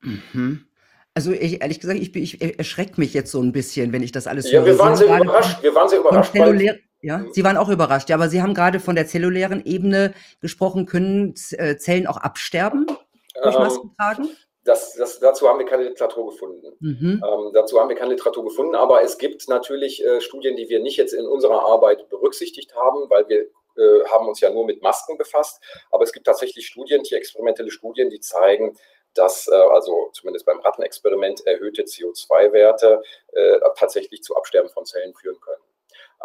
Mhm. 0.00 0.66
Also 1.14 1.32
ich, 1.32 1.62
ehrlich 1.62 1.80
gesagt, 1.80 1.98
ich, 2.00 2.14
ich 2.14 2.58
erschrecke 2.58 3.00
mich 3.00 3.12
jetzt 3.14 3.30
so 3.30 3.40
ein 3.40 3.52
bisschen, 3.52 3.92
wenn 3.92 4.02
ich 4.02 4.12
das 4.12 4.26
alles 4.26 4.50
ja, 4.50 4.60
höre. 4.60 4.66
Ja, 4.66 4.72
wir 4.72 4.78
waren 4.78 4.96
sehr 4.96 5.20
überrascht. 5.20 5.62
Wir 5.62 5.74
waren 5.74 5.88
sehr 5.88 6.00
überrascht. 6.00 6.34
Weil, 6.34 6.80
ja. 7.04 7.24
Sie 7.32 7.44
waren 7.44 7.56
auch 7.56 7.68
überrascht. 7.68 8.08
Ja, 8.08 8.16
aber 8.16 8.28
Sie 8.28 8.42
haben 8.42 8.54
gerade 8.54 8.80
von 8.80 8.94
der 8.94 9.06
zellulären 9.06 9.64
Ebene 9.64 10.14
gesprochen. 10.40 10.86
Können 10.86 11.34
äh, 11.52 11.76
Zellen 11.76 12.06
auch 12.06 12.16
absterben 12.16 12.86
durch 12.86 13.54
ähm, 13.54 13.62
Maskentragen? 13.62 14.28
Das, 14.64 14.94
das, 14.94 15.20
dazu 15.20 15.46
haben 15.46 15.58
wir 15.58 15.66
keine 15.66 15.84
Literatur 15.84 16.30
gefunden. 16.30 16.74
Mhm. 16.80 17.22
Ähm, 17.22 17.50
dazu 17.52 17.78
haben 17.78 17.90
wir 17.90 17.96
keine 17.96 18.12
Literatur 18.12 18.44
gefunden, 18.44 18.74
aber 18.74 19.02
es 19.02 19.18
gibt 19.18 19.46
natürlich 19.48 20.02
äh, 20.02 20.22
Studien, 20.22 20.56
die 20.56 20.70
wir 20.70 20.80
nicht 20.80 20.96
jetzt 20.96 21.12
in 21.12 21.26
unserer 21.26 21.66
Arbeit 21.66 22.08
berücksichtigt 22.08 22.74
haben, 22.74 23.10
weil 23.10 23.28
wir 23.28 23.40
äh, 23.76 24.04
haben 24.08 24.26
uns 24.26 24.40
ja 24.40 24.50
nur 24.50 24.64
mit 24.64 24.82
Masken 24.82 25.18
befasst. 25.18 25.62
Aber 25.90 26.04
es 26.04 26.12
gibt 26.12 26.26
tatsächlich 26.26 26.66
Studien, 26.66 27.02
tierexperimentelle 27.02 27.70
Studien, 27.70 28.08
die 28.08 28.20
zeigen, 28.20 28.74
dass 29.14 29.48
äh, 29.48 29.54
also 29.54 30.10
zumindest 30.12 30.46
beim 30.46 30.60
Rattenexperiment 30.60 31.46
erhöhte 31.46 31.82
CO2-Werte 31.82 33.02
äh, 33.32 33.58
tatsächlich 33.76 34.22
zu 34.22 34.34
Absterben 34.36 34.70
von 34.70 34.84
Zellen 34.86 35.14
führen 35.14 35.40
können. 35.40 35.62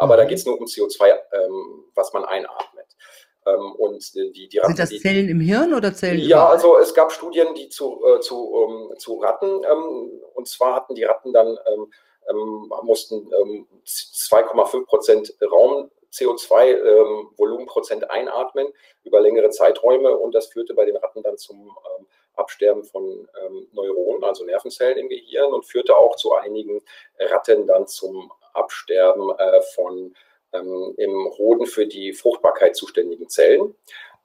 Aber 0.00 0.16
da 0.16 0.24
geht 0.24 0.38
es 0.38 0.46
nur 0.46 0.58
um 0.58 0.64
CO2, 0.64 1.10
ähm, 1.32 1.84
was 1.94 2.10
man 2.14 2.24
einatmet. 2.24 2.86
Ähm, 3.44 3.72
und 3.72 4.14
die, 4.14 4.48
die 4.48 4.58
Ratten, 4.58 4.74
Sind 4.74 4.90
das 4.90 4.98
Zellen 4.98 5.28
im 5.28 5.40
Hirn 5.40 5.74
oder 5.74 5.92
Zellen? 5.92 6.20
Ja, 6.20 6.38
überall? 6.38 6.52
also 6.52 6.78
es 6.78 6.94
gab 6.94 7.12
Studien, 7.12 7.54
die 7.54 7.68
zu, 7.68 8.02
äh, 8.06 8.20
zu, 8.20 8.66
ähm, 8.66 8.98
zu 8.98 9.18
Ratten, 9.18 9.62
ähm, 9.70 10.22
und 10.32 10.48
zwar 10.48 10.74
hatten 10.74 10.94
die 10.94 11.04
Ratten 11.04 11.34
dann, 11.34 11.48
ähm, 11.48 11.92
ähm 12.30 12.72
mussten 12.82 13.28
2,5 13.84 14.86
Prozent 14.86 15.34
Raum 15.42 15.90
CO2 16.12 17.36
Volumenprozent 17.36 18.10
einatmen 18.10 18.68
über 19.04 19.20
längere 19.20 19.50
Zeiträume 19.50 20.16
und 20.16 20.34
das 20.34 20.46
führte 20.46 20.74
bei 20.74 20.84
den 20.84 20.96
Ratten 20.96 21.22
dann 21.22 21.36
zum 21.38 21.76
Absterben 22.34 22.84
von 22.84 23.28
Neuronen, 23.72 24.24
also 24.24 24.44
Nervenzellen 24.44 24.98
im 24.98 25.08
Gehirn 25.08 25.52
und 25.52 25.64
führte 25.64 25.96
auch 25.96 26.16
zu 26.16 26.34
einigen 26.34 26.82
Ratten 27.18 27.66
dann 27.66 27.86
zum 27.86 28.32
Absterben 28.54 29.30
äh, 29.38 29.60
von 29.74 30.14
ähm, 30.52 30.94
im 30.96 31.30
Hoden 31.38 31.66
für 31.66 31.86
die 31.86 32.12
Fruchtbarkeit 32.12 32.76
zuständigen 32.76 33.28
Zellen. 33.28 33.74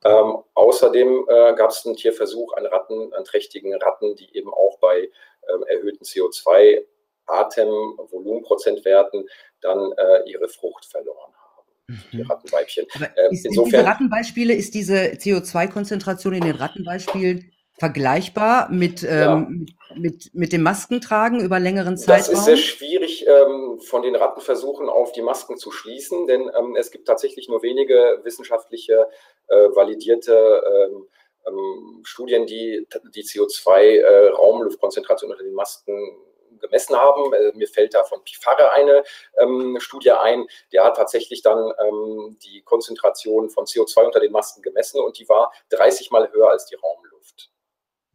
Ähm, 0.04 0.38
außerdem 0.54 1.26
äh, 1.28 1.54
gab 1.56 1.72
es 1.72 1.86
einen 1.86 1.96
Tierversuch 1.96 2.54
an 2.54 2.66
Ratten, 2.66 3.14
an 3.14 3.24
trächtigen 3.24 3.74
Ratten, 3.76 4.16
die 4.16 4.36
eben 4.38 4.54
auch 4.54 4.78
bei 4.80 5.10
ähm, 5.54 5.64
erhöhten 5.68 6.04
CO2 6.04 6.84
Atemvolumenprozentwerten 7.26 9.28
dann 9.62 9.92
äh, 9.94 10.30
ihre 10.30 10.48
Frucht 10.48 10.86
verloren 10.86 11.34
haben. 11.34 12.00
Die 12.12 12.18
mhm. 12.18 12.30
Rattenweibchen. 12.30 12.86
Ähm, 12.96 13.32
ist, 13.32 13.46
insofern, 13.46 13.72
diese 13.72 13.86
Rattenbeispiele, 13.86 14.54
ist 14.54 14.76
diese 14.76 15.14
CO2-Konzentration 15.14 16.34
in 16.34 16.44
den 16.44 16.56
Rattenbeispielen 16.56 17.52
vergleichbar 17.78 18.72
mit, 18.72 19.04
ähm, 19.04 19.66
ja. 19.90 19.96
mit, 19.96 20.34
mit 20.34 20.54
dem 20.54 20.62
Maskentragen 20.62 21.42
über 21.42 21.60
längeren 21.60 21.98
Zeitraum? 21.98 22.18
Das 22.18 22.30
ist 22.30 22.46
sehr 22.46 22.58
schwierig, 22.58 23.26
ähm, 23.28 23.65
von 23.86 24.02
den 24.02 24.16
Rattenversuchen 24.16 24.90
auf 24.90 25.12
die 25.12 25.22
Masken 25.22 25.58
zu 25.58 25.70
schließen, 25.72 26.26
denn 26.28 26.50
ähm, 26.58 26.76
es 26.76 26.92
gibt 26.92 27.08
tatsächlich 27.08 27.50
nur 27.50 27.62
wenige 27.62 28.22
wissenschaftliche, 28.24 29.08
äh, 29.48 29.70
validierte 29.74 30.90
ähm, 30.90 31.08
ähm 31.48 32.02
Studien, 32.04 32.46
die 32.46 32.88
die 33.14 33.24
CO2-Raumluftkonzentration 33.24 35.30
äh, 35.30 35.34
unter 35.34 35.44
den 35.44 35.54
Masken 35.54 36.18
gemessen 36.60 36.96
haben. 36.96 37.34
Äh, 37.34 37.52
mir 37.56 37.68
fällt 37.68 37.94
da 37.94 38.04
von 38.04 38.24
Pifare 38.24 38.74
eine 38.74 39.04
ähm, 39.38 39.78
Studie 39.80 40.12
ein. 40.12 40.48
Der 40.72 40.84
hat 40.84 40.98
tatsächlich 40.98 41.42
dann 41.42 41.72
ähm, 41.80 42.38
die 42.44 42.62
Konzentration 42.62 43.50
von 43.50 43.66
CO2 43.66 44.06
unter 44.06 44.20
den 44.20 44.32
Masken 44.32 44.62
gemessen 44.62 45.00
und 45.00 45.20
die 45.20 45.28
war 45.30 45.52
30 45.70 46.12
mal 46.12 46.32
höher 46.32 46.50
als 46.50 46.66
die 46.66 46.76
Raumluft 46.76 47.52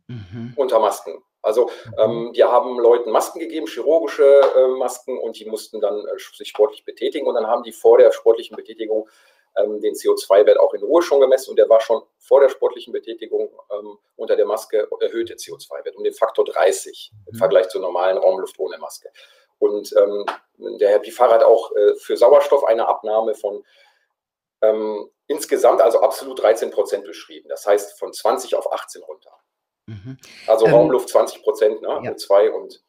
mhm. 0.08 0.54
unter 0.56 0.80
Masken. 0.80 1.22
Also 1.42 1.70
ähm, 1.98 2.24
mhm. 2.24 2.32
die 2.32 2.44
haben 2.44 2.78
Leuten 2.78 3.10
Masken 3.10 3.40
gegeben, 3.40 3.66
chirurgische 3.66 4.24
äh, 4.24 4.68
Masken, 4.78 5.18
und 5.18 5.38
die 5.38 5.46
mussten 5.46 5.80
dann 5.80 6.06
äh, 6.06 6.18
sich 6.36 6.48
sportlich 6.48 6.84
betätigen. 6.84 7.26
Und 7.26 7.34
dann 7.34 7.46
haben 7.46 7.62
die 7.62 7.72
vor 7.72 7.98
der 7.98 8.12
sportlichen 8.12 8.56
Betätigung 8.56 9.08
ähm, 9.56 9.80
den 9.80 9.94
CO2-Wert 9.94 10.60
auch 10.60 10.74
in 10.74 10.82
Ruhe 10.82 11.02
schon 11.02 11.20
gemessen 11.20 11.50
und 11.50 11.58
der 11.58 11.68
war 11.68 11.80
schon 11.80 12.02
vor 12.18 12.40
der 12.40 12.48
sportlichen 12.48 12.92
Betätigung 12.92 13.50
ähm, 13.72 13.98
unter 14.16 14.36
der 14.36 14.46
Maske 14.46 14.88
erhöhte 15.00 15.34
CO2-Wert 15.34 15.96
um 15.96 16.04
den 16.04 16.14
Faktor 16.14 16.44
30 16.44 17.12
im 17.26 17.34
mhm. 17.34 17.38
Vergleich 17.38 17.68
zur 17.68 17.80
normalen 17.80 18.18
Raumluft 18.18 18.58
ohne 18.58 18.78
Maske. 18.78 19.10
Und 19.58 19.92
ähm, 19.96 20.24
der 20.78 20.90
Herr 20.90 20.98
Pifar 21.00 21.30
hat 21.30 21.42
auch 21.42 21.74
äh, 21.74 21.94
für 21.96 22.16
Sauerstoff 22.16 22.64
eine 22.64 22.88
Abnahme 22.88 23.34
von 23.34 23.64
ähm, 24.62 25.10
insgesamt, 25.26 25.80
also 25.80 26.00
absolut 26.00 26.40
13 26.42 26.70
Prozent 26.70 27.04
beschrieben. 27.04 27.48
Das 27.48 27.66
heißt 27.66 27.98
von 27.98 28.12
20 28.12 28.54
auf 28.54 28.72
18 28.72 29.02
runter. 29.02 29.32
Mhm. 29.90 30.16
Also 30.46 30.66
ähm, 30.66 30.72
Raumluft 30.72 31.08
20 31.08 31.42
Prozent, 31.42 31.82
ne? 31.82 31.88
Ja. 32.04 32.12
O2 32.12 32.50
und 32.50 32.80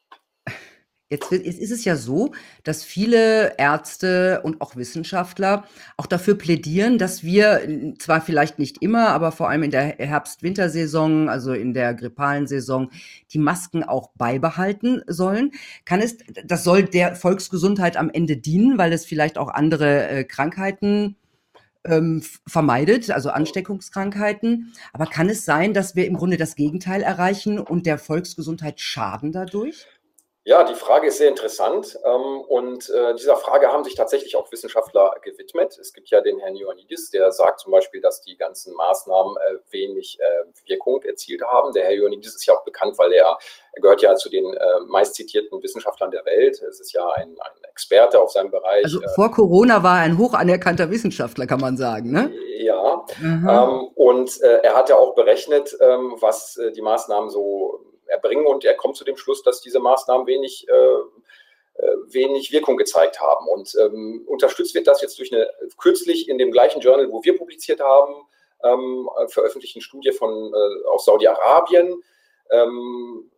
Jetzt, 1.09 1.29
jetzt 1.29 1.59
ist 1.59 1.71
es 1.71 1.83
ja 1.83 1.97
so, 1.97 2.31
dass 2.63 2.85
viele 2.85 3.57
Ärzte 3.57 4.39
und 4.43 4.61
auch 4.61 4.77
Wissenschaftler 4.77 5.65
auch 5.97 6.05
dafür 6.05 6.35
plädieren, 6.35 6.97
dass 6.97 7.21
wir 7.21 7.95
zwar 7.99 8.21
vielleicht 8.21 8.59
nicht 8.59 8.81
immer, 8.81 9.09
aber 9.09 9.33
vor 9.33 9.49
allem 9.49 9.63
in 9.63 9.71
der 9.71 9.97
Herbst-Wintersaison, 9.97 11.27
also 11.27 11.51
in 11.51 11.73
der 11.73 11.95
grippalen 11.95 12.47
Saison, 12.47 12.91
die 13.33 13.39
Masken 13.39 13.83
auch 13.83 14.11
beibehalten 14.15 15.01
sollen. 15.05 15.51
Kann 15.83 15.99
es, 15.99 16.15
das 16.45 16.63
soll 16.63 16.83
der 16.83 17.17
Volksgesundheit 17.17 17.97
am 17.97 18.09
Ende 18.09 18.37
dienen, 18.37 18.77
weil 18.77 18.93
es 18.93 19.05
vielleicht 19.05 19.37
auch 19.37 19.49
andere 19.49 20.07
äh, 20.07 20.23
Krankheiten 20.23 21.17
ähm, 21.85 22.23
vermeidet, 22.47 23.09
also 23.11 23.29
Ansteckungskrankheiten. 23.29 24.73
Aber 24.93 25.05
kann 25.05 25.29
es 25.29 25.45
sein, 25.45 25.73
dass 25.73 25.95
wir 25.95 26.05
im 26.07 26.15
Grunde 26.15 26.37
das 26.37 26.55
Gegenteil 26.55 27.01
erreichen 27.01 27.59
und 27.59 27.85
der 27.85 27.97
Volksgesundheit 27.97 28.79
schaden 28.79 29.31
dadurch? 29.31 29.87
Ja, 30.43 30.63
die 30.63 30.73
Frage 30.73 31.07
ist 31.07 31.19
sehr 31.19 31.29
interessant 31.29 31.99
ähm, 32.03 32.41
und 32.41 32.89
äh, 32.89 33.13
dieser 33.13 33.37
Frage 33.37 33.67
haben 33.67 33.83
sich 33.83 33.93
tatsächlich 33.93 34.35
auch 34.35 34.51
Wissenschaftler 34.51 35.13
gewidmet. 35.21 35.77
Es 35.79 35.93
gibt 35.93 36.09
ja 36.09 36.19
den 36.19 36.39
Herrn 36.39 36.55
Ioannidis, 36.55 37.11
der 37.11 37.31
sagt 37.31 37.59
zum 37.59 37.71
Beispiel, 37.71 38.01
dass 38.01 38.21
die 38.21 38.37
ganzen 38.37 38.73
Maßnahmen 38.73 39.35
äh, 39.37 39.57
wenig 39.71 40.17
äh, 40.19 40.67
Wirkung 40.67 41.03
erzielt 41.03 41.43
haben. 41.43 41.73
Der 41.73 41.83
Herr 41.83 41.91
Ioannidis 41.91 42.33
ist 42.33 42.47
ja 42.47 42.55
auch 42.55 42.63
bekannt, 42.63 42.97
weil 42.97 43.13
er, 43.13 43.37
er 43.73 43.81
gehört 43.83 44.01
ja 44.01 44.15
zu 44.15 44.29
den 44.29 44.55
meistzitierten 44.87 45.61
Wissenschaftlern 45.61 46.09
der 46.09 46.25
Welt. 46.25 46.59
Es 46.61 46.79
ist 46.79 46.91
ja 46.91 47.07
ein, 47.11 47.37
ein 47.39 47.63
Experte 47.69 48.19
auf 48.19 48.31
seinem 48.31 48.49
Bereich. 48.49 48.83
Also 48.83 48.99
vor 49.13 49.31
Corona 49.31 49.83
war 49.83 49.97
er 49.99 50.03
ein 50.03 50.17
hoch 50.17 50.33
anerkannter 50.33 50.89
Wissenschaftler, 50.89 51.45
kann 51.45 51.61
man 51.61 51.77
sagen, 51.77 52.11
ne? 52.11 52.33
Ja, 52.57 53.05
mhm. 53.19 53.89
und 53.95 54.41
er 54.41 54.75
hat 54.75 54.89
ja 54.89 54.97
auch 54.97 55.15
berechnet, 55.15 55.75
ähm, 55.79 56.15
was 56.19 56.59
die 56.75 56.81
Maßnahmen 56.81 57.29
so 57.29 57.90
erbringen 58.11 58.45
und 58.45 58.65
er 58.65 58.75
kommt 58.75 58.97
zu 58.97 59.03
dem 59.03 59.17
Schluss, 59.17 59.41
dass 59.41 59.61
diese 59.61 59.79
Maßnahmen 59.79 60.27
wenig, 60.27 60.67
äh, 60.69 60.73
äh, 60.73 61.95
wenig 62.07 62.51
Wirkung 62.51 62.77
gezeigt 62.77 63.19
haben. 63.19 63.47
Und 63.47 63.75
ähm, 63.79 64.23
unterstützt 64.27 64.75
wird 64.75 64.87
das 64.87 65.01
jetzt 65.01 65.17
durch 65.17 65.33
eine 65.33 65.49
kürzlich 65.77 66.29
in 66.29 66.37
dem 66.37 66.51
gleichen 66.51 66.81
Journal, 66.81 67.11
wo 67.11 67.23
wir 67.23 67.37
publiziert 67.37 67.79
haben, 67.79 68.13
ähm, 68.63 69.09
veröffentlichten 69.27 69.81
Studie 69.81 70.11
von, 70.11 70.53
äh, 70.53 70.87
aus 70.87 71.05
Saudi-Arabien. 71.05 72.03
Ähm, 72.51 73.31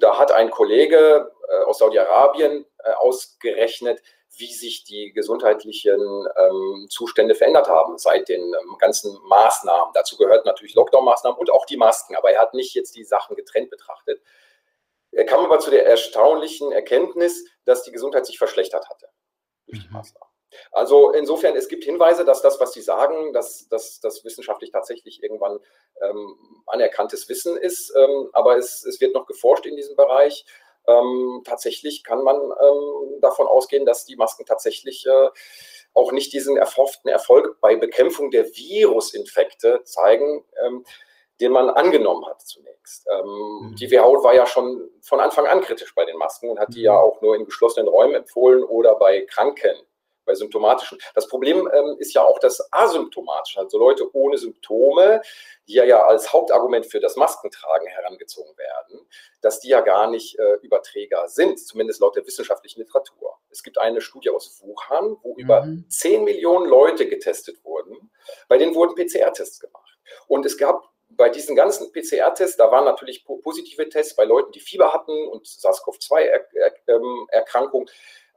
da 0.00 0.18
hat 0.18 0.32
ein 0.32 0.50
Kollege 0.50 1.30
äh, 1.48 1.64
aus 1.64 1.78
Saudi-Arabien 1.78 2.66
äh, 2.84 2.92
ausgerechnet, 2.92 4.02
wie 4.38 4.52
sich 4.52 4.84
die 4.84 5.12
gesundheitlichen 5.12 6.26
ähm, 6.36 6.86
Zustände 6.88 7.34
verändert 7.34 7.68
haben 7.68 7.98
seit 7.98 8.28
den 8.28 8.40
ähm, 8.40 8.76
ganzen 8.78 9.18
Maßnahmen. 9.24 9.92
Dazu 9.94 10.16
gehört 10.16 10.46
natürlich 10.46 10.74
Lockdown-Maßnahmen 10.74 11.38
und 11.38 11.50
auch 11.50 11.66
die 11.66 11.76
Masken, 11.76 12.16
aber 12.16 12.30
er 12.30 12.40
hat 12.40 12.54
nicht 12.54 12.74
jetzt 12.74 12.96
die 12.96 13.04
Sachen 13.04 13.36
getrennt 13.36 13.70
betrachtet. 13.70 14.22
Er 15.10 15.26
kam 15.26 15.44
aber 15.44 15.58
zu 15.58 15.70
der 15.70 15.86
erstaunlichen 15.86 16.72
Erkenntnis, 16.72 17.44
dass 17.64 17.82
die 17.82 17.92
Gesundheit 17.92 18.26
sich 18.26 18.38
verschlechtert 18.38 18.88
hatte 18.88 19.08
durch 19.66 19.80
die 19.80 19.88
mhm. 19.88 19.94
Maßnahmen. 19.94 20.28
Also 20.72 21.10
insofern, 21.12 21.56
es 21.56 21.68
gibt 21.68 21.84
Hinweise, 21.84 22.24
dass 22.24 22.40
das, 22.40 22.58
was 22.58 22.72
Sie 22.72 22.80
sagen, 22.80 23.32
dass 23.32 23.68
das 23.68 24.24
wissenschaftlich 24.24 24.70
tatsächlich 24.70 25.22
irgendwann 25.22 25.58
ähm, 26.00 26.62
anerkanntes 26.66 27.28
Wissen 27.28 27.56
ist, 27.56 27.92
ähm, 27.96 28.30
aber 28.32 28.56
es, 28.56 28.84
es 28.84 29.00
wird 29.00 29.14
noch 29.14 29.26
geforscht 29.26 29.66
in 29.66 29.76
diesem 29.76 29.96
Bereich 29.96 30.46
ähm, 30.88 31.42
tatsächlich 31.44 32.02
kann 32.02 32.22
man 32.24 32.36
ähm, 32.36 33.20
davon 33.20 33.46
ausgehen, 33.46 33.86
dass 33.86 34.04
die 34.04 34.16
Masken 34.16 34.46
tatsächlich 34.46 35.06
äh, 35.06 35.28
auch 35.94 36.12
nicht 36.12 36.32
diesen 36.32 36.56
erhofften 36.56 37.10
Erfolg 37.10 37.60
bei 37.60 37.76
Bekämpfung 37.76 38.30
der 38.30 38.46
Virusinfekte 38.46 39.82
zeigen, 39.84 40.44
ähm, 40.64 40.84
den 41.40 41.52
man 41.52 41.70
angenommen 41.70 42.26
hat 42.26 42.42
zunächst. 42.42 43.06
Ähm, 43.10 43.70
mhm. 43.70 43.76
Die 43.76 43.90
WHO 43.90 44.24
war 44.24 44.34
ja 44.34 44.46
schon 44.46 44.90
von 45.02 45.20
Anfang 45.20 45.46
an 45.46 45.60
kritisch 45.60 45.94
bei 45.94 46.04
den 46.04 46.16
Masken 46.16 46.50
und 46.50 46.58
hat 46.58 46.74
die 46.74 46.82
ja 46.82 46.94
mhm. 46.94 46.98
auch 46.98 47.20
nur 47.22 47.36
in 47.36 47.44
geschlossenen 47.44 47.88
Räumen 47.88 48.14
empfohlen 48.14 48.64
oder 48.64 48.96
bei 48.96 49.22
Kranken 49.22 49.76
bei 50.28 50.34
symptomatischen. 50.34 50.98
Das 51.14 51.26
Problem 51.26 51.68
ähm, 51.72 51.96
ist 51.98 52.14
ja 52.14 52.22
auch 52.22 52.38
das 52.38 52.72
asymptomatische, 52.72 53.58
also 53.58 53.78
Leute 53.78 54.14
ohne 54.14 54.38
Symptome, 54.38 55.20
die 55.66 55.74
ja, 55.74 55.84
ja 55.84 56.06
als 56.06 56.32
Hauptargument 56.32 56.86
für 56.86 57.00
das 57.00 57.16
Maskentragen 57.16 57.88
herangezogen 57.88 58.56
werden, 58.56 59.00
dass 59.40 59.58
die 59.58 59.68
ja 59.68 59.80
gar 59.80 60.08
nicht 60.08 60.38
äh, 60.38 60.54
Überträger 60.62 61.26
sind, 61.26 61.58
zumindest 61.58 62.00
laut 62.00 62.14
der 62.14 62.26
wissenschaftlichen 62.26 62.80
Literatur. 62.80 63.38
Es 63.50 63.64
gibt 63.64 63.78
eine 63.78 64.00
Studie 64.00 64.30
aus 64.30 64.62
Wuhan, 64.62 65.16
wo 65.22 65.34
mhm. 65.34 65.40
über 65.40 65.66
10 65.88 66.22
Millionen 66.22 66.68
Leute 66.68 67.08
getestet 67.08 67.64
wurden. 67.64 68.12
Bei 68.46 68.58
denen 68.58 68.74
wurden 68.74 68.94
PCR-Tests 68.94 69.58
gemacht. 69.58 69.98
Und 70.26 70.46
es 70.46 70.56
gab 70.56 70.88
bei 71.10 71.28
diesen 71.30 71.56
ganzen 71.56 71.90
PCR-Tests, 71.92 72.56
da 72.56 72.70
waren 72.70 72.84
natürlich 72.84 73.24
positive 73.24 73.88
Tests 73.88 74.14
bei 74.14 74.24
Leuten, 74.24 74.52
die 74.52 74.60
Fieber 74.60 74.92
hatten 74.92 75.26
und 75.28 75.46
SARS-CoV-2-Erkrankung. 75.46 77.88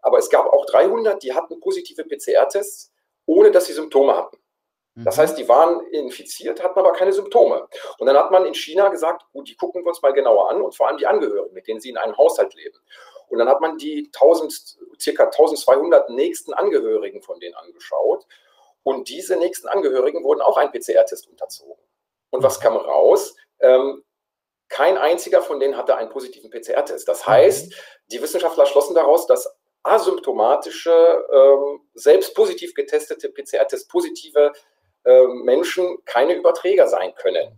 Aber 0.01 0.17
es 0.17 0.29
gab 0.29 0.47
auch 0.47 0.65
300, 0.65 1.21
die 1.21 1.33
hatten 1.33 1.59
positive 1.59 2.03
PCR-Tests, 2.03 2.91
ohne 3.25 3.51
dass 3.51 3.65
sie 3.65 3.73
Symptome 3.73 4.15
hatten. 4.15 4.37
Das 4.95 5.15
mhm. 5.15 5.21
heißt, 5.21 5.37
die 5.37 5.47
waren 5.47 5.85
infiziert, 5.87 6.61
hatten 6.61 6.77
aber 6.77 6.91
keine 6.91 7.13
Symptome. 7.13 7.67
Und 7.97 8.07
dann 8.07 8.17
hat 8.17 8.31
man 8.31 8.45
in 8.45 8.53
China 8.53 8.89
gesagt, 8.89 9.23
gut, 9.31 9.47
die 9.47 9.55
gucken 9.55 9.83
wir 9.83 9.89
uns 9.89 10.01
mal 10.01 10.11
genauer 10.11 10.49
an 10.49 10.61
und 10.61 10.75
vor 10.75 10.87
allem 10.87 10.97
die 10.97 11.07
Angehörigen, 11.07 11.53
mit 11.53 11.67
denen 11.67 11.79
sie 11.79 11.89
in 11.89 11.97
einem 11.97 12.17
Haushalt 12.17 12.53
leben. 12.55 12.77
Und 13.29 13.39
dann 13.39 13.47
hat 13.47 13.61
man 13.61 13.77
die 13.77 14.11
1000, 14.13 14.77
circa 14.99 15.25
1200 15.25 16.09
nächsten 16.09 16.53
Angehörigen 16.53 17.21
von 17.21 17.39
denen 17.39 17.55
angeschaut. 17.55 18.25
Und 18.83 19.07
diese 19.07 19.37
nächsten 19.37 19.69
Angehörigen 19.69 20.23
wurden 20.23 20.41
auch 20.41 20.57
einem 20.57 20.71
PCR-Test 20.71 21.27
unterzogen. 21.29 21.81
Und 22.31 22.43
was 22.43 22.59
mhm. 22.59 22.63
kam 22.63 22.75
raus? 22.75 23.35
Ähm, 23.59 24.03
kein 24.67 24.97
einziger 24.97 25.41
von 25.41 25.59
denen 25.59 25.77
hatte 25.77 25.95
einen 25.95 26.09
positiven 26.09 26.49
PCR-Test. 26.49 27.07
Das 27.07 27.25
heißt, 27.25 27.69
mhm. 27.69 27.75
die 28.07 28.21
Wissenschaftler 28.21 28.65
schlossen 28.65 28.95
daraus, 28.95 29.27
dass 29.27 29.60
asymptomatische, 29.83 31.25
ähm, 31.31 31.81
selbst 31.93 32.35
positiv 32.35 32.73
getestete 32.73 33.29
PCR-Test-positive 33.29 34.53
äh, 35.03 35.27
Menschen 35.27 35.97
keine 36.05 36.35
Überträger 36.35 36.87
sein 36.87 37.13
können. 37.15 37.57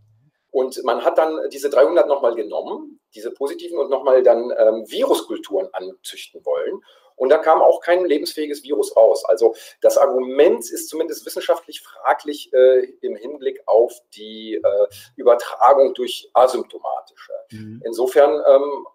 Und 0.51 0.83
man 0.83 1.03
hat 1.03 1.17
dann 1.17 1.49
diese 1.49 1.69
300 1.69 2.07
nochmal 2.07 2.35
genommen, 2.35 2.99
diese 3.15 3.31
positiven, 3.31 3.79
und 3.79 3.89
nochmal 3.89 4.21
dann 4.21 4.53
ähm, 4.57 4.85
Viruskulturen 4.87 5.67
anzüchten 5.73 6.45
wollen. 6.45 6.79
Und 7.15 7.29
da 7.29 7.37
kam 7.37 7.61
auch 7.61 7.79
kein 7.81 8.05
lebensfähiges 8.05 8.63
Virus 8.63 8.95
raus. 8.95 9.23
Also 9.25 9.55
das 9.81 9.97
Argument 9.97 10.59
ist 10.69 10.89
zumindest 10.89 11.25
wissenschaftlich 11.25 11.81
fraglich 11.81 12.51
äh, 12.53 12.85
im 13.01 13.15
Hinblick 13.15 13.61
auf 13.65 13.93
die 14.15 14.55
äh, 14.55 14.87
Übertragung 15.15 15.93
durch 15.93 16.29
asymptomatische. 16.33 17.33
Mhm. 17.51 17.81
Insofern 17.85 18.41
ähm, 18.47 18.87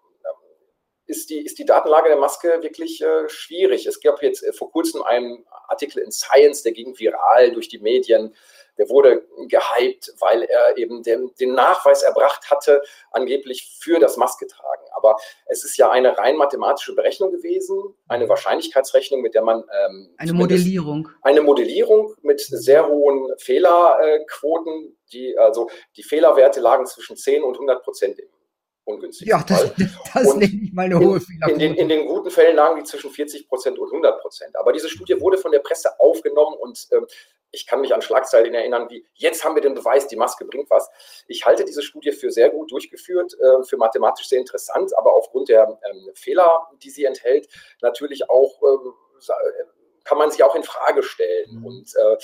ist 1.09 1.29
die, 1.31 1.43
ist 1.43 1.57
die 1.57 1.65
Datenlage 1.65 2.09
der 2.09 2.17
Maske 2.17 2.59
wirklich 2.61 3.01
äh, 3.01 3.27
schwierig. 3.27 3.87
Es 3.87 3.99
gab 3.99 4.21
jetzt 4.21 4.43
äh, 4.43 4.53
vor 4.53 4.71
kurzem 4.71 5.01
einen 5.01 5.43
Artikel 5.67 5.99
in 5.99 6.11
Science, 6.11 6.61
der 6.61 6.71
ging 6.71 6.97
viral 6.97 7.51
durch 7.51 7.67
die 7.67 7.79
Medien. 7.79 8.35
Der 8.77 8.89
wurde 8.89 9.27
gehypt, 9.47 10.13
weil 10.19 10.43
er 10.43 10.77
eben 10.77 11.03
den, 11.03 11.33
den 11.39 11.53
Nachweis 11.53 12.03
erbracht 12.03 12.49
hatte, 12.49 12.81
angeblich 13.11 13.77
für 13.81 13.99
das 13.99 14.15
Masketragen. 14.15 14.85
Aber 14.95 15.17
es 15.47 15.65
ist 15.65 15.77
ja 15.77 15.89
eine 15.89 16.17
rein 16.17 16.37
mathematische 16.37 16.95
Berechnung 16.95 17.31
gewesen, 17.31 17.93
eine 18.07 18.29
Wahrscheinlichkeitsrechnung, 18.29 19.21
mit 19.21 19.33
der 19.33 19.41
man. 19.41 19.63
Ähm, 19.85 20.13
eine 20.17 20.33
Modellierung. 20.33 21.09
Eine 21.23 21.41
Modellierung 21.41 22.15
mit 22.21 22.39
sehr 22.39 22.87
hohen 22.87 23.35
Fehlerquoten. 23.37 24.95
Die, 25.11 25.37
also 25.37 25.69
die 25.97 26.03
Fehlerwerte 26.03 26.61
lagen 26.61 26.85
zwischen 26.85 27.17
10 27.17 27.43
und 27.43 27.55
100 27.55 27.83
Prozent 27.83 28.19
im 28.19 28.29
ungünstigsten 28.89 29.39
ja, 29.39 29.43
das, 29.47 29.61
Fall. 29.61 29.75
Das, 29.77 30.23
das 30.23 30.35
nenne 30.35 30.59
ich 30.63 30.73
mal 30.73 30.85
eine 30.85 30.99
hohe 30.99 31.19
Fehlerquote. 31.19 31.53
In 31.53 31.59
den, 31.59 31.75
in 31.75 31.89
den 31.89 32.07
guten 32.07 32.29
Fällen 32.29 32.55
lagen 32.55 32.77
die 32.77 32.83
zwischen 32.83 33.09
40 33.09 33.47
Prozent 33.47 33.79
und 33.79 33.87
100 33.87 34.21
Prozent. 34.21 34.55
Aber 34.57 34.73
diese 34.73 34.89
Studie 34.89 35.19
wurde 35.19 35.37
von 35.37 35.51
der 35.51 35.59
Presse 35.59 35.99
aufgenommen 35.99 36.55
und 36.59 36.87
ähm, 36.91 37.05
ich 37.51 37.65
kann 37.65 37.81
mich 37.81 37.93
an 37.93 38.01
Schlagzeilen 38.01 38.53
erinnern, 38.53 38.87
wie 38.89 39.05
jetzt 39.13 39.43
haben 39.43 39.55
wir 39.55 39.61
den 39.61 39.73
Beweis, 39.73 40.07
die 40.07 40.15
Maske 40.15 40.45
bringt 40.45 40.69
was. 40.69 40.89
Ich 41.27 41.45
halte 41.45 41.65
diese 41.65 41.81
Studie 41.81 42.11
für 42.11 42.31
sehr 42.31 42.49
gut 42.49 42.71
durchgeführt, 42.71 43.33
äh, 43.39 43.63
für 43.63 43.77
mathematisch 43.77 44.27
sehr 44.27 44.39
interessant, 44.39 44.95
aber 44.97 45.13
aufgrund 45.13 45.49
der 45.49 45.79
ähm, 45.89 46.09
Fehler, 46.13 46.67
die 46.83 46.89
sie 46.89 47.05
enthält, 47.05 47.47
natürlich 47.81 48.29
auch 48.29 48.61
ähm, 48.61 48.93
kann 50.09 50.17
man 50.17 50.31
sich 50.31 50.43
auch 50.43 50.55
in 50.55 50.63
Frage 50.63 51.03
stellen. 51.03 51.59
Mhm. 51.59 51.65
Und 51.65 51.95
äh, 51.95 52.17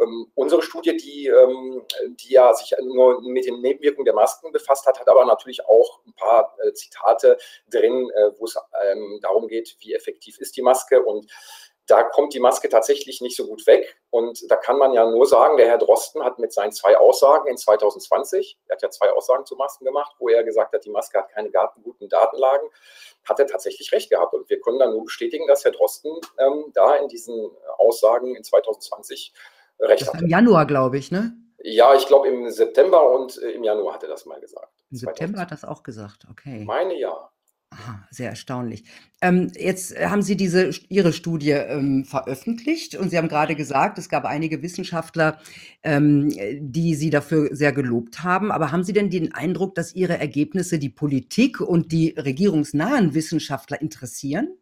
ähm, 0.00 0.30
unsere 0.36 0.62
Studie, 0.62 0.96
die, 0.96 1.26
ähm, 1.26 1.82
die 2.20 2.34
ja 2.34 2.54
sich 2.54 2.72
nur 2.80 3.20
mit 3.20 3.46
den 3.46 3.60
Nebenwirkungen 3.60 4.04
der 4.04 4.14
Masken 4.14 4.52
befasst 4.52 4.86
hat, 4.86 5.00
hat 5.00 5.08
aber 5.08 5.24
natürlich 5.24 5.66
auch 5.66 6.00
ein 6.06 6.14
paar 6.14 6.56
äh, 6.62 6.72
Zitate 6.72 7.36
drin, 7.68 8.10
äh, 8.14 8.30
wo 8.38 8.44
es 8.44 8.56
ähm, 8.84 9.18
darum 9.20 9.48
geht, 9.48 9.76
wie 9.80 9.92
effektiv 9.92 10.38
ist 10.38 10.56
die 10.56 10.62
Maske 10.62 11.02
und 11.02 11.26
da 11.92 12.02
kommt 12.04 12.32
die 12.32 12.40
Maske 12.40 12.70
tatsächlich 12.70 13.20
nicht 13.20 13.36
so 13.36 13.46
gut 13.46 13.66
weg. 13.66 14.00
Und 14.08 14.50
da 14.50 14.56
kann 14.56 14.78
man 14.78 14.94
ja 14.94 15.04
nur 15.08 15.26
sagen, 15.26 15.58
der 15.58 15.66
Herr 15.66 15.76
Drosten 15.76 16.24
hat 16.24 16.38
mit 16.38 16.50
seinen 16.50 16.72
zwei 16.72 16.96
Aussagen 16.96 17.48
in 17.48 17.58
2020, 17.58 18.58
er 18.66 18.76
hat 18.76 18.82
ja 18.82 18.88
zwei 18.88 19.12
Aussagen 19.12 19.44
zu 19.44 19.56
Masken 19.56 19.84
gemacht, 19.84 20.16
wo 20.18 20.30
er 20.30 20.42
gesagt 20.42 20.72
hat, 20.72 20.86
die 20.86 20.90
Maske 20.90 21.18
hat 21.18 21.28
keine 21.28 21.50
guten 21.82 22.08
Datenlagen, 22.08 22.66
hat 23.28 23.38
er 23.38 23.46
tatsächlich 23.46 23.92
recht 23.92 24.08
gehabt. 24.08 24.32
Und 24.32 24.48
wir 24.48 24.58
können 24.58 24.78
dann 24.78 24.92
nur 24.92 25.04
bestätigen, 25.04 25.46
dass 25.46 25.66
Herr 25.66 25.72
Drosten 25.72 26.10
ähm, 26.38 26.64
da 26.72 26.94
in 26.94 27.08
diesen 27.08 27.50
Aussagen 27.76 28.36
in 28.36 28.42
2020 28.42 29.34
recht 29.78 30.08
hatte. 30.08 30.24
Im 30.24 30.30
Januar, 30.30 30.64
glaube 30.64 30.96
ich, 30.96 31.10
ne? 31.10 31.36
Ja, 31.62 31.94
ich 31.94 32.06
glaube 32.06 32.28
im 32.28 32.48
September 32.50 33.12
und 33.12 33.36
äh, 33.42 33.50
im 33.50 33.64
Januar 33.64 33.94
hat 33.94 34.02
er 34.02 34.08
das 34.08 34.24
mal 34.24 34.40
gesagt. 34.40 34.72
Im 34.90 34.96
September 34.96 35.38
2020. 35.38 35.40
hat 35.40 35.50
das 35.52 35.64
auch 35.64 35.82
gesagt, 35.82 36.26
okay. 36.30 36.64
Meine 36.64 36.98
ja. 36.98 37.30
Aha, 37.72 38.06
sehr 38.10 38.28
erstaunlich. 38.28 38.84
Ähm, 39.22 39.50
jetzt 39.56 39.98
haben 39.98 40.20
Sie 40.20 40.36
diese, 40.36 40.70
Ihre 40.90 41.12
Studie 41.14 41.52
ähm, 41.52 42.04
veröffentlicht 42.04 42.96
und 42.96 43.08
Sie 43.08 43.16
haben 43.16 43.28
gerade 43.28 43.54
gesagt, 43.54 43.96
es 43.96 44.10
gab 44.10 44.26
einige 44.26 44.62
Wissenschaftler, 44.62 45.38
ähm, 45.82 46.28
die 46.60 46.94
Sie 46.94 47.08
dafür 47.08 47.48
sehr 47.56 47.72
gelobt 47.72 48.22
haben. 48.22 48.52
Aber 48.52 48.72
haben 48.72 48.84
Sie 48.84 48.92
denn 48.92 49.08
den 49.08 49.32
Eindruck, 49.34 49.74
dass 49.74 49.94
Ihre 49.94 50.18
Ergebnisse 50.18 50.78
die 50.78 50.90
Politik 50.90 51.60
und 51.60 51.92
die 51.92 52.14
regierungsnahen 52.18 53.14
Wissenschaftler 53.14 53.80
interessieren? 53.80 54.58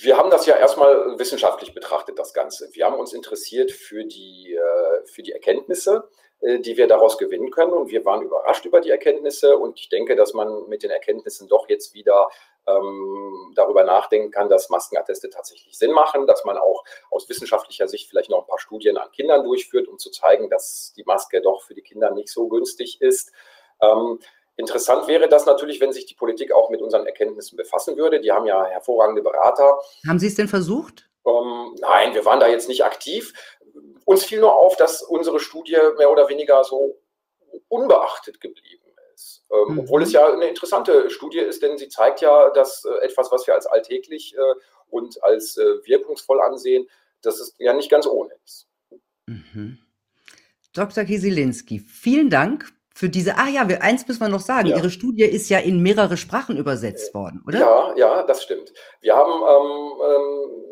Wir 0.00 0.16
haben 0.16 0.30
das 0.30 0.46
ja 0.46 0.56
erstmal 0.56 1.18
wissenschaftlich 1.18 1.74
betrachtet, 1.74 2.18
das 2.18 2.34
Ganze. 2.34 2.68
Wir 2.72 2.84
haben 2.84 3.00
uns 3.00 3.14
interessiert 3.14 3.72
für 3.72 4.04
die, 4.04 4.54
äh, 4.54 5.06
für 5.06 5.22
die 5.22 5.32
Erkenntnisse 5.32 6.04
äh, 6.04 6.25
die 6.42 6.76
wir 6.76 6.86
daraus 6.86 7.18
gewinnen 7.18 7.50
können. 7.50 7.72
Und 7.72 7.90
wir 7.90 8.04
waren 8.04 8.22
überrascht 8.22 8.64
über 8.64 8.80
die 8.80 8.90
Erkenntnisse. 8.90 9.56
Und 9.56 9.78
ich 9.78 9.88
denke, 9.88 10.16
dass 10.16 10.34
man 10.34 10.68
mit 10.68 10.82
den 10.82 10.90
Erkenntnissen 10.90 11.48
doch 11.48 11.68
jetzt 11.68 11.94
wieder 11.94 12.28
ähm, 12.66 13.52
darüber 13.54 13.84
nachdenken 13.84 14.30
kann, 14.30 14.48
dass 14.48 14.70
Maskenatteste 14.70 15.30
tatsächlich 15.30 15.76
Sinn 15.78 15.92
machen, 15.92 16.26
dass 16.26 16.44
man 16.44 16.58
auch 16.58 16.84
aus 17.10 17.28
wissenschaftlicher 17.28 17.88
Sicht 17.88 18.08
vielleicht 18.08 18.30
noch 18.30 18.40
ein 18.40 18.46
paar 18.46 18.58
Studien 18.58 18.96
an 18.96 19.10
Kindern 19.12 19.44
durchführt, 19.44 19.88
um 19.88 19.98
zu 19.98 20.10
zeigen, 20.10 20.50
dass 20.50 20.92
die 20.96 21.04
Maske 21.04 21.40
doch 21.40 21.62
für 21.62 21.74
die 21.74 21.82
Kinder 21.82 22.10
nicht 22.10 22.28
so 22.28 22.48
günstig 22.48 23.00
ist. 23.00 23.32
Ähm, 23.80 24.18
Interessant 24.58 25.06
wäre 25.06 25.28
das 25.28 25.44
natürlich, 25.44 25.82
wenn 25.82 25.92
sich 25.92 26.06
die 26.06 26.14
Politik 26.14 26.50
auch 26.50 26.70
mit 26.70 26.80
unseren 26.80 27.04
Erkenntnissen 27.04 27.58
befassen 27.58 27.98
würde. 27.98 28.20
Die 28.20 28.32
haben 28.32 28.46
ja 28.46 28.64
hervorragende 28.64 29.20
Berater. 29.20 29.78
Haben 30.08 30.18
Sie 30.18 30.28
es 30.28 30.34
denn 30.34 30.48
versucht? 30.48 31.10
Ähm, 31.26 31.76
nein, 31.80 32.14
wir 32.14 32.24
waren 32.24 32.40
da 32.40 32.46
jetzt 32.46 32.68
nicht 32.68 32.82
aktiv. 32.82 33.34
Uns 34.04 34.24
fiel 34.24 34.40
nur 34.40 34.54
auf, 34.54 34.76
dass 34.76 35.02
unsere 35.02 35.40
Studie 35.40 35.78
mehr 35.98 36.10
oder 36.10 36.28
weniger 36.28 36.62
so 36.64 36.98
unbeachtet 37.68 38.40
geblieben 38.40 38.84
ist. 39.14 39.44
Ähm, 39.50 39.74
mhm. 39.74 39.78
Obwohl 39.80 40.02
es 40.02 40.12
ja 40.12 40.32
eine 40.32 40.46
interessante 40.46 41.10
Studie 41.10 41.40
ist, 41.40 41.62
denn 41.62 41.78
sie 41.78 41.88
zeigt 41.88 42.20
ja, 42.20 42.50
dass 42.50 42.84
äh, 42.84 43.04
etwas, 43.04 43.32
was 43.32 43.46
wir 43.46 43.54
als 43.54 43.66
alltäglich 43.66 44.34
äh, 44.36 44.60
und 44.90 45.22
als 45.22 45.56
äh, 45.56 45.84
wirkungsvoll 45.84 46.40
ansehen, 46.40 46.86
dass 47.22 47.40
es 47.40 47.54
ja 47.58 47.72
nicht 47.72 47.90
ganz 47.90 48.06
ohne 48.06 48.30
ist. 48.44 48.68
Mhm. 49.26 49.78
Dr. 50.72 51.04
Kieselinski, 51.04 51.80
vielen 51.80 52.30
Dank 52.30 52.70
für 52.94 53.08
diese. 53.08 53.38
Ah 53.38 53.48
ja, 53.48 53.68
wir, 53.68 53.82
eins 53.82 54.06
müssen 54.06 54.20
wir 54.20 54.28
noch 54.28 54.40
sagen. 54.40 54.68
Ja. 54.68 54.76
Ihre 54.76 54.90
Studie 54.90 55.24
ist 55.24 55.48
ja 55.48 55.58
in 55.58 55.80
mehrere 55.80 56.16
Sprachen 56.16 56.56
übersetzt 56.56 57.14
worden, 57.14 57.42
oder? 57.46 57.58
Ja, 57.58 57.94
ja, 57.96 58.22
das 58.22 58.42
stimmt. 58.42 58.72
Wir 59.00 59.16
haben 59.16 59.32
ähm, 59.32 59.92
ähm, 60.02 60.65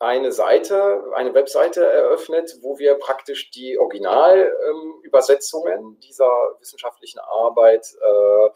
eine 0.00 0.32
Seite, 0.32 1.04
eine 1.14 1.34
Webseite 1.34 1.84
eröffnet, 1.84 2.56
wo 2.62 2.78
wir 2.78 2.94
praktisch 2.94 3.50
die 3.50 3.78
Originalübersetzungen 3.78 5.78
ähm, 5.78 5.98
dieser 6.00 6.30
wissenschaftlichen 6.60 7.18
Arbeit 7.18 7.86
äh, 8.00 8.48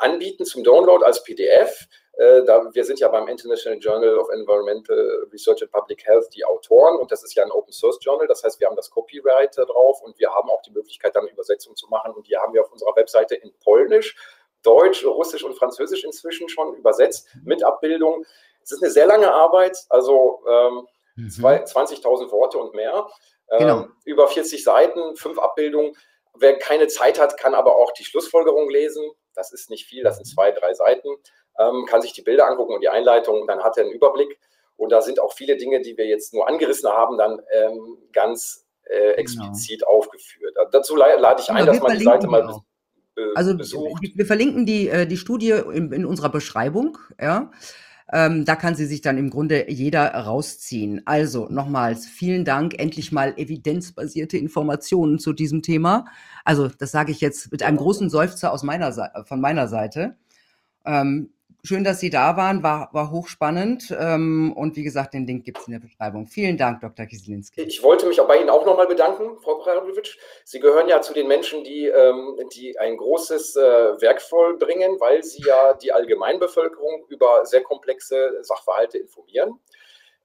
anbieten 0.00 0.44
zum 0.44 0.64
Download 0.64 1.04
als 1.04 1.22
PDF. 1.24 1.88
Äh, 2.18 2.44
da, 2.44 2.68
wir 2.72 2.84
sind 2.84 3.00
ja 3.00 3.08
beim 3.08 3.28
International 3.28 3.78
Journal 3.78 4.18
of 4.18 4.28
Environmental 4.30 5.26
Research 5.32 5.62
and 5.62 5.70
Public 5.70 6.04
Health 6.06 6.28
die 6.34 6.44
Autoren 6.44 6.98
und 6.98 7.12
das 7.12 7.22
ist 7.22 7.34
ja 7.34 7.44
ein 7.44 7.50
Open 7.50 7.72
Source 7.72 7.98
Journal. 8.00 8.26
Das 8.26 8.42
heißt, 8.42 8.60
wir 8.60 8.68
haben 8.68 8.76
das 8.76 8.90
Copyright 8.90 9.56
drauf 9.56 10.02
und 10.02 10.18
wir 10.18 10.30
haben 10.30 10.50
auch 10.50 10.62
die 10.62 10.72
Möglichkeit, 10.72 11.14
dann 11.14 11.28
Übersetzung 11.28 11.76
zu 11.76 11.86
machen. 11.88 12.12
Und 12.12 12.28
die 12.28 12.36
haben 12.36 12.52
wir 12.54 12.62
auf 12.62 12.72
unserer 12.72 12.94
Webseite 12.96 13.36
in 13.36 13.52
Polnisch, 13.60 14.16
Deutsch, 14.62 15.04
Russisch 15.04 15.44
und 15.44 15.54
Französisch 15.54 16.04
inzwischen 16.04 16.48
schon 16.48 16.74
übersetzt 16.74 17.28
mit 17.44 17.62
Abbildung. 17.62 18.24
Es 18.68 18.72
ist 18.72 18.82
eine 18.82 18.92
sehr 18.92 19.06
lange 19.06 19.32
Arbeit, 19.32 19.78
also 19.88 20.40
ähm, 20.46 20.86
mhm. 21.16 21.28
20.000 21.28 22.30
Worte 22.30 22.58
und 22.58 22.74
mehr. 22.74 23.08
Ähm, 23.50 23.58
genau. 23.58 23.86
Über 24.04 24.28
40 24.28 24.62
Seiten, 24.62 25.16
fünf 25.16 25.38
Abbildungen. 25.38 25.94
Wer 26.34 26.58
keine 26.58 26.86
Zeit 26.88 27.18
hat, 27.18 27.38
kann 27.38 27.54
aber 27.54 27.76
auch 27.76 27.92
die 27.92 28.04
Schlussfolgerung 28.04 28.68
lesen. 28.68 29.10
Das 29.34 29.52
ist 29.52 29.70
nicht 29.70 29.86
viel, 29.86 30.04
das 30.04 30.16
sind 30.16 30.26
zwei, 30.26 30.50
drei 30.50 30.74
Seiten. 30.74 31.08
Ähm, 31.58 31.86
kann 31.88 32.02
sich 32.02 32.12
die 32.12 32.22
Bilder 32.22 32.46
angucken 32.46 32.74
und 32.74 32.82
die 32.82 32.90
Einleitung, 32.90 33.46
dann 33.46 33.64
hat 33.64 33.78
er 33.78 33.84
einen 33.84 33.92
Überblick. 33.92 34.38
Und 34.76 34.92
da 34.92 35.00
sind 35.00 35.18
auch 35.18 35.32
viele 35.32 35.56
Dinge, 35.56 35.80
die 35.80 35.96
wir 35.96 36.06
jetzt 36.06 36.34
nur 36.34 36.46
angerissen 36.46 36.90
haben, 36.90 37.16
dann 37.16 37.40
ähm, 37.52 37.96
ganz 38.12 38.66
äh, 38.84 38.98
genau. 38.98 39.14
explizit 39.16 39.80
genau. 39.80 39.92
aufgeführt. 39.92 40.54
Dazu 40.72 40.94
lade 40.94 41.40
ich 41.40 41.50
ein, 41.50 41.64
dass 41.64 41.80
man 41.80 41.96
die 41.96 42.04
Seite 42.04 42.26
mal 42.26 42.60
äh, 43.16 43.22
also 43.34 43.56
besucht. 43.56 44.02
wir 44.14 44.26
verlinken 44.26 44.66
die, 44.66 44.88
äh, 44.88 45.06
die 45.06 45.16
Studie 45.16 45.50
in, 45.50 45.92
in 45.92 46.04
unserer 46.04 46.28
Beschreibung, 46.28 46.98
ja. 47.20 47.50
Ähm, 48.10 48.44
da 48.44 48.56
kann 48.56 48.74
sie 48.74 48.86
sich 48.86 49.02
dann 49.02 49.18
im 49.18 49.30
Grunde 49.30 49.70
jeder 49.70 50.06
rausziehen. 50.14 51.02
Also 51.06 51.48
nochmals 51.50 52.06
vielen 52.06 52.44
Dank, 52.44 52.78
endlich 52.78 53.12
mal 53.12 53.34
evidenzbasierte 53.36 54.38
Informationen 54.38 55.18
zu 55.18 55.32
diesem 55.32 55.62
Thema. 55.62 56.06
Also 56.44 56.68
das 56.68 56.90
sage 56.90 57.12
ich 57.12 57.20
jetzt 57.20 57.52
mit 57.52 57.62
einem 57.62 57.76
großen 57.76 58.08
Seufzer 58.08 58.52
aus 58.52 58.62
meiner 58.62 58.92
von 59.24 59.40
meiner 59.40 59.68
Seite. 59.68 60.16
Ähm, 60.86 61.30
Schön, 61.64 61.82
dass 61.82 61.98
Sie 61.98 62.08
da 62.08 62.36
waren, 62.36 62.62
war, 62.62 62.88
war 62.92 63.10
hochspannend. 63.10 63.94
Ähm, 63.98 64.52
und 64.56 64.76
wie 64.76 64.84
gesagt, 64.84 65.12
den 65.12 65.26
Link 65.26 65.44
gibt 65.44 65.58
es 65.58 65.66
in 65.66 65.72
der 65.72 65.80
Beschreibung. 65.80 66.28
Vielen 66.28 66.56
Dank, 66.56 66.80
Dr. 66.82 67.04
Kieselinski. 67.06 67.62
Ich 67.62 67.82
wollte 67.82 68.06
mich 68.06 68.20
auch 68.20 68.28
bei 68.28 68.38
Ihnen 68.38 68.48
auch 68.48 68.64
nochmal 68.64 68.86
bedanken, 68.86 69.36
Frau 69.42 69.56
Prarowitsch. 69.56 70.16
Sie 70.44 70.60
gehören 70.60 70.88
ja 70.88 71.00
zu 71.00 71.12
den 71.12 71.26
Menschen, 71.26 71.64
die, 71.64 71.86
ähm, 71.86 72.38
die 72.54 72.78
ein 72.78 72.96
großes 72.96 73.56
äh, 73.56 73.60
Werk 74.00 74.22
vollbringen, 74.22 75.00
weil 75.00 75.24
Sie 75.24 75.42
ja 75.42 75.74
die 75.74 75.92
Allgemeinbevölkerung 75.92 77.06
über 77.08 77.44
sehr 77.44 77.62
komplexe 77.62 78.38
Sachverhalte 78.42 78.98
informieren. 78.98 79.58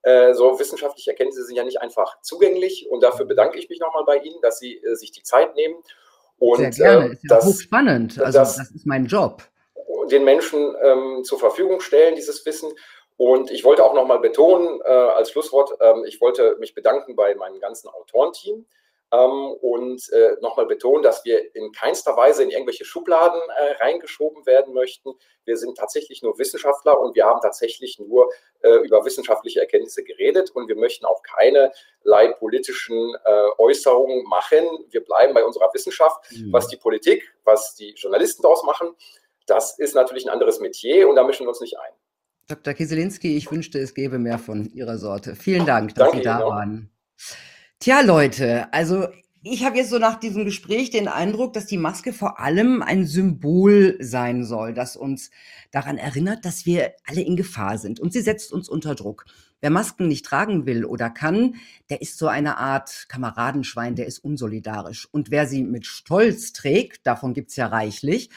Äh, 0.04 0.36
so 0.36 0.60
wissenschaftliche 0.60 1.12
Erkenntnisse 1.12 1.46
sind 1.46 1.56
ja 1.56 1.64
nicht 1.64 1.82
einfach 1.82 2.22
zugänglich. 2.22 2.88
Und 2.92 3.02
dafür 3.02 3.26
bedanke 3.26 3.58
ich 3.58 3.70
mich 3.70 3.80
nochmal 3.80 4.04
bei 4.06 4.18
Ihnen, 4.18 4.40
dass 4.44 4.60
Sie 4.60 4.78
äh, 4.78 4.96
sich 4.96 5.12
die 5.12 5.24
Zeit 5.24 5.56
nehmen. 5.56 5.78
Und, 6.38 6.60
sehr 6.60 7.00
gerne, 7.00 7.14
ist 7.14 7.24
ja 7.24 7.36
das, 7.38 7.46
hochspannend. 7.46 8.22
Also 8.22 8.38
das, 8.38 8.58
das 8.58 8.72
ist 8.72 8.86
mein 8.86 9.08
Job 9.08 9.42
den 10.08 10.24
Menschen 10.24 10.76
ähm, 10.82 11.24
zur 11.24 11.40
Verfügung 11.40 11.80
stellen, 11.80 12.16
dieses 12.16 12.46
Wissen. 12.46 12.72
Und 13.18 13.52
ich 13.52 13.64
wollte 13.64 13.84
auch 13.84 13.94
nochmal 13.94 14.20
betonen, 14.20 14.82
äh, 14.84 14.90
als 14.90 15.32
Schlusswort, 15.32 15.72
ähm, 15.80 16.04
ich 16.06 16.20
wollte 16.20 16.56
mich 16.60 16.74
bedanken 16.74 17.16
bei 17.16 17.36
meinem 17.36 17.60
ganzen 17.60 17.88
Autorenteam 17.90 18.66
ähm, 19.14 19.54
und 19.62 20.12
äh, 20.12 20.38
nochmal 20.42 20.66
betonen, 20.66 21.04
dass 21.04 21.24
wir 21.24 21.56
in 21.56 21.72
keinster 21.72 22.18
Weise 22.18 22.44
in 22.44 22.50
irgendwelche 22.50 22.86
Schubladen 22.86 23.40
äh, 23.56 23.84
reingeschoben 23.84 24.46
werden 24.48 24.74
möchten. 24.74 25.14
Wir 25.46 25.58
sind 25.58 25.78
tatsächlich 25.78 26.24
nur 26.24 26.40
Wissenschaftler 26.40 27.00
und 27.00 27.16
wir 27.16 27.26
haben 27.26 27.40
tatsächlich 27.42 28.00
nur 28.00 28.30
äh, 28.62 28.78
über 28.78 29.06
wissenschaftliche 29.06 29.60
Erkenntnisse 29.60 30.04
geredet 30.04 30.50
und 30.52 30.68
wir 30.68 30.76
möchten 30.76 31.06
auch 31.06 31.22
keine 31.22 31.72
politischen 32.40 33.16
äh, 33.24 33.46
Äußerungen 33.60 34.24
machen. 34.26 34.66
Wir 34.90 35.04
bleiben 35.04 35.34
bei 35.34 35.46
unserer 35.46 35.74
Wissenschaft. 35.74 36.20
Mhm. 36.32 36.52
Was 36.52 36.68
die 36.68 36.78
Politik, 36.78 37.34
was 37.44 37.76
die 37.76 37.92
Journalisten 37.92 38.42
daraus 38.42 38.64
machen, 38.64 38.96
das 39.48 39.78
ist 39.80 39.96
natürlich 39.96 40.26
ein 40.26 40.30
anderes 40.30 40.60
Metier 40.60 41.08
und 41.08 41.16
da 41.16 41.24
mischen 41.24 41.46
wir 41.46 41.50
uns 41.50 41.62
nicht 41.62 41.78
ein. 41.78 41.94
Dr. 42.48 42.74
Kieselinski, 42.74 43.38
ich 43.38 43.52
wünschte, 43.52 43.80
es 43.80 43.94
gäbe 43.94 44.20
mehr 44.20 44.38
von 44.38 44.70
Ihrer 44.74 44.98
Sorte. 44.98 45.36
Vielen 45.36 45.66
Dank, 45.66 45.96
dass 45.96 46.10
Danke 46.10 46.18
Sie 46.18 46.24
da 46.24 46.40
Ihnen. 46.40 46.48
waren. 46.48 46.90
Tja, 47.80 48.02
Leute, 48.02 48.68
also 48.72 49.08
Ich 49.46 49.66
habe 49.66 49.76
jetzt 49.76 49.90
so 49.90 50.00
nach 50.00 50.22
diesem 50.22 50.46
Gespräch 50.46 50.90
den 50.90 51.10
Eindruck, 51.10 51.52
dass 51.52 51.66
die 51.66 51.78
Maske 51.78 52.14
vor 52.14 52.40
allem 52.40 52.82
ein 52.82 53.06
Symbol 53.06 53.98
sein 54.00 54.46
soll, 54.46 54.74
das 54.74 54.96
uns 54.96 55.32
daran 55.70 55.98
erinnert, 55.98 56.46
dass 56.46 56.66
wir 56.66 56.94
alle 57.06 57.20
in 57.20 57.36
Gefahr 57.36 57.78
sind. 57.78 58.00
Und 58.00 58.14
sie 58.14 58.22
setzt 58.22 58.54
uns 58.54 58.70
unter 58.70 58.96
Druck. 58.96 59.26
Wer 59.60 59.70
Masken 59.70 60.08
nicht 60.08 60.26
tragen 60.26 60.66
will 60.66 60.86
oder 60.86 61.10
kann, 61.10 61.56
der 61.90 62.02
ist 62.02 62.18
so 62.18 62.28
eine 62.30 62.58
Art 62.58 63.08
Kameradenschwein, 63.10 63.96
der 63.96 64.06
ist 64.06 64.20
unsolidarisch. 64.20 65.10
Und 65.12 65.30
wer 65.30 65.46
sie 65.46 65.64
mit 65.64 65.86
Stolz 65.86 66.54
trägt, 66.54 67.06
davon 67.06 67.34
gibt's 67.34 67.58
ja 67.58 67.68
reichlich, 67.68 68.30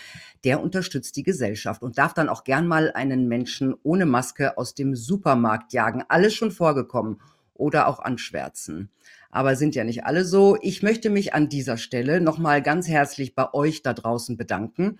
der 0.43 0.61
unterstützt 0.61 1.15
die 1.15 1.23
Gesellschaft 1.23 1.83
und 1.83 1.99
darf 1.99 2.15
dann 2.15 2.29
auch 2.29 2.43
gern 2.43 2.67
mal 2.67 2.91
einen 2.91 3.29
Menschen 3.29 3.77
ohne 3.85 4.07
Maske 4.07 4.59
aus 4.59 4.75
dem 4.75 4.97
Supermarkt 4.97 5.73
jagen. 5.73 6.03
Alles 6.09 6.35
schon 6.35 6.51
vorgekommen 6.51 7.21
oder 7.55 7.87
auch 7.87 8.01
anschwärzen. 8.01 8.91
Aber 9.37 9.55
sind 9.55 9.74
ja 9.74 9.84
nicht 9.84 10.07
alle 10.07 10.24
so. 10.24 10.57
Ich 10.62 10.82
möchte 10.82 11.11
mich 11.11 11.34
an 11.34 11.51
dieser 11.51 11.76
Stelle 11.76 12.22
nochmal 12.22 12.62
ganz 12.62 12.89
herzlich 12.89 13.34
bei 13.34 13.53
euch 13.53 13.82
da 13.82 13.93
draußen 13.93 14.39
bedanken. 14.39 14.97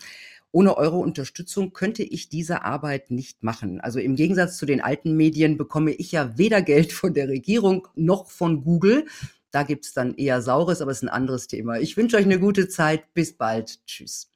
Ohne 0.53 0.77
eure 0.77 0.99
Unterstützung 0.99 1.73
könnte 1.73 2.03
ich 2.03 2.29
diese 2.29 2.63
Arbeit 2.63 3.11
nicht 3.11 3.43
machen. 3.43 3.81
Also 3.81 3.99
im 3.99 4.15
Gegensatz 4.15 4.59
zu 4.59 4.67
den 4.67 4.83
alten 4.83 5.17
Medien 5.17 5.57
bekomme 5.57 5.93
ich 5.93 6.13
ja 6.13 6.37
weder 6.37 6.61
Geld 6.61 6.93
von 6.93 7.15
der 7.15 7.29
Regierung 7.29 7.89
noch 7.95 8.29
von 8.29 8.63
Google. 8.63 9.07
Da 9.53 9.63
gibt's 9.63 9.95
dann 9.95 10.13
eher 10.13 10.43
Saures, 10.43 10.83
aber 10.83 10.91
es 10.91 10.99
ist 10.99 11.05
ein 11.05 11.09
anderes 11.09 11.47
Thema. 11.47 11.79
Ich 11.79 11.97
wünsche 11.97 12.19
euch 12.19 12.27
eine 12.27 12.39
gute 12.39 12.69
Zeit. 12.69 13.15
Bis 13.15 13.39
bald. 13.39 13.87
Tschüss. 13.87 14.36